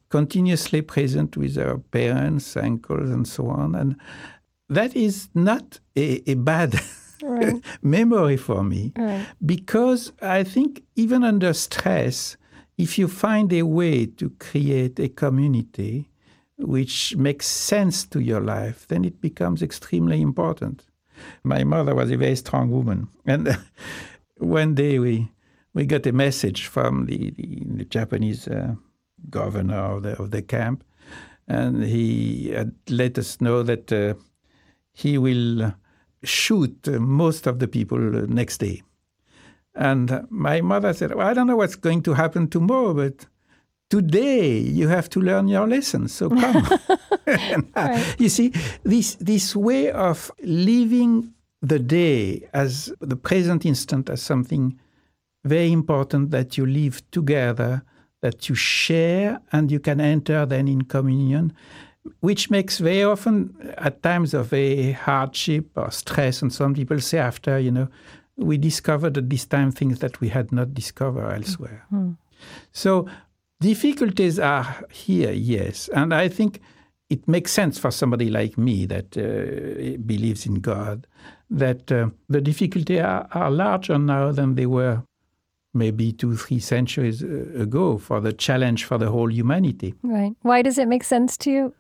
continuously 0.10 0.82
present 0.82 1.38
with 1.38 1.58
our 1.58 1.78
parents, 1.78 2.56
uncles, 2.56 3.10
and 3.10 3.28
so 3.28 3.50
on. 3.50 3.76
And 3.76 3.96
that 4.70 4.96
is 4.96 5.30
not 5.34 5.80
a, 5.96 6.30
a 6.30 6.36
bad 6.36 6.80
right. 7.22 7.62
memory 7.82 8.38
for 8.38 8.64
me 8.64 8.94
right. 8.98 9.28
because 9.46 10.12
I 10.22 10.44
think 10.44 10.84
even 10.96 11.24
under 11.24 11.54
stress, 11.54 12.38
if 12.80 12.98
you 12.98 13.10
find 13.10 13.52
a 13.52 13.64
way 13.64 14.06
to 14.06 14.30
create 14.40 15.00
a 15.02 15.10
community 15.10 16.10
which 16.58 17.14
makes 17.18 17.46
sense 17.46 18.06
to 18.06 18.22
your 18.22 18.40
life, 18.40 18.88
then 18.88 19.04
it 19.04 19.20
becomes 19.20 19.62
extremely 19.62 20.22
important. 20.22 20.86
My 21.44 21.66
mother 21.66 21.94
was 21.94 22.10
a 22.10 22.16
very 22.16 22.38
strong 22.38 22.72
woman. 22.72 23.10
And 23.26 23.58
one 24.38 24.76
day 24.76 24.98
we 24.98 25.30
we 25.74 25.86
got 25.86 26.08
a 26.08 26.14
message 26.14 26.68
from 26.68 27.06
the, 27.06 27.32
the, 27.32 27.64
the 27.66 27.86
Japanese 27.86 28.48
uh, 28.48 28.76
governor 29.30 29.96
of 29.96 30.04
the, 30.04 30.20
of 30.22 30.32
the, 30.32 30.42
camp, 30.42 30.84
and 31.48 31.84
he 31.84 32.56
let 32.90 33.18
us 33.20 33.40
know 33.40 33.62
that 33.62 33.92
uh, 33.92 34.16
he 34.92 35.18
will 35.18 35.74
shoot 36.24 36.88
most 36.88 37.46
of 37.46 37.60
the 37.60 37.68
people 37.68 38.00
next 38.00 38.58
day. 38.58 38.82
And 39.80 40.28
my 40.30 40.60
mother 40.60 40.92
said, 40.92 41.16
well, 41.16 41.26
I 41.26 41.34
don't 41.34 41.48
know 41.48 41.56
what's 41.56 41.78
going 41.78 42.04
to 42.04 42.14
happen 42.14 42.50
tomorrow, 42.50 42.94
but 42.94 43.26
today 43.90 44.58
you 44.58 44.90
have 44.90 45.10
to 45.12 45.22
learn 45.22 45.48
your 45.48 45.66
lessons, 45.70 46.14
so 46.14 46.30
come. 46.30 46.68
right. 47.76 48.16
You 48.20 48.28
see, 48.28 48.52
this, 48.84 49.16
this 49.16 49.56
way 49.56 49.90
of 49.90 50.32
living 50.44 51.34
the 51.62 51.80
day 51.80 52.50
as 52.54 52.92
the 53.00 53.16
present 53.16 53.66
instant 53.66 54.10
as 54.10 54.22
something 54.22 54.78
very 55.46 55.72
important 55.72 56.32
that 56.32 56.58
you 56.58 56.66
live 56.66 57.02
together, 57.12 57.82
that 58.20 58.50
you 58.50 58.56
share, 58.56 59.40
and 59.54 59.72
you 59.72 59.80
can 59.80 60.02
enter 60.02 60.46
then 60.46 60.68
in 60.68 60.82
communion, 60.82 61.54
which 62.20 62.50
makes 62.50 62.80
very 62.80 63.06
often, 63.06 63.74
at 63.78 64.04
times 64.04 64.34
of 64.34 64.52
a 64.52 64.92
hardship 64.92 65.70
or 65.78 65.90
stress, 65.90 66.42
and 66.42 66.52
some 66.52 66.74
people 66.74 67.00
say 67.00 67.20
after, 67.20 67.58
you 67.58 67.72
know, 67.72 67.88
we 68.40 68.58
discovered 68.58 69.18
at 69.18 69.30
this 69.30 69.46
time 69.46 69.72
things 69.72 70.00
that 70.00 70.20
we 70.22 70.30
had 70.30 70.52
not 70.52 70.74
discovered 70.74 71.32
elsewhere. 71.32 71.86
Mm-hmm. 71.94 72.14
So 72.72 73.08
difficulties 73.60 74.40
are 74.40 74.84
here, 74.92 75.32
yes, 75.32 75.90
and 75.90 76.14
I 76.14 76.30
think 76.30 76.62
it 77.10 77.28
makes 77.28 77.52
sense 77.52 77.80
for 77.80 77.92
somebody 77.92 78.30
like 78.30 78.58
me 78.58 78.86
that 78.86 79.18
uh, 79.18 79.98
believes 80.06 80.46
in 80.46 80.56
God 80.56 81.08
that 81.50 81.92
uh, 81.92 82.10
the 82.30 82.42
difficulties 82.42 83.00
are, 83.00 83.28
are 83.32 83.50
larger 83.50 83.98
now 83.98 84.32
than 84.32 84.56
they 84.56 84.68
were 84.68 85.02
maybe 85.74 86.12
two, 86.12 86.36
three 86.36 86.60
centuries 86.60 87.24
uh, 87.24 87.62
ago 87.62 87.98
for 87.98 88.20
the 88.20 88.34
challenge 88.34 88.86
for 88.86 88.98
the 88.98 89.10
whole 89.10 89.32
humanity. 89.32 89.96
Right. 90.04 90.34
Why 90.42 90.62
does 90.62 90.78
it 90.78 90.88
make 90.88 91.04
sense 91.04 91.38
to 91.38 91.52
you? 91.52 91.74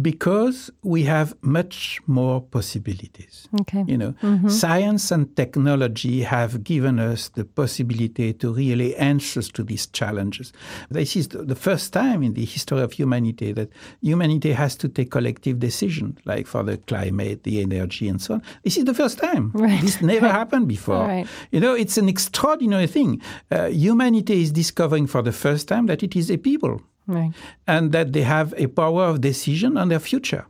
Because 0.00 0.70
we 0.82 1.04
have 1.04 1.34
much 1.40 2.00
more 2.06 2.40
possibilities. 2.40 3.48
Okay. 3.60 3.84
You 3.86 3.96
know, 3.96 4.14
mm-hmm. 4.22 4.48
science 4.48 5.10
and 5.10 5.34
technology 5.36 6.22
have 6.22 6.64
given 6.64 6.98
us 6.98 7.28
the 7.28 7.44
possibility 7.44 8.32
to 8.34 8.52
really 8.52 8.96
answer 8.96 9.42
to 9.42 9.62
these 9.62 9.86
challenges. 9.86 10.52
This 10.90 11.16
is 11.16 11.28
the 11.28 11.54
first 11.54 11.92
time 11.92 12.22
in 12.22 12.34
the 12.34 12.44
history 12.44 12.82
of 12.82 12.92
humanity 12.92 13.52
that 13.52 13.70
humanity 14.00 14.52
has 14.52 14.74
to 14.76 14.88
take 14.88 15.10
collective 15.10 15.60
decisions, 15.60 16.18
like 16.24 16.46
for 16.46 16.62
the 16.64 16.76
climate, 16.76 17.44
the 17.44 17.62
energy, 17.62 18.08
and 18.08 18.20
so 18.20 18.34
on. 18.34 18.42
This 18.64 18.76
is 18.76 18.84
the 18.84 18.94
first 18.94 19.18
time. 19.18 19.52
Right. 19.54 19.80
This 19.80 20.00
never 20.02 20.28
happened 20.40 20.66
before. 20.66 21.06
Right. 21.06 21.26
You 21.52 21.60
know, 21.60 21.74
it's 21.74 21.98
an 21.98 22.08
extraordinary 22.08 22.88
thing. 22.88 23.22
Uh, 23.50 23.66
humanity 23.66 24.42
is 24.42 24.50
discovering 24.50 25.06
for 25.06 25.22
the 25.22 25.32
first 25.32 25.68
time 25.68 25.86
that 25.86 26.02
it 26.02 26.16
is 26.16 26.30
a 26.30 26.36
people 26.36 26.80
right. 27.06 27.32
and 27.66 27.92
that 27.92 28.12
they 28.12 28.22
have 28.22 28.54
a 28.56 28.66
power 28.66 29.04
of 29.04 29.20
decision 29.20 29.76
on 29.76 29.88
their 29.88 30.00
future. 30.00 30.46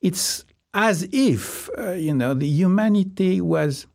It's 0.00 0.44
as 0.74 1.08
if 1.12 1.70
uh, 1.78 1.92
you 1.92 2.14
know 2.14 2.34
the 2.34 2.46
humanity 2.46 3.40
was 3.40 3.86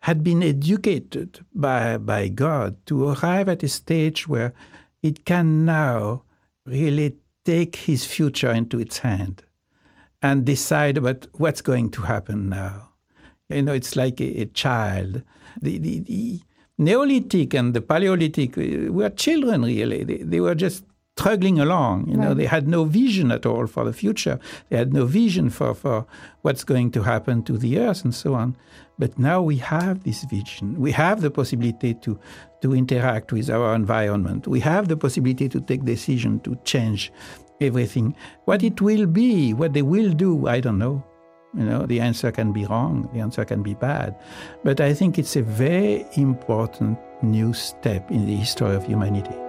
had 0.00 0.22
been 0.22 0.42
educated 0.42 1.44
by 1.54 1.96
by 1.98 2.28
God 2.28 2.76
to 2.86 3.10
arrive 3.10 3.48
at 3.48 3.62
a 3.62 3.68
stage 3.68 4.28
where 4.28 4.52
it 5.02 5.24
can 5.24 5.64
now 5.64 6.22
really 6.66 7.16
take 7.44 7.76
his 7.76 8.04
future 8.04 8.50
into 8.50 8.80
its 8.80 8.98
hand 8.98 9.42
and 10.22 10.44
decide 10.46 10.96
about 10.96 11.26
what's 11.34 11.60
going 11.60 11.90
to 11.90 12.02
happen 12.02 12.48
now. 12.48 12.88
You 13.50 13.62
know, 13.62 13.74
it's 13.74 13.94
like 13.94 14.20
a, 14.20 14.40
a 14.40 14.46
child. 14.46 15.22
The, 15.60 15.78
the, 15.78 15.98
the, 16.00 16.40
Neolithic 16.76 17.54
and 17.54 17.72
the 17.72 17.82
Paleolithic 17.82 18.58
uh, 18.58 18.90
were 18.90 19.10
children, 19.10 19.62
really. 19.62 20.02
They, 20.02 20.16
they 20.16 20.40
were 20.40 20.54
just 20.56 20.84
struggling 21.16 21.60
along. 21.60 22.08
You 22.08 22.16
know, 22.16 22.34
they 22.34 22.46
had 22.46 22.66
no 22.66 22.84
vision 22.84 23.30
at 23.30 23.46
all 23.46 23.66
for 23.66 23.84
the 23.84 23.92
future. 23.92 24.38
They 24.68 24.76
had 24.76 24.92
no 24.92 25.06
vision 25.06 25.48
for, 25.48 25.74
for 25.74 26.06
what's 26.42 26.64
going 26.64 26.90
to 26.92 27.02
happen 27.02 27.42
to 27.44 27.56
the 27.56 27.78
earth 27.78 28.04
and 28.04 28.14
so 28.14 28.34
on. 28.34 28.56
But 28.98 29.18
now 29.18 29.40
we 29.40 29.56
have 29.58 30.04
this 30.04 30.24
vision. 30.24 30.80
We 30.80 30.92
have 30.92 31.20
the 31.20 31.30
possibility 31.30 31.94
to, 31.94 32.18
to 32.62 32.74
interact 32.74 33.32
with 33.32 33.48
our 33.48 33.74
environment. 33.74 34.48
We 34.48 34.60
have 34.60 34.88
the 34.88 34.96
possibility 34.96 35.48
to 35.48 35.60
take 35.60 35.84
decision 35.84 36.40
to 36.40 36.56
change 36.64 37.12
everything. 37.60 38.16
What 38.44 38.62
it 38.62 38.80
will 38.80 39.06
be, 39.06 39.54
what 39.54 39.72
they 39.72 39.82
will 39.82 40.12
do, 40.12 40.48
I 40.48 40.60
don't 40.60 40.78
know. 40.78 41.04
You 41.56 41.64
know, 41.64 41.86
the 41.86 42.00
answer 42.00 42.32
can 42.32 42.52
be 42.52 42.64
wrong, 42.66 43.08
the 43.12 43.20
answer 43.20 43.44
can 43.44 43.62
be 43.62 43.74
bad. 43.74 44.16
But 44.64 44.80
I 44.80 44.92
think 44.92 45.18
it's 45.18 45.36
a 45.36 45.42
very 45.42 46.04
important 46.16 46.98
new 47.22 47.52
step 47.52 48.10
in 48.10 48.26
the 48.26 48.34
history 48.34 48.74
of 48.74 48.84
humanity. 48.84 49.43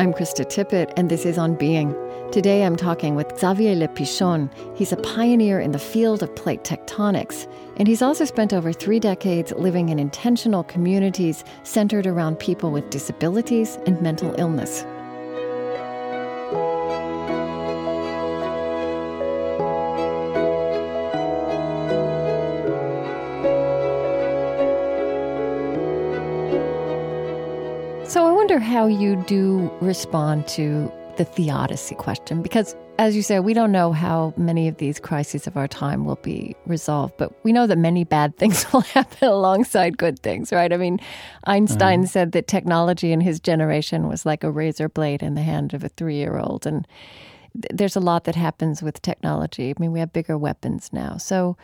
I'm 0.00 0.14
Krista 0.14 0.46
Tippett, 0.46 0.92
and 0.96 1.10
this 1.10 1.26
is 1.26 1.38
On 1.38 1.56
Being. 1.56 1.92
Today 2.30 2.62
I'm 2.62 2.76
talking 2.76 3.16
with 3.16 3.36
Xavier 3.36 3.74
Le 3.74 3.88
Pichon. 3.88 4.48
He's 4.76 4.92
a 4.92 4.96
pioneer 4.98 5.58
in 5.58 5.72
the 5.72 5.78
field 5.80 6.22
of 6.22 6.36
plate 6.36 6.62
tectonics, 6.62 7.52
and 7.78 7.88
he's 7.88 8.00
also 8.00 8.24
spent 8.24 8.52
over 8.52 8.72
three 8.72 9.00
decades 9.00 9.50
living 9.50 9.88
in 9.88 9.98
intentional 9.98 10.62
communities 10.62 11.42
centered 11.64 12.06
around 12.06 12.38
people 12.38 12.70
with 12.70 12.90
disabilities 12.90 13.76
and 13.86 14.00
mental 14.00 14.32
illness. 14.38 14.84
Wonder 28.48 28.64
how 28.64 28.86
you 28.86 29.14
do 29.26 29.70
respond 29.82 30.48
to 30.48 30.90
the 31.18 31.24
theodicy 31.26 31.94
question 31.94 32.40
because 32.40 32.74
as 32.98 33.14
you 33.14 33.20
say 33.20 33.40
we 33.40 33.52
don't 33.52 33.70
know 33.70 33.92
how 33.92 34.32
many 34.38 34.68
of 34.68 34.78
these 34.78 34.98
crises 34.98 35.46
of 35.46 35.54
our 35.54 35.68
time 35.68 36.06
will 36.06 36.18
be 36.22 36.56
resolved 36.64 37.12
but 37.18 37.30
we 37.44 37.52
know 37.52 37.66
that 37.66 37.76
many 37.76 38.04
bad 38.04 38.34
things 38.38 38.64
will 38.72 38.80
happen 38.80 39.28
alongside 39.28 39.98
good 39.98 40.18
things 40.20 40.50
right? 40.50 40.72
I 40.72 40.78
mean 40.78 40.98
einstein 41.44 42.00
uh-huh. 42.00 42.08
said 42.08 42.32
that 42.32 42.46
technology 42.46 43.12
in 43.12 43.20
his 43.20 43.38
generation 43.38 44.08
was 44.08 44.24
like 44.24 44.42
a 44.42 44.50
razor 44.50 44.88
blade 44.88 45.22
in 45.22 45.34
the 45.34 45.42
hand 45.42 45.74
of 45.74 45.84
a 45.84 45.90
3-year-old 45.90 46.64
and 46.66 46.88
th- 47.52 47.70
there's 47.74 47.96
a 47.96 48.00
lot 48.00 48.24
that 48.24 48.34
happens 48.34 48.82
with 48.82 49.02
technology. 49.02 49.68
I 49.68 49.74
mean 49.78 49.92
we 49.92 50.00
have 50.00 50.14
bigger 50.14 50.38
weapons 50.38 50.88
now. 50.90 51.18
So 51.18 51.58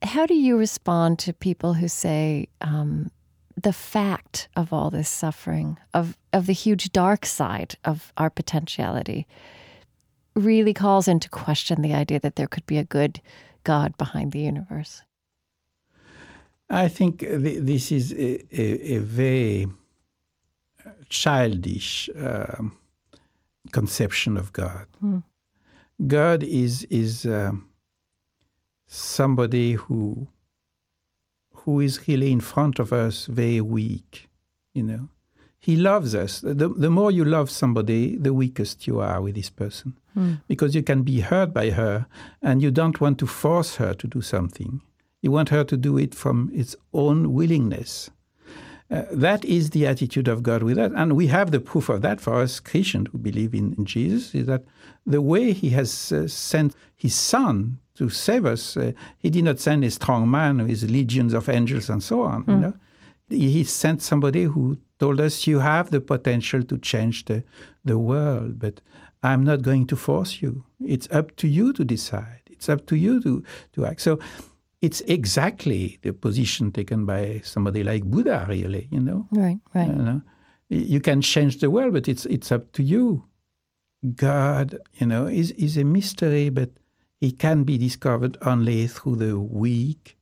how 0.00 0.24
do 0.24 0.32
you 0.32 0.56
respond 0.56 1.18
to 1.18 1.34
people 1.34 1.74
who 1.74 1.88
say 1.88 2.48
um, 2.62 3.10
the 3.56 3.72
fact 3.72 4.48
of 4.56 4.72
all 4.72 4.90
this 4.90 5.08
suffering, 5.08 5.78
of, 5.94 6.16
of 6.32 6.46
the 6.46 6.52
huge 6.52 6.92
dark 6.92 7.26
side 7.26 7.76
of 7.84 8.12
our 8.16 8.30
potentiality, 8.30 9.26
really 10.34 10.74
calls 10.74 11.08
into 11.08 11.28
question 11.28 11.82
the 11.82 11.94
idea 11.94 12.18
that 12.20 12.36
there 12.36 12.46
could 12.46 12.66
be 12.66 12.78
a 12.78 12.84
good 12.84 13.20
God 13.64 13.96
behind 13.98 14.32
the 14.32 14.40
universe. 14.40 15.02
I 16.70 16.88
think 16.88 17.20
this 17.20 17.92
is 17.92 18.12
a, 18.12 18.42
a, 18.50 18.96
a 18.96 18.98
very 18.98 19.66
childish 21.10 22.08
uh, 22.18 22.62
conception 23.72 24.38
of 24.38 24.52
God. 24.52 24.86
Hmm. 25.00 25.18
God 26.06 26.42
is 26.42 26.84
is 26.84 27.26
uh, 27.26 27.52
somebody 28.86 29.74
who 29.74 30.26
who 31.64 31.80
is 31.80 32.06
really 32.08 32.32
in 32.32 32.40
front 32.40 32.78
of 32.78 32.92
us 32.92 33.26
very 33.26 33.60
weak, 33.60 34.28
you 34.74 34.82
know. 34.82 35.08
He 35.58 35.76
loves 35.76 36.12
us. 36.12 36.40
The, 36.40 36.68
the 36.68 36.90
more 36.90 37.12
you 37.12 37.24
love 37.24 37.48
somebody, 37.48 38.16
the 38.16 38.34
weakest 38.34 38.88
you 38.88 38.98
are 38.98 39.22
with 39.22 39.36
this 39.36 39.48
person. 39.48 39.96
Mm. 40.16 40.40
Because 40.48 40.74
you 40.74 40.82
can 40.82 41.02
be 41.02 41.20
hurt 41.20 41.54
by 41.54 41.70
her 41.70 42.06
and 42.42 42.60
you 42.60 42.72
don't 42.72 43.00
want 43.00 43.18
to 43.20 43.28
force 43.28 43.76
her 43.76 43.94
to 43.94 44.08
do 44.08 44.20
something. 44.22 44.80
You 45.20 45.30
want 45.30 45.50
her 45.50 45.62
to 45.62 45.76
do 45.76 45.96
it 45.98 46.16
from 46.16 46.50
its 46.52 46.74
own 46.92 47.32
willingness. 47.32 48.10
Uh, 48.90 49.04
that 49.12 49.44
is 49.44 49.70
the 49.70 49.86
attitude 49.86 50.26
of 50.26 50.42
God 50.42 50.64
with 50.64 50.78
us. 50.78 50.90
And 50.96 51.14
we 51.14 51.28
have 51.28 51.52
the 51.52 51.60
proof 51.60 51.88
of 51.88 52.02
that 52.02 52.20
for 52.20 52.42
us 52.42 52.58
Christians 52.58 53.08
who 53.12 53.18
believe 53.18 53.54
in, 53.54 53.72
in 53.78 53.84
Jesus, 53.84 54.34
is 54.34 54.46
that 54.46 54.64
the 55.06 55.22
way 55.22 55.52
He 55.52 55.70
has 55.70 56.10
uh, 56.10 56.26
sent 56.26 56.74
His 56.96 57.14
Son 57.14 57.78
to 57.94 58.08
save 58.08 58.46
us. 58.46 58.76
Uh, 58.76 58.92
he 59.18 59.30
did 59.30 59.44
not 59.44 59.60
send 59.60 59.84
a 59.84 59.90
strong 59.90 60.30
man 60.30 60.66
with 60.66 60.82
legions 60.84 61.34
of 61.34 61.48
angels 61.48 61.90
and 61.90 62.02
so 62.02 62.22
on. 62.22 62.44
Mm. 62.44 62.48
You 62.48 62.54
hmm. 62.54 62.60
know? 62.60 62.74
He 63.28 63.64
sent 63.64 64.02
somebody 64.02 64.44
who 64.44 64.78
told 64.98 65.20
us, 65.20 65.46
You 65.46 65.60
have 65.60 65.90
the 65.90 66.00
potential 66.00 66.62
to 66.64 66.78
change 66.78 67.24
the, 67.24 67.44
the 67.84 67.98
world, 67.98 68.58
but 68.58 68.80
I'm 69.22 69.44
not 69.44 69.62
going 69.62 69.86
to 69.86 69.96
force 69.96 70.42
you. 70.42 70.64
It's 70.84 71.08
up 71.10 71.36
to 71.36 71.48
you 71.48 71.72
to 71.74 71.84
decide. 71.84 72.42
It's 72.50 72.68
up 72.68 72.86
to 72.86 72.96
you 72.96 73.20
to, 73.22 73.42
to 73.74 73.86
act. 73.86 74.00
So 74.00 74.18
it's 74.80 75.00
exactly 75.02 75.98
the 76.02 76.12
position 76.12 76.72
taken 76.72 77.06
by 77.06 77.40
somebody 77.44 77.84
like 77.84 78.04
Buddha, 78.04 78.44
really, 78.48 78.88
you 78.90 79.00
know? 79.00 79.28
Right, 79.30 79.58
right. 79.74 79.88
You, 79.88 79.94
know? 79.94 80.22
you 80.68 81.00
can 81.00 81.22
change 81.22 81.58
the 81.58 81.70
world, 81.70 81.92
but 81.92 82.08
it's, 82.08 82.26
it's 82.26 82.50
up 82.50 82.72
to 82.72 82.82
you. 82.82 83.24
God, 84.16 84.78
you 84.94 85.06
know, 85.06 85.26
is, 85.26 85.52
is 85.52 85.76
a 85.76 85.84
mystery, 85.84 86.48
but 86.48 86.70
it 87.22 87.38
can 87.38 87.62
be 87.62 87.78
discovered 87.78 88.36
only 88.42 88.88
through 88.88 89.14
the 89.14 89.38
weak, 89.38 90.18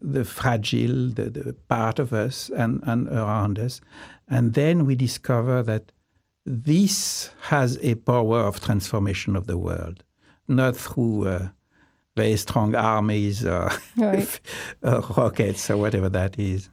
the 0.00 0.24
fragile, 0.24 1.08
the, 1.08 1.30
the 1.30 1.52
part 1.68 2.00
of 2.00 2.12
us 2.12 2.50
and, 2.50 2.82
and 2.82 3.08
around 3.08 3.60
us. 3.60 3.80
And 4.28 4.54
then 4.54 4.84
we 4.84 4.96
discover 4.96 5.62
that 5.62 5.92
this 6.44 7.30
has 7.42 7.78
a 7.80 7.94
power 7.94 8.40
of 8.40 8.60
transformation 8.60 9.36
of 9.36 9.46
the 9.46 9.56
world, 9.56 10.02
not 10.48 10.76
through 10.76 11.28
uh, 11.28 11.48
very 12.16 12.36
strong 12.36 12.74
armies 12.74 13.46
or, 13.46 13.70
right. 13.96 14.40
or 14.82 15.00
rockets 15.16 15.70
or 15.70 15.76
whatever 15.76 16.08
that 16.08 16.40
is. 16.40 16.68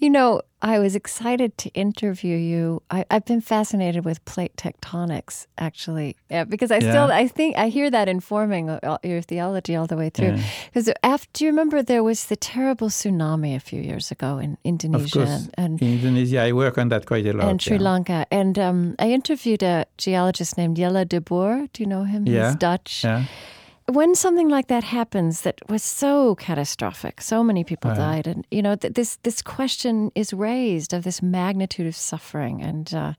You 0.00 0.10
know, 0.10 0.42
I 0.62 0.78
was 0.78 0.94
excited 0.94 1.58
to 1.58 1.70
interview 1.70 2.36
you. 2.36 2.82
I, 2.88 3.04
have 3.10 3.24
been 3.24 3.40
fascinated 3.40 4.04
with 4.04 4.24
plate 4.24 4.54
tectonics, 4.56 5.46
actually, 5.58 6.16
yeah, 6.30 6.44
because 6.44 6.70
I 6.70 6.78
yeah. 6.78 6.90
still 6.90 7.12
I 7.12 7.26
think 7.26 7.56
I 7.56 7.68
hear 7.68 7.90
that 7.90 8.08
informing 8.08 8.70
uh, 8.70 8.98
your 9.02 9.22
theology 9.22 9.74
all 9.74 9.86
the 9.86 9.96
way 9.96 10.10
through. 10.10 10.38
Because 10.66 10.86
yeah. 10.86 10.94
after, 11.02 11.28
do 11.32 11.44
you 11.44 11.50
remember 11.50 11.82
there 11.82 12.04
was 12.04 12.26
the 12.26 12.36
terrible 12.36 12.88
tsunami 12.88 13.56
a 13.56 13.60
few 13.60 13.80
years 13.80 14.10
ago 14.12 14.38
in 14.38 14.56
Indonesia? 14.62 15.04
Of 15.04 15.26
course, 15.26 15.48
and, 15.54 15.82
in 15.82 15.94
Indonesia, 15.94 16.42
I 16.42 16.52
work 16.52 16.78
on 16.78 16.90
that 16.90 17.06
quite 17.06 17.26
a 17.26 17.32
lot. 17.32 17.48
And 17.48 17.60
Sri 17.60 17.78
Lanka, 17.78 18.26
and 18.30 18.56
um, 18.58 18.94
I 19.00 19.10
interviewed 19.10 19.64
a 19.64 19.86
geologist 19.96 20.56
named 20.56 20.76
Jelle 20.76 21.04
de 21.04 21.20
Boer. 21.20 21.66
Do 21.72 21.82
you 21.82 21.88
know 21.88 22.04
him? 22.04 22.26
Yeah. 22.26 22.48
He's 22.48 22.56
Dutch. 22.56 23.02
Yeah 23.02 23.24
when 23.88 24.14
something 24.14 24.48
like 24.48 24.66
that 24.66 24.84
happens 24.84 25.42
that 25.42 25.58
was 25.68 25.82
so 25.82 26.34
catastrophic 26.34 27.20
so 27.20 27.42
many 27.42 27.64
people 27.64 27.90
right. 27.90 27.96
died 27.98 28.26
and 28.26 28.46
you 28.50 28.62
know 28.62 28.76
th- 28.76 28.94
this 28.94 29.16
this 29.22 29.40
question 29.40 30.12
is 30.14 30.32
raised 30.32 30.92
of 30.92 31.04
this 31.04 31.22
magnitude 31.22 31.86
of 31.86 31.96
suffering 31.96 32.62
and 32.62 32.92
uh, 32.94 33.14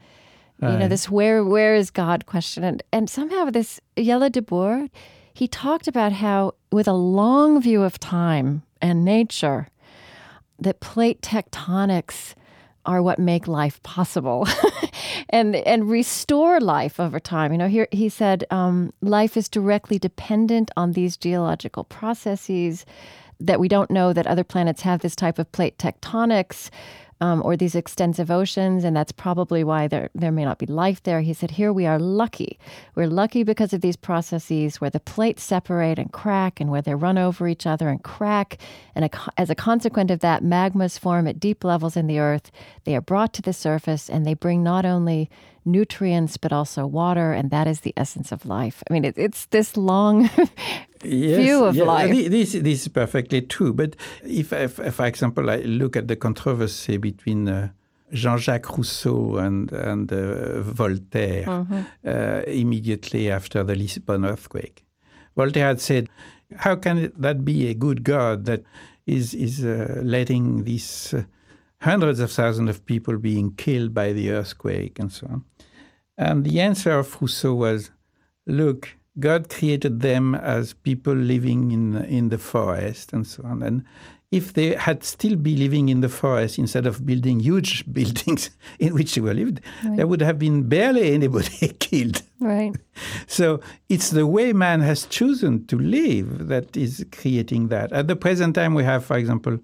you 0.62 0.78
know 0.78 0.88
this 0.90 1.10
where 1.10 1.44
where 1.44 1.74
is 1.74 1.90
god 1.90 2.26
question 2.26 2.64
and 2.64 2.84
and 2.92 3.10
somehow 3.10 3.50
this 3.50 3.80
Jelle 3.98 4.30
de 4.30 4.42
Boer 4.42 4.90
he 5.34 5.48
talked 5.48 5.88
about 5.88 6.12
how 6.12 6.54
with 6.72 6.88
a 6.88 6.94
long 6.94 7.62
view 7.62 7.82
of 7.82 7.98
time 8.00 8.64
and 8.82 9.06
nature 9.06 9.70
that 10.60 10.82
plate 10.82 11.22
tectonics 11.22 12.36
are 12.90 13.04
what 13.04 13.20
make 13.20 13.48
life 13.48 13.82
possible 13.84 14.48
and 15.30 15.56
and 15.56 15.90
restore 15.90 16.60
life 16.60 17.00
over 17.00 17.20
time. 17.20 17.52
You 17.52 17.60
know, 17.60 17.68
here 17.68 17.88
he 17.92 18.10
said 18.10 18.46
um, 18.50 18.92
life 19.00 19.38
is 19.38 19.48
directly 19.48 20.00
dependent 20.00 20.72
on 20.76 20.94
these 20.94 21.16
geological 21.16 21.84
processes 21.84 22.88
that 23.40 23.60
we 23.60 23.68
don't 23.68 23.92
know 23.92 24.12
that 24.12 24.26
other 24.26 24.44
planets 24.44 24.82
have 24.82 25.02
this 25.02 25.16
type 25.16 25.38
of 25.38 25.52
plate 25.52 25.78
tectonics 25.78 26.72
um, 27.22 27.42
or 27.44 27.58
these 27.58 27.76
extensive 27.76 28.32
oceans, 28.32 28.84
and 28.84 28.96
that's 28.96 29.12
probably 29.12 29.64
why 29.64 29.88
there 29.88 30.10
there 30.16 30.32
may 30.32 30.46
not 30.46 30.58
be 30.58 30.66
life 30.66 31.04
there. 31.04 31.22
He 31.22 31.34
said, 31.34 31.52
"Here 31.52 31.74
we 31.74 31.86
are 31.86 32.00
lucky. 32.00 32.58
We're 32.96 33.08
lucky 33.08 33.44
because 33.44 33.74
of 33.74 33.82
these 33.82 33.98
processes 33.98 34.80
where 34.80 34.90
the 34.90 35.00
plates 35.00 35.44
separate 35.44 36.00
and 36.00 36.12
crack, 36.12 36.60
and 36.60 36.72
where 36.72 36.82
they 36.82 36.96
run 36.96 37.18
over 37.18 37.48
each 37.48 37.66
other 37.66 37.90
and 37.90 38.04
crack. 38.04 38.58
And 38.96 39.06
a, 39.06 39.10
as 39.38 39.50
a 39.50 39.56
consequence 39.56 40.12
of 40.12 40.20
that, 40.20 40.44
magmas 40.44 40.98
form 41.00 41.28
at 41.28 41.40
deep 41.40 41.64
levels 41.64 41.98
in 41.98 42.08
the 42.08 42.20
earth. 42.20 42.52
They 42.86 42.96
are 42.96 43.02
brought 43.02 43.34
to 43.34 43.42
the 43.42 43.54
surface, 43.54 44.10
and 44.10 44.26
they 44.26 44.34
bring 44.34 44.64
not 44.64 44.86
only 44.86 45.30
nutrients 45.66 46.38
but 46.38 46.52
also 46.52 46.86
water, 46.86 47.32
and 47.34 47.52
that 47.52 47.68
is 47.68 47.82
the 47.82 47.94
essence 47.98 48.32
of 48.32 48.46
life. 48.46 48.84
I 48.90 48.94
mean, 48.94 49.06
it, 49.06 49.18
it's 49.18 49.46
this 49.48 49.78
long 49.78 50.24
yes, 51.04 51.38
view 51.38 51.66
of 51.66 51.76
yeah, 51.76 51.84
life. 51.84 52.10
This, 52.10 52.54
this 52.54 52.82
is 52.82 52.88
perfectly 52.88 53.42
true. 53.42 53.74
But 53.74 53.96
if, 54.24 54.54
if, 54.54 54.80
if, 54.80 54.96
for 54.96 55.06
example, 55.06 55.50
I 55.50 55.58
look 55.58 55.96
at 55.96 56.08
the 56.08 56.16
controversy 56.16 56.98
between 56.98 57.48
uh, 57.48 57.70
Jean-Jacques 58.12 58.78
Rousseau 58.78 59.38
and, 59.38 59.72
and 59.72 60.12
uh, 60.12 60.62
Voltaire 60.62 61.46
mm-hmm. 61.46 61.82
uh, 62.06 62.42
immediately 62.48 63.30
after 63.30 63.64
the 63.64 63.76
Lisbon 63.76 64.26
earthquake, 64.26 64.84
Voltaire 65.36 65.68
had 65.68 65.82
said, 65.82 66.10
"How 66.58 66.76
can 66.76 67.12
that 67.18 67.46
be 67.46 67.68
a 67.70 67.74
good 67.74 68.04
God 68.04 68.46
that 68.46 68.64
is 69.06 69.34
is 69.34 69.64
uh, 69.64 70.02
letting 70.04 70.64
this 70.64 71.14
uh, 71.14 71.24
hundreds 71.82 72.20
of 72.20 72.32
thousands 72.32 72.70
of 72.70 72.86
people 72.86 73.18
being 73.18 73.54
killed 73.56 73.94
by 73.94 74.14
the 74.14 74.32
earthquake 74.32 75.00
and 75.00 75.12
so 75.12 75.28
on?" 75.28 75.44
And 76.18 76.44
the 76.44 76.60
answer 76.60 76.98
of 77.00 77.22
Rousseau 77.22 77.56
was, 77.56 77.92
"Look." 78.46 78.96
God 79.20 79.50
created 79.50 80.00
them 80.00 80.34
as 80.34 80.74
people 80.74 81.14
living 81.14 81.72
in 81.72 81.96
in 82.06 82.30
the 82.30 82.38
forest 82.38 83.12
and 83.12 83.28
so 83.28 83.44
on. 83.44 83.62
And 83.62 83.84
if 84.32 84.54
they 84.54 84.76
had 84.76 85.04
still 85.04 85.36
be 85.36 85.56
living 85.56 85.90
in 85.90 86.02
the 86.02 86.10
forest 86.10 86.60
instead 86.60 86.86
of 86.86 87.06
building 87.06 87.40
huge 87.40 87.92
buildings 87.94 88.52
in 88.80 88.94
which 88.94 89.16
they 89.16 89.22
were 89.22 89.34
lived, 89.34 89.62
right. 89.84 89.98
there 89.98 90.08
would 90.08 90.22
have 90.22 90.38
been 90.38 90.70
barely 90.70 91.14
anybody 91.14 91.68
killed. 91.80 92.22
Right. 92.40 92.76
So 93.28 93.60
it's 93.90 94.12
the 94.12 94.28
way 94.28 94.54
man 94.54 94.82
has 94.82 95.06
chosen 95.06 95.66
to 95.68 95.78
live 95.78 96.48
that 96.48 96.78
is 96.78 97.06
creating 97.12 97.70
that. 97.70 97.92
At 97.92 98.08
the 98.08 98.16
present 98.16 98.56
time, 98.56 98.76
we 98.76 98.84
have, 98.84 99.04
for 99.04 99.18
example, 99.18 99.60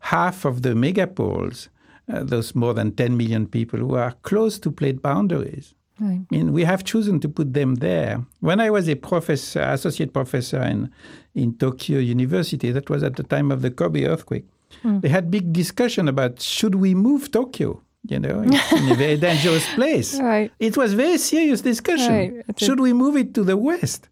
half 0.00 0.44
of 0.44 0.62
the 0.62 0.70
megapoles, 0.70 1.68
uh, 2.12 2.22
those 2.22 2.54
more 2.54 2.74
than 2.74 2.92
10 2.92 3.16
million 3.16 3.46
people 3.46 3.78
who 3.78 3.94
are 3.94 4.12
close 4.22 4.58
to 4.60 4.70
plate 4.70 5.02
boundaries. 5.02 5.74
Right. 6.00 6.20
I 6.30 6.34
mean, 6.34 6.52
we 6.52 6.64
have 6.64 6.84
chosen 6.84 7.18
to 7.20 7.28
put 7.28 7.54
them 7.54 7.76
there. 7.76 8.24
When 8.40 8.60
I 8.60 8.70
was 8.70 8.88
a 8.88 8.94
professor, 8.94 9.60
associate 9.60 10.12
professor 10.12 10.62
in, 10.62 10.90
in 11.34 11.54
Tokyo 11.58 11.98
University, 11.98 12.70
that 12.70 12.88
was 12.88 13.02
at 13.02 13.16
the 13.16 13.24
time 13.24 13.50
of 13.50 13.62
the 13.62 13.70
Kobe 13.70 14.04
earthquake, 14.04 14.44
mm. 14.84 15.00
they 15.00 15.08
had 15.08 15.30
big 15.30 15.52
discussion 15.52 16.06
about 16.08 16.40
should 16.40 16.76
we 16.76 16.94
move 16.94 17.30
Tokyo? 17.30 17.82
You 18.06 18.20
know, 18.20 18.42
it's 18.46 18.72
in 18.72 18.90
a 18.90 18.94
very 18.94 19.16
dangerous 19.28 19.66
place. 19.74 20.18
Right. 20.20 20.52
It 20.60 20.76
was 20.76 20.94
very 20.94 21.18
serious 21.18 21.62
discussion. 21.62 22.36
Right. 22.36 22.60
Should 22.60 22.80
we 22.80 22.92
move 22.92 23.16
it 23.16 23.34
to 23.34 23.42
the 23.42 23.56
west? 23.56 24.08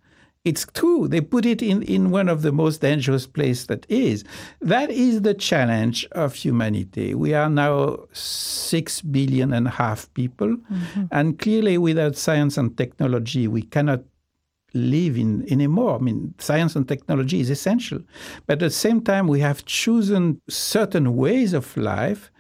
It's 0.46 0.64
true. 0.74 1.08
They 1.08 1.20
put 1.20 1.44
it 1.44 1.60
in, 1.60 1.82
in 1.82 2.10
one 2.10 2.28
of 2.28 2.42
the 2.42 2.52
most 2.52 2.80
dangerous 2.80 3.26
places 3.26 3.66
that 3.66 3.84
is. 3.88 4.22
That 4.60 4.92
is 4.92 5.22
the 5.22 5.34
challenge 5.34 6.06
of 6.12 6.36
humanity. 6.36 7.16
We 7.16 7.34
are 7.34 7.50
now 7.50 8.06
six 8.12 9.02
billion 9.02 9.52
and 9.52 9.66
a 9.66 9.70
half 9.70 10.12
people. 10.14 10.56
Mm-hmm. 10.56 11.04
And 11.10 11.36
clearly, 11.40 11.78
without 11.78 12.14
science 12.14 12.56
and 12.56 12.78
technology, 12.78 13.48
we 13.48 13.62
cannot 13.62 14.04
live 14.72 15.16
in 15.16 15.50
anymore. 15.50 15.96
I 15.96 15.98
mean, 15.98 16.32
science 16.38 16.76
and 16.76 16.86
technology 16.86 17.40
is 17.40 17.50
essential. 17.50 17.98
But 18.46 18.54
at 18.54 18.58
the 18.60 18.70
same 18.70 19.00
time, 19.00 19.26
we 19.26 19.40
have 19.40 19.64
chosen 19.64 20.40
certain 20.48 21.16
ways 21.16 21.54
of 21.54 21.76
life 21.76 22.30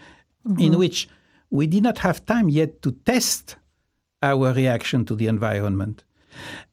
mm-hmm. 0.46 0.60
in 0.60 0.78
which 0.78 1.08
we 1.50 1.66
did 1.66 1.82
not 1.82 1.98
have 1.98 2.24
time 2.24 2.50
yet 2.50 2.82
to 2.82 2.92
test 2.92 3.56
our 4.22 4.52
reaction 4.52 5.04
to 5.06 5.16
the 5.16 5.26
environment. 5.26 6.04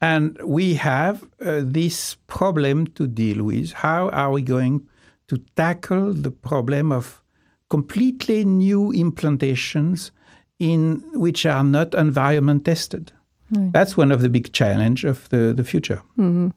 And 0.01 0.38
we 0.43 0.76
have 0.76 1.24
uh, 1.41 1.61
this 1.64 2.16
problem 2.28 2.88
to 2.88 3.07
deal 3.07 3.43
with. 3.43 3.72
How 3.72 4.09
are 4.09 4.32
we 4.32 4.41
going 4.41 4.88
to 5.28 5.38
tackle 5.55 6.14
the 6.14 6.32
problem 6.32 6.91
of 6.91 7.22
completely 7.70 8.45
new 8.45 8.91
implantations 8.91 10.11
in 10.59 11.03
which 11.14 11.45
are 11.45 11.64
not 11.64 11.95
environment 11.95 12.66
tested? 12.66 13.11
Right. 13.51 13.72
That's 13.72 13.97
one 13.97 14.11
of 14.11 14.22
the 14.22 14.30
big 14.30 14.51
challenge 14.53 15.05
of 15.05 15.30
the, 15.30 15.53
the 15.55 15.64
future. 15.64 16.01
Mm-hmm. 16.18 16.49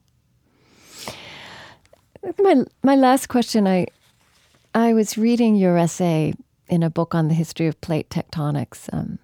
My 2.42 2.64
my 2.82 2.96
last 2.96 3.28
question. 3.28 3.66
I 3.68 3.86
I 4.74 4.92
was 4.94 5.16
reading 5.16 5.54
your 5.56 5.78
essay 5.78 6.34
in 6.68 6.82
a 6.82 6.90
book 6.90 7.14
on 7.14 7.28
the 7.28 7.34
history 7.34 7.66
of 7.66 7.80
plate 7.80 8.10
tectonics. 8.10 8.92
Um, 8.92 9.18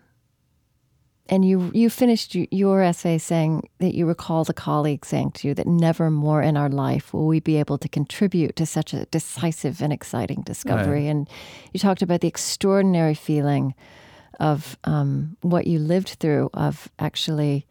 and 1.29 1.45
you 1.45 1.71
you 1.73 1.89
finished 1.89 2.35
your 2.35 2.83
essay 2.83 3.17
saying 3.17 3.69
that 3.79 3.95
you 3.95 4.07
recalled 4.07 4.51
a 4.51 4.53
colleague 4.53 5.05
saying 5.05 5.31
to 5.33 5.49
you 5.49 5.55
that 5.55 5.67
never 5.67 6.11
more 6.11 6.43
in 6.43 6.57
our 6.57 6.69
life 6.69 7.15
will 7.15 7.27
we 7.27 7.41
be 7.41 7.57
able 7.57 7.79
to 7.79 7.89
contribute 7.89 8.57
to 8.57 8.67
such 8.67 8.93
a 8.93 9.07
decisive 9.07 9.81
and 9.81 9.93
exciting 9.93 10.43
discovery. 10.43 11.05
Right. 11.05 11.11
And 11.11 11.29
you 11.73 11.79
talked 11.79 12.03
about 12.03 12.21
the 12.21 12.29
extraordinary 12.29 13.15
feeling 13.15 13.75
of 14.41 14.77
um, 14.85 15.37
what 15.43 15.67
you 15.67 15.79
lived 15.79 16.17
through 16.21 16.51
of 16.55 16.91
actually 16.99 17.67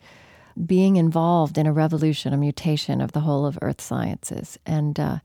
being 0.66 0.96
involved 0.96 1.58
in 1.58 1.66
a 1.66 1.74
revolution, 1.74 2.34
a 2.34 2.38
mutation 2.38 3.02
of 3.02 3.12
the 3.12 3.22
whole 3.22 3.46
of 3.46 3.60
earth 3.62 3.82
sciences. 3.82 4.58
And 4.66 5.00
uh, 5.00 5.20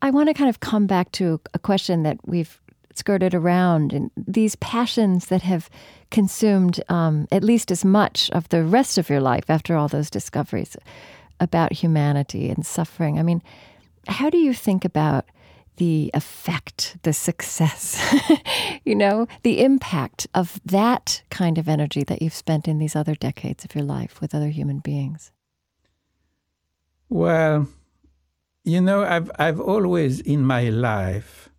I 0.00 0.10
want 0.10 0.28
to 0.28 0.34
kind 0.34 0.48
of 0.48 0.60
come 0.60 0.86
back 0.86 1.12
to 1.12 1.40
a 1.52 1.58
question 1.58 2.02
that 2.04 2.18
we've 2.24 2.60
skirted 3.00 3.34
around 3.34 3.92
and 3.92 4.10
these 4.16 4.54
passions 4.56 5.26
that 5.26 5.42
have 5.42 5.68
consumed 6.10 6.80
um, 6.88 7.26
at 7.32 7.42
least 7.42 7.70
as 7.70 7.84
much 7.84 8.30
of 8.30 8.48
the 8.50 8.62
rest 8.62 8.98
of 8.98 9.08
your 9.08 9.20
life 9.20 9.48
after 9.48 9.74
all 9.76 9.88
those 9.88 10.10
discoveries 10.10 10.76
about 11.40 11.72
humanity 11.72 12.50
and 12.50 12.66
suffering. 12.66 13.18
I 13.18 13.22
mean, 13.22 13.42
how 14.06 14.30
do 14.30 14.38
you 14.38 14.54
think 14.54 14.84
about 14.84 15.24
the 15.76 16.10
effect, 16.12 16.98
the 17.02 17.12
success, 17.12 17.98
you 18.84 18.94
know, 18.94 19.26
the 19.42 19.64
impact 19.64 20.26
of 20.34 20.60
that 20.64 21.22
kind 21.30 21.56
of 21.56 21.68
energy 21.68 22.04
that 22.04 22.20
you've 22.20 22.34
spent 22.34 22.68
in 22.68 22.78
these 22.78 22.94
other 22.94 23.14
decades 23.14 23.64
of 23.64 23.74
your 23.74 23.84
life 23.84 24.20
with 24.20 24.34
other 24.34 24.50
human 24.50 24.80
beings? 24.80 25.32
Well, 27.08 27.66
you 28.64 28.80
know, 28.80 29.02
I've 29.02 29.30
I've 29.38 29.60
always 29.60 30.20
in 30.20 30.44
my 30.44 30.68
life 30.68 31.49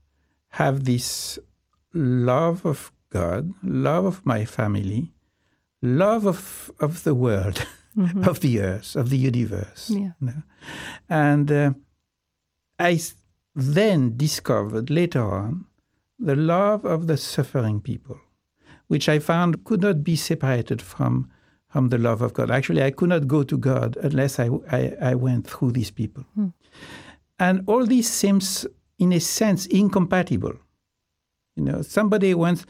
have 0.51 0.85
this 0.85 1.39
love 1.93 2.65
of 2.65 2.91
God, 3.09 3.53
love 3.63 4.05
of 4.05 4.25
my 4.25 4.45
family, 4.45 5.13
love 5.81 6.25
of, 6.25 6.71
of 6.79 7.03
the 7.03 7.15
world, 7.15 7.65
mm-hmm. 7.97 8.27
of 8.27 8.39
the 8.39 8.61
earth, 8.61 8.95
of 8.95 9.09
the 9.09 9.17
universe. 9.17 9.89
Yeah. 9.89 9.99
You 9.99 10.13
know? 10.19 10.43
And 11.09 11.51
uh, 11.51 11.73
I 12.79 12.99
then 13.55 14.17
discovered 14.17 14.89
later 14.89 15.23
on 15.23 15.65
the 16.19 16.35
love 16.35 16.85
of 16.85 17.07
the 17.07 17.17
suffering 17.17 17.81
people, 17.81 18.19
which 18.87 19.09
I 19.09 19.19
found 19.19 19.63
could 19.63 19.81
not 19.81 20.03
be 20.03 20.15
separated 20.15 20.81
from, 20.81 21.29
from 21.67 21.89
the 21.89 21.97
love 21.97 22.21
of 22.21 22.33
God. 22.33 22.51
Actually, 22.51 22.83
I 22.83 22.91
could 22.91 23.09
not 23.09 23.27
go 23.27 23.43
to 23.43 23.57
God 23.57 23.97
unless 24.01 24.39
I, 24.39 24.49
I, 24.71 24.93
I 25.01 25.15
went 25.15 25.47
through 25.47 25.71
these 25.71 25.91
people. 25.91 26.25
Mm. 26.37 26.53
And 27.39 27.63
all 27.65 27.85
this 27.85 28.07
seems, 28.07 28.67
in 29.01 29.11
a 29.11 29.19
sense, 29.19 29.65
incompatible. 29.65 30.53
You 31.55 31.63
know, 31.63 31.81
somebody 31.81 32.35
once 32.35 32.67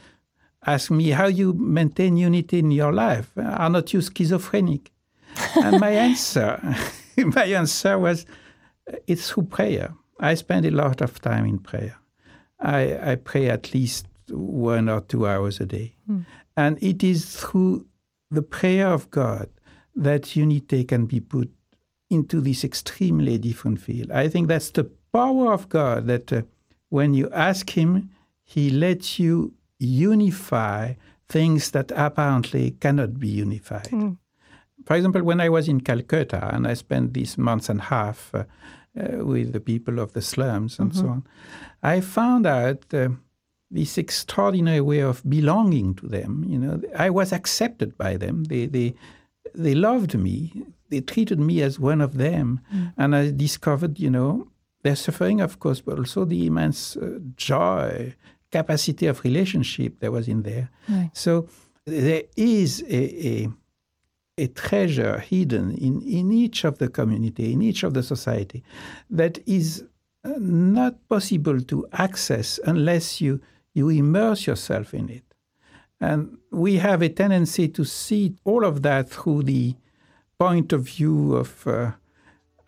asked 0.66 0.90
me 0.90 1.10
how 1.10 1.26
you 1.26 1.52
maintain 1.52 2.16
unity 2.16 2.58
in 2.58 2.70
your 2.70 2.90
life. 2.90 3.30
Are 3.36 3.68
not 3.68 3.92
you 3.92 4.00
schizophrenic? 4.00 4.90
and 5.56 5.78
my 5.78 5.90
answer, 5.90 6.58
my 7.18 7.44
answer 7.44 7.98
was, 7.98 8.24
it's 9.06 9.30
through 9.30 9.44
prayer. 9.44 9.92
I 10.20 10.34
spend 10.34 10.64
a 10.64 10.70
lot 10.70 11.02
of 11.02 11.20
time 11.20 11.44
in 11.44 11.58
prayer. 11.58 11.98
I, 12.58 13.12
I 13.12 13.14
pray 13.16 13.50
at 13.50 13.74
least 13.74 14.06
one 14.30 14.88
or 14.88 15.02
two 15.02 15.26
hours 15.26 15.60
a 15.60 15.66
day. 15.66 15.96
Mm. 16.10 16.24
And 16.56 16.82
it 16.82 17.04
is 17.04 17.36
through 17.36 17.86
the 18.30 18.42
prayer 18.42 18.88
of 18.88 19.10
God 19.10 19.50
that 19.94 20.34
unity 20.34 20.84
can 20.84 21.04
be 21.04 21.20
put 21.20 21.50
into 22.08 22.40
this 22.40 22.64
extremely 22.64 23.36
different 23.36 23.82
field. 23.82 24.10
I 24.10 24.28
think 24.28 24.48
that's 24.48 24.70
the 24.70 24.90
power 25.12 25.52
of 25.52 25.68
God 25.68 26.06
that 26.06 26.32
uh, 26.32 26.42
when 26.88 27.14
you 27.14 27.30
ask 27.30 27.70
Him, 27.70 28.10
He 28.44 28.70
lets 28.70 29.18
you 29.18 29.54
unify 29.78 30.94
things 31.28 31.70
that 31.70 31.90
apparently 31.94 32.72
cannot 32.72 33.18
be 33.18 33.28
unified. 33.28 33.88
Mm. 33.90 34.18
For 34.86 34.96
example, 34.96 35.22
when 35.22 35.40
I 35.40 35.48
was 35.48 35.68
in 35.68 35.80
Calcutta 35.80 36.54
and 36.54 36.66
I 36.66 36.74
spent 36.74 37.14
these 37.14 37.38
months 37.38 37.68
and 37.68 37.80
a 37.80 37.84
half 37.84 38.34
uh, 38.34 38.44
uh, 38.98 39.24
with 39.24 39.52
the 39.52 39.60
people 39.60 39.98
of 39.98 40.12
the 40.12 40.20
slums 40.22 40.78
and 40.78 40.90
mm-hmm. 40.90 41.00
so 41.00 41.08
on, 41.08 41.24
I 41.82 42.00
found 42.00 42.46
out 42.46 42.84
uh, 42.92 43.08
this 43.70 43.96
extraordinary 43.96 44.80
way 44.80 45.00
of 45.00 45.22
belonging 45.28 45.94
to 45.96 46.06
them. 46.06 46.44
You 46.46 46.58
know, 46.58 46.82
I 46.96 47.10
was 47.10 47.32
accepted 47.32 47.96
by 47.96 48.16
them. 48.16 48.44
They 48.44 48.66
they 48.66 48.94
they 49.54 49.74
loved 49.74 50.14
me. 50.18 50.52
They 50.90 51.00
treated 51.00 51.38
me 51.38 51.62
as 51.62 51.78
one 51.78 52.00
of 52.00 52.18
them, 52.18 52.60
mm. 52.74 52.92
and 52.98 53.16
I 53.16 53.30
discovered, 53.30 53.98
you 53.98 54.10
know, 54.10 54.48
their 54.82 54.96
suffering, 54.96 55.40
of 55.40 55.58
course, 55.58 55.80
but 55.80 55.98
also 55.98 56.24
the 56.24 56.46
immense 56.46 56.96
uh, 56.96 57.18
joy 57.36 58.14
capacity 58.50 59.06
of 59.06 59.24
relationship 59.24 59.98
that 60.00 60.12
was 60.12 60.28
in 60.28 60.42
there. 60.42 60.70
Right. 60.88 61.10
So 61.12 61.48
there 61.86 62.24
is 62.36 62.82
a, 62.88 63.26
a, 63.26 63.48
a, 64.38 64.46
treasure 64.48 65.18
hidden 65.18 65.72
in, 65.72 66.02
in 66.02 66.32
each 66.32 66.64
of 66.64 66.78
the 66.78 66.88
community, 66.88 67.52
in 67.52 67.62
each 67.62 67.82
of 67.82 67.94
the 67.94 68.02
society, 68.02 68.62
that 69.10 69.38
is 69.46 69.84
uh, 70.24 70.34
not 70.38 71.08
possible 71.08 71.60
to 71.60 71.86
access 71.92 72.60
unless 72.64 73.20
you, 73.20 73.40
you 73.74 73.88
immerse 73.88 74.46
yourself 74.46 74.94
in 74.94 75.08
it. 75.08 75.24
And 76.00 76.38
we 76.50 76.76
have 76.76 77.00
a 77.02 77.08
tendency 77.08 77.68
to 77.68 77.84
see 77.84 78.34
all 78.44 78.64
of 78.64 78.82
that 78.82 79.08
through 79.08 79.44
the 79.44 79.74
point 80.38 80.72
of 80.72 80.82
view 80.82 81.36
of 81.36 81.66
uh, 81.66 81.92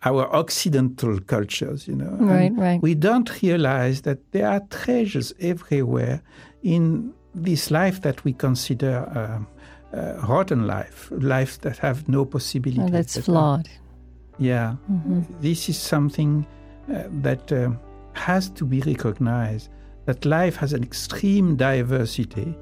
our 0.05 0.33
Occidental 0.33 1.19
cultures, 1.19 1.87
you 1.87 1.95
know. 1.95 2.15
Right, 2.19 2.51
and 2.51 2.59
right. 2.59 2.81
We 2.81 2.93
don't 2.93 3.29
realize 3.41 4.03
that 4.03 4.31
there 4.31 4.47
are 4.47 4.61
treasures 4.69 5.33
everywhere 5.39 6.21
in 6.63 7.13
this 7.33 7.71
life 7.71 8.01
that 8.01 8.23
we 8.23 8.33
consider 8.33 8.95
uh, 9.15 9.97
uh, 9.97 10.27
rotten 10.27 10.67
life, 10.67 11.09
life 11.11 11.59
that 11.61 11.77
have 11.79 12.07
no 12.07 12.23
possibility. 12.23 12.81
Oh, 12.81 12.89
that's 12.89 13.19
flawed. 13.19 13.67
Yeah, 14.37 14.75
mm-hmm. 14.91 15.21
this 15.41 15.69
is 15.69 15.77
something 15.77 16.45
uh, 16.93 17.03
that 17.21 17.51
uh, 17.51 17.71
has 18.13 18.49
to 18.51 18.65
be 18.65 18.81
recognized. 18.81 19.69
That 20.05 20.23
life 20.23 20.55
has 20.57 20.73
an 20.73 20.83
extreme 20.83 21.55
diversity, 21.55 22.55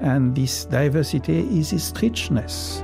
and 0.00 0.34
this 0.34 0.66
diversity 0.66 1.40
is 1.58 1.72
its 1.72 1.92
richness. 2.02 2.82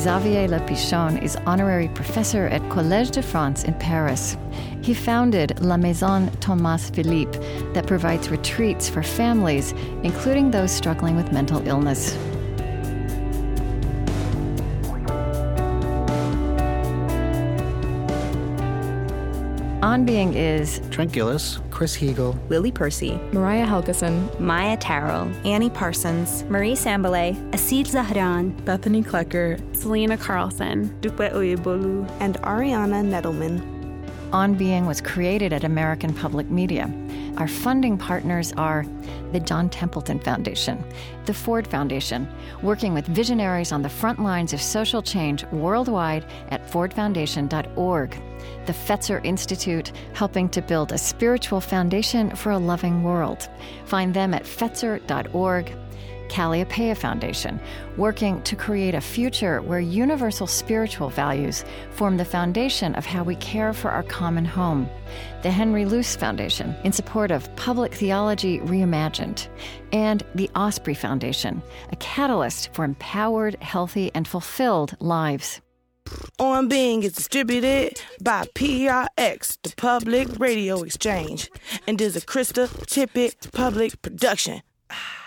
Xavier 0.00 0.48
Le 0.48 0.60
Pichon 0.60 1.22
is 1.22 1.36
honorary 1.44 1.88
professor 1.88 2.46
at 2.46 2.62
Collège 2.70 3.10
de 3.10 3.20
France 3.20 3.64
in 3.64 3.74
Paris. 3.74 4.34
He 4.80 4.94
founded 4.94 5.60
La 5.60 5.76
Maison 5.76 6.30
Thomas 6.40 6.88
Philippe, 6.88 7.38
that 7.74 7.86
provides 7.86 8.30
retreats 8.30 8.88
for 8.88 9.02
families, 9.02 9.72
including 10.02 10.52
those 10.52 10.72
struggling 10.72 11.16
with 11.16 11.32
mental 11.32 11.60
illness. 11.68 12.16
On 19.82 20.06
Being 20.06 20.32
is 20.32 20.80
Trent 20.90 21.12
Gilliss 21.12 21.58
Chris 21.80 21.96
Heagle, 21.96 22.38
Lily 22.50 22.70
Percy, 22.70 23.18
Mariah 23.32 23.66
Helgeson, 23.66 24.38
Maia 24.38 24.76
Tarrell, 24.76 25.32
Annie 25.46 25.70
Parsons, 25.70 26.44
Marie 26.50 26.74
Sambilay, 26.74 27.34
Aseel 27.52 27.86
Zahran, 27.86 28.52
Bethany 28.66 29.02
Klecker, 29.02 29.58
Selena 29.74 30.18
Carlson, 30.18 30.94
Dupe 31.00 31.32
Oyebolu, 31.32 32.06
and 32.20 32.36
Ariana 32.42 33.02
Nedelman. 33.02 33.62
On 34.30 34.52
Being 34.52 34.84
was 34.84 35.00
created 35.00 35.54
at 35.54 35.64
American 35.64 36.12
Public 36.12 36.50
Media. 36.50 36.92
Our 37.38 37.48
funding 37.48 37.96
partners 37.96 38.52
are 38.58 38.84
the 39.32 39.40
John 39.40 39.70
Templeton 39.70 40.20
Foundation, 40.20 40.84
the 41.24 41.32
Ford 41.32 41.66
Foundation, 41.66 42.28
working 42.62 42.92
with 42.92 43.06
visionaries 43.06 43.72
on 43.72 43.80
the 43.80 43.88
front 43.88 44.22
lines 44.22 44.52
of 44.52 44.60
social 44.60 45.00
change 45.00 45.46
worldwide 45.46 46.26
at 46.50 46.70
fordfoundation.org, 46.70 48.22
the 48.66 48.72
Fetzer 48.72 49.24
Institute, 49.24 49.92
helping 50.14 50.48
to 50.50 50.62
build 50.62 50.92
a 50.92 50.98
spiritual 50.98 51.60
foundation 51.60 52.34
for 52.36 52.50
a 52.50 52.58
loving 52.58 53.02
world. 53.02 53.48
Find 53.84 54.14
them 54.14 54.34
at 54.34 54.44
fetzer.org. 54.44 55.72
Kalliopeia 56.30 56.96
Foundation, 56.96 57.60
working 57.96 58.40
to 58.42 58.54
create 58.54 58.94
a 58.94 59.00
future 59.00 59.60
where 59.60 59.80
universal 59.80 60.46
spiritual 60.46 61.10
values 61.10 61.64
form 61.90 62.16
the 62.16 62.24
foundation 62.24 62.94
of 62.94 63.04
how 63.04 63.24
we 63.24 63.34
care 63.36 63.72
for 63.72 63.90
our 63.90 64.04
common 64.04 64.44
home. 64.44 64.88
The 65.42 65.50
Henry 65.50 65.84
Luce 65.84 66.14
Foundation, 66.14 66.76
in 66.84 66.92
support 66.92 67.32
of 67.32 67.54
public 67.56 67.92
theology 67.92 68.60
reimagined. 68.60 69.48
And 69.92 70.22
the 70.36 70.48
Osprey 70.54 70.94
Foundation, 70.94 71.62
a 71.90 71.96
catalyst 71.96 72.72
for 72.72 72.84
empowered, 72.84 73.56
healthy, 73.60 74.12
and 74.14 74.26
fulfilled 74.26 74.94
lives. 75.00 75.60
On 76.38 76.68
Being 76.68 77.02
is 77.02 77.12
distributed 77.12 78.00
by 78.22 78.44
PRX, 78.54 79.58
the 79.62 79.74
Public 79.76 80.38
Radio 80.38 80.82
Exchange, 80.82 81.50
and 81.86 82.00
is 82.00 82.16
a 82.16 82.20
Krista 82.20 82.68
Tippett 82.86 83.52
public 83.52 84.00
production. 84.02 84.62
Ah. 84.90 85.19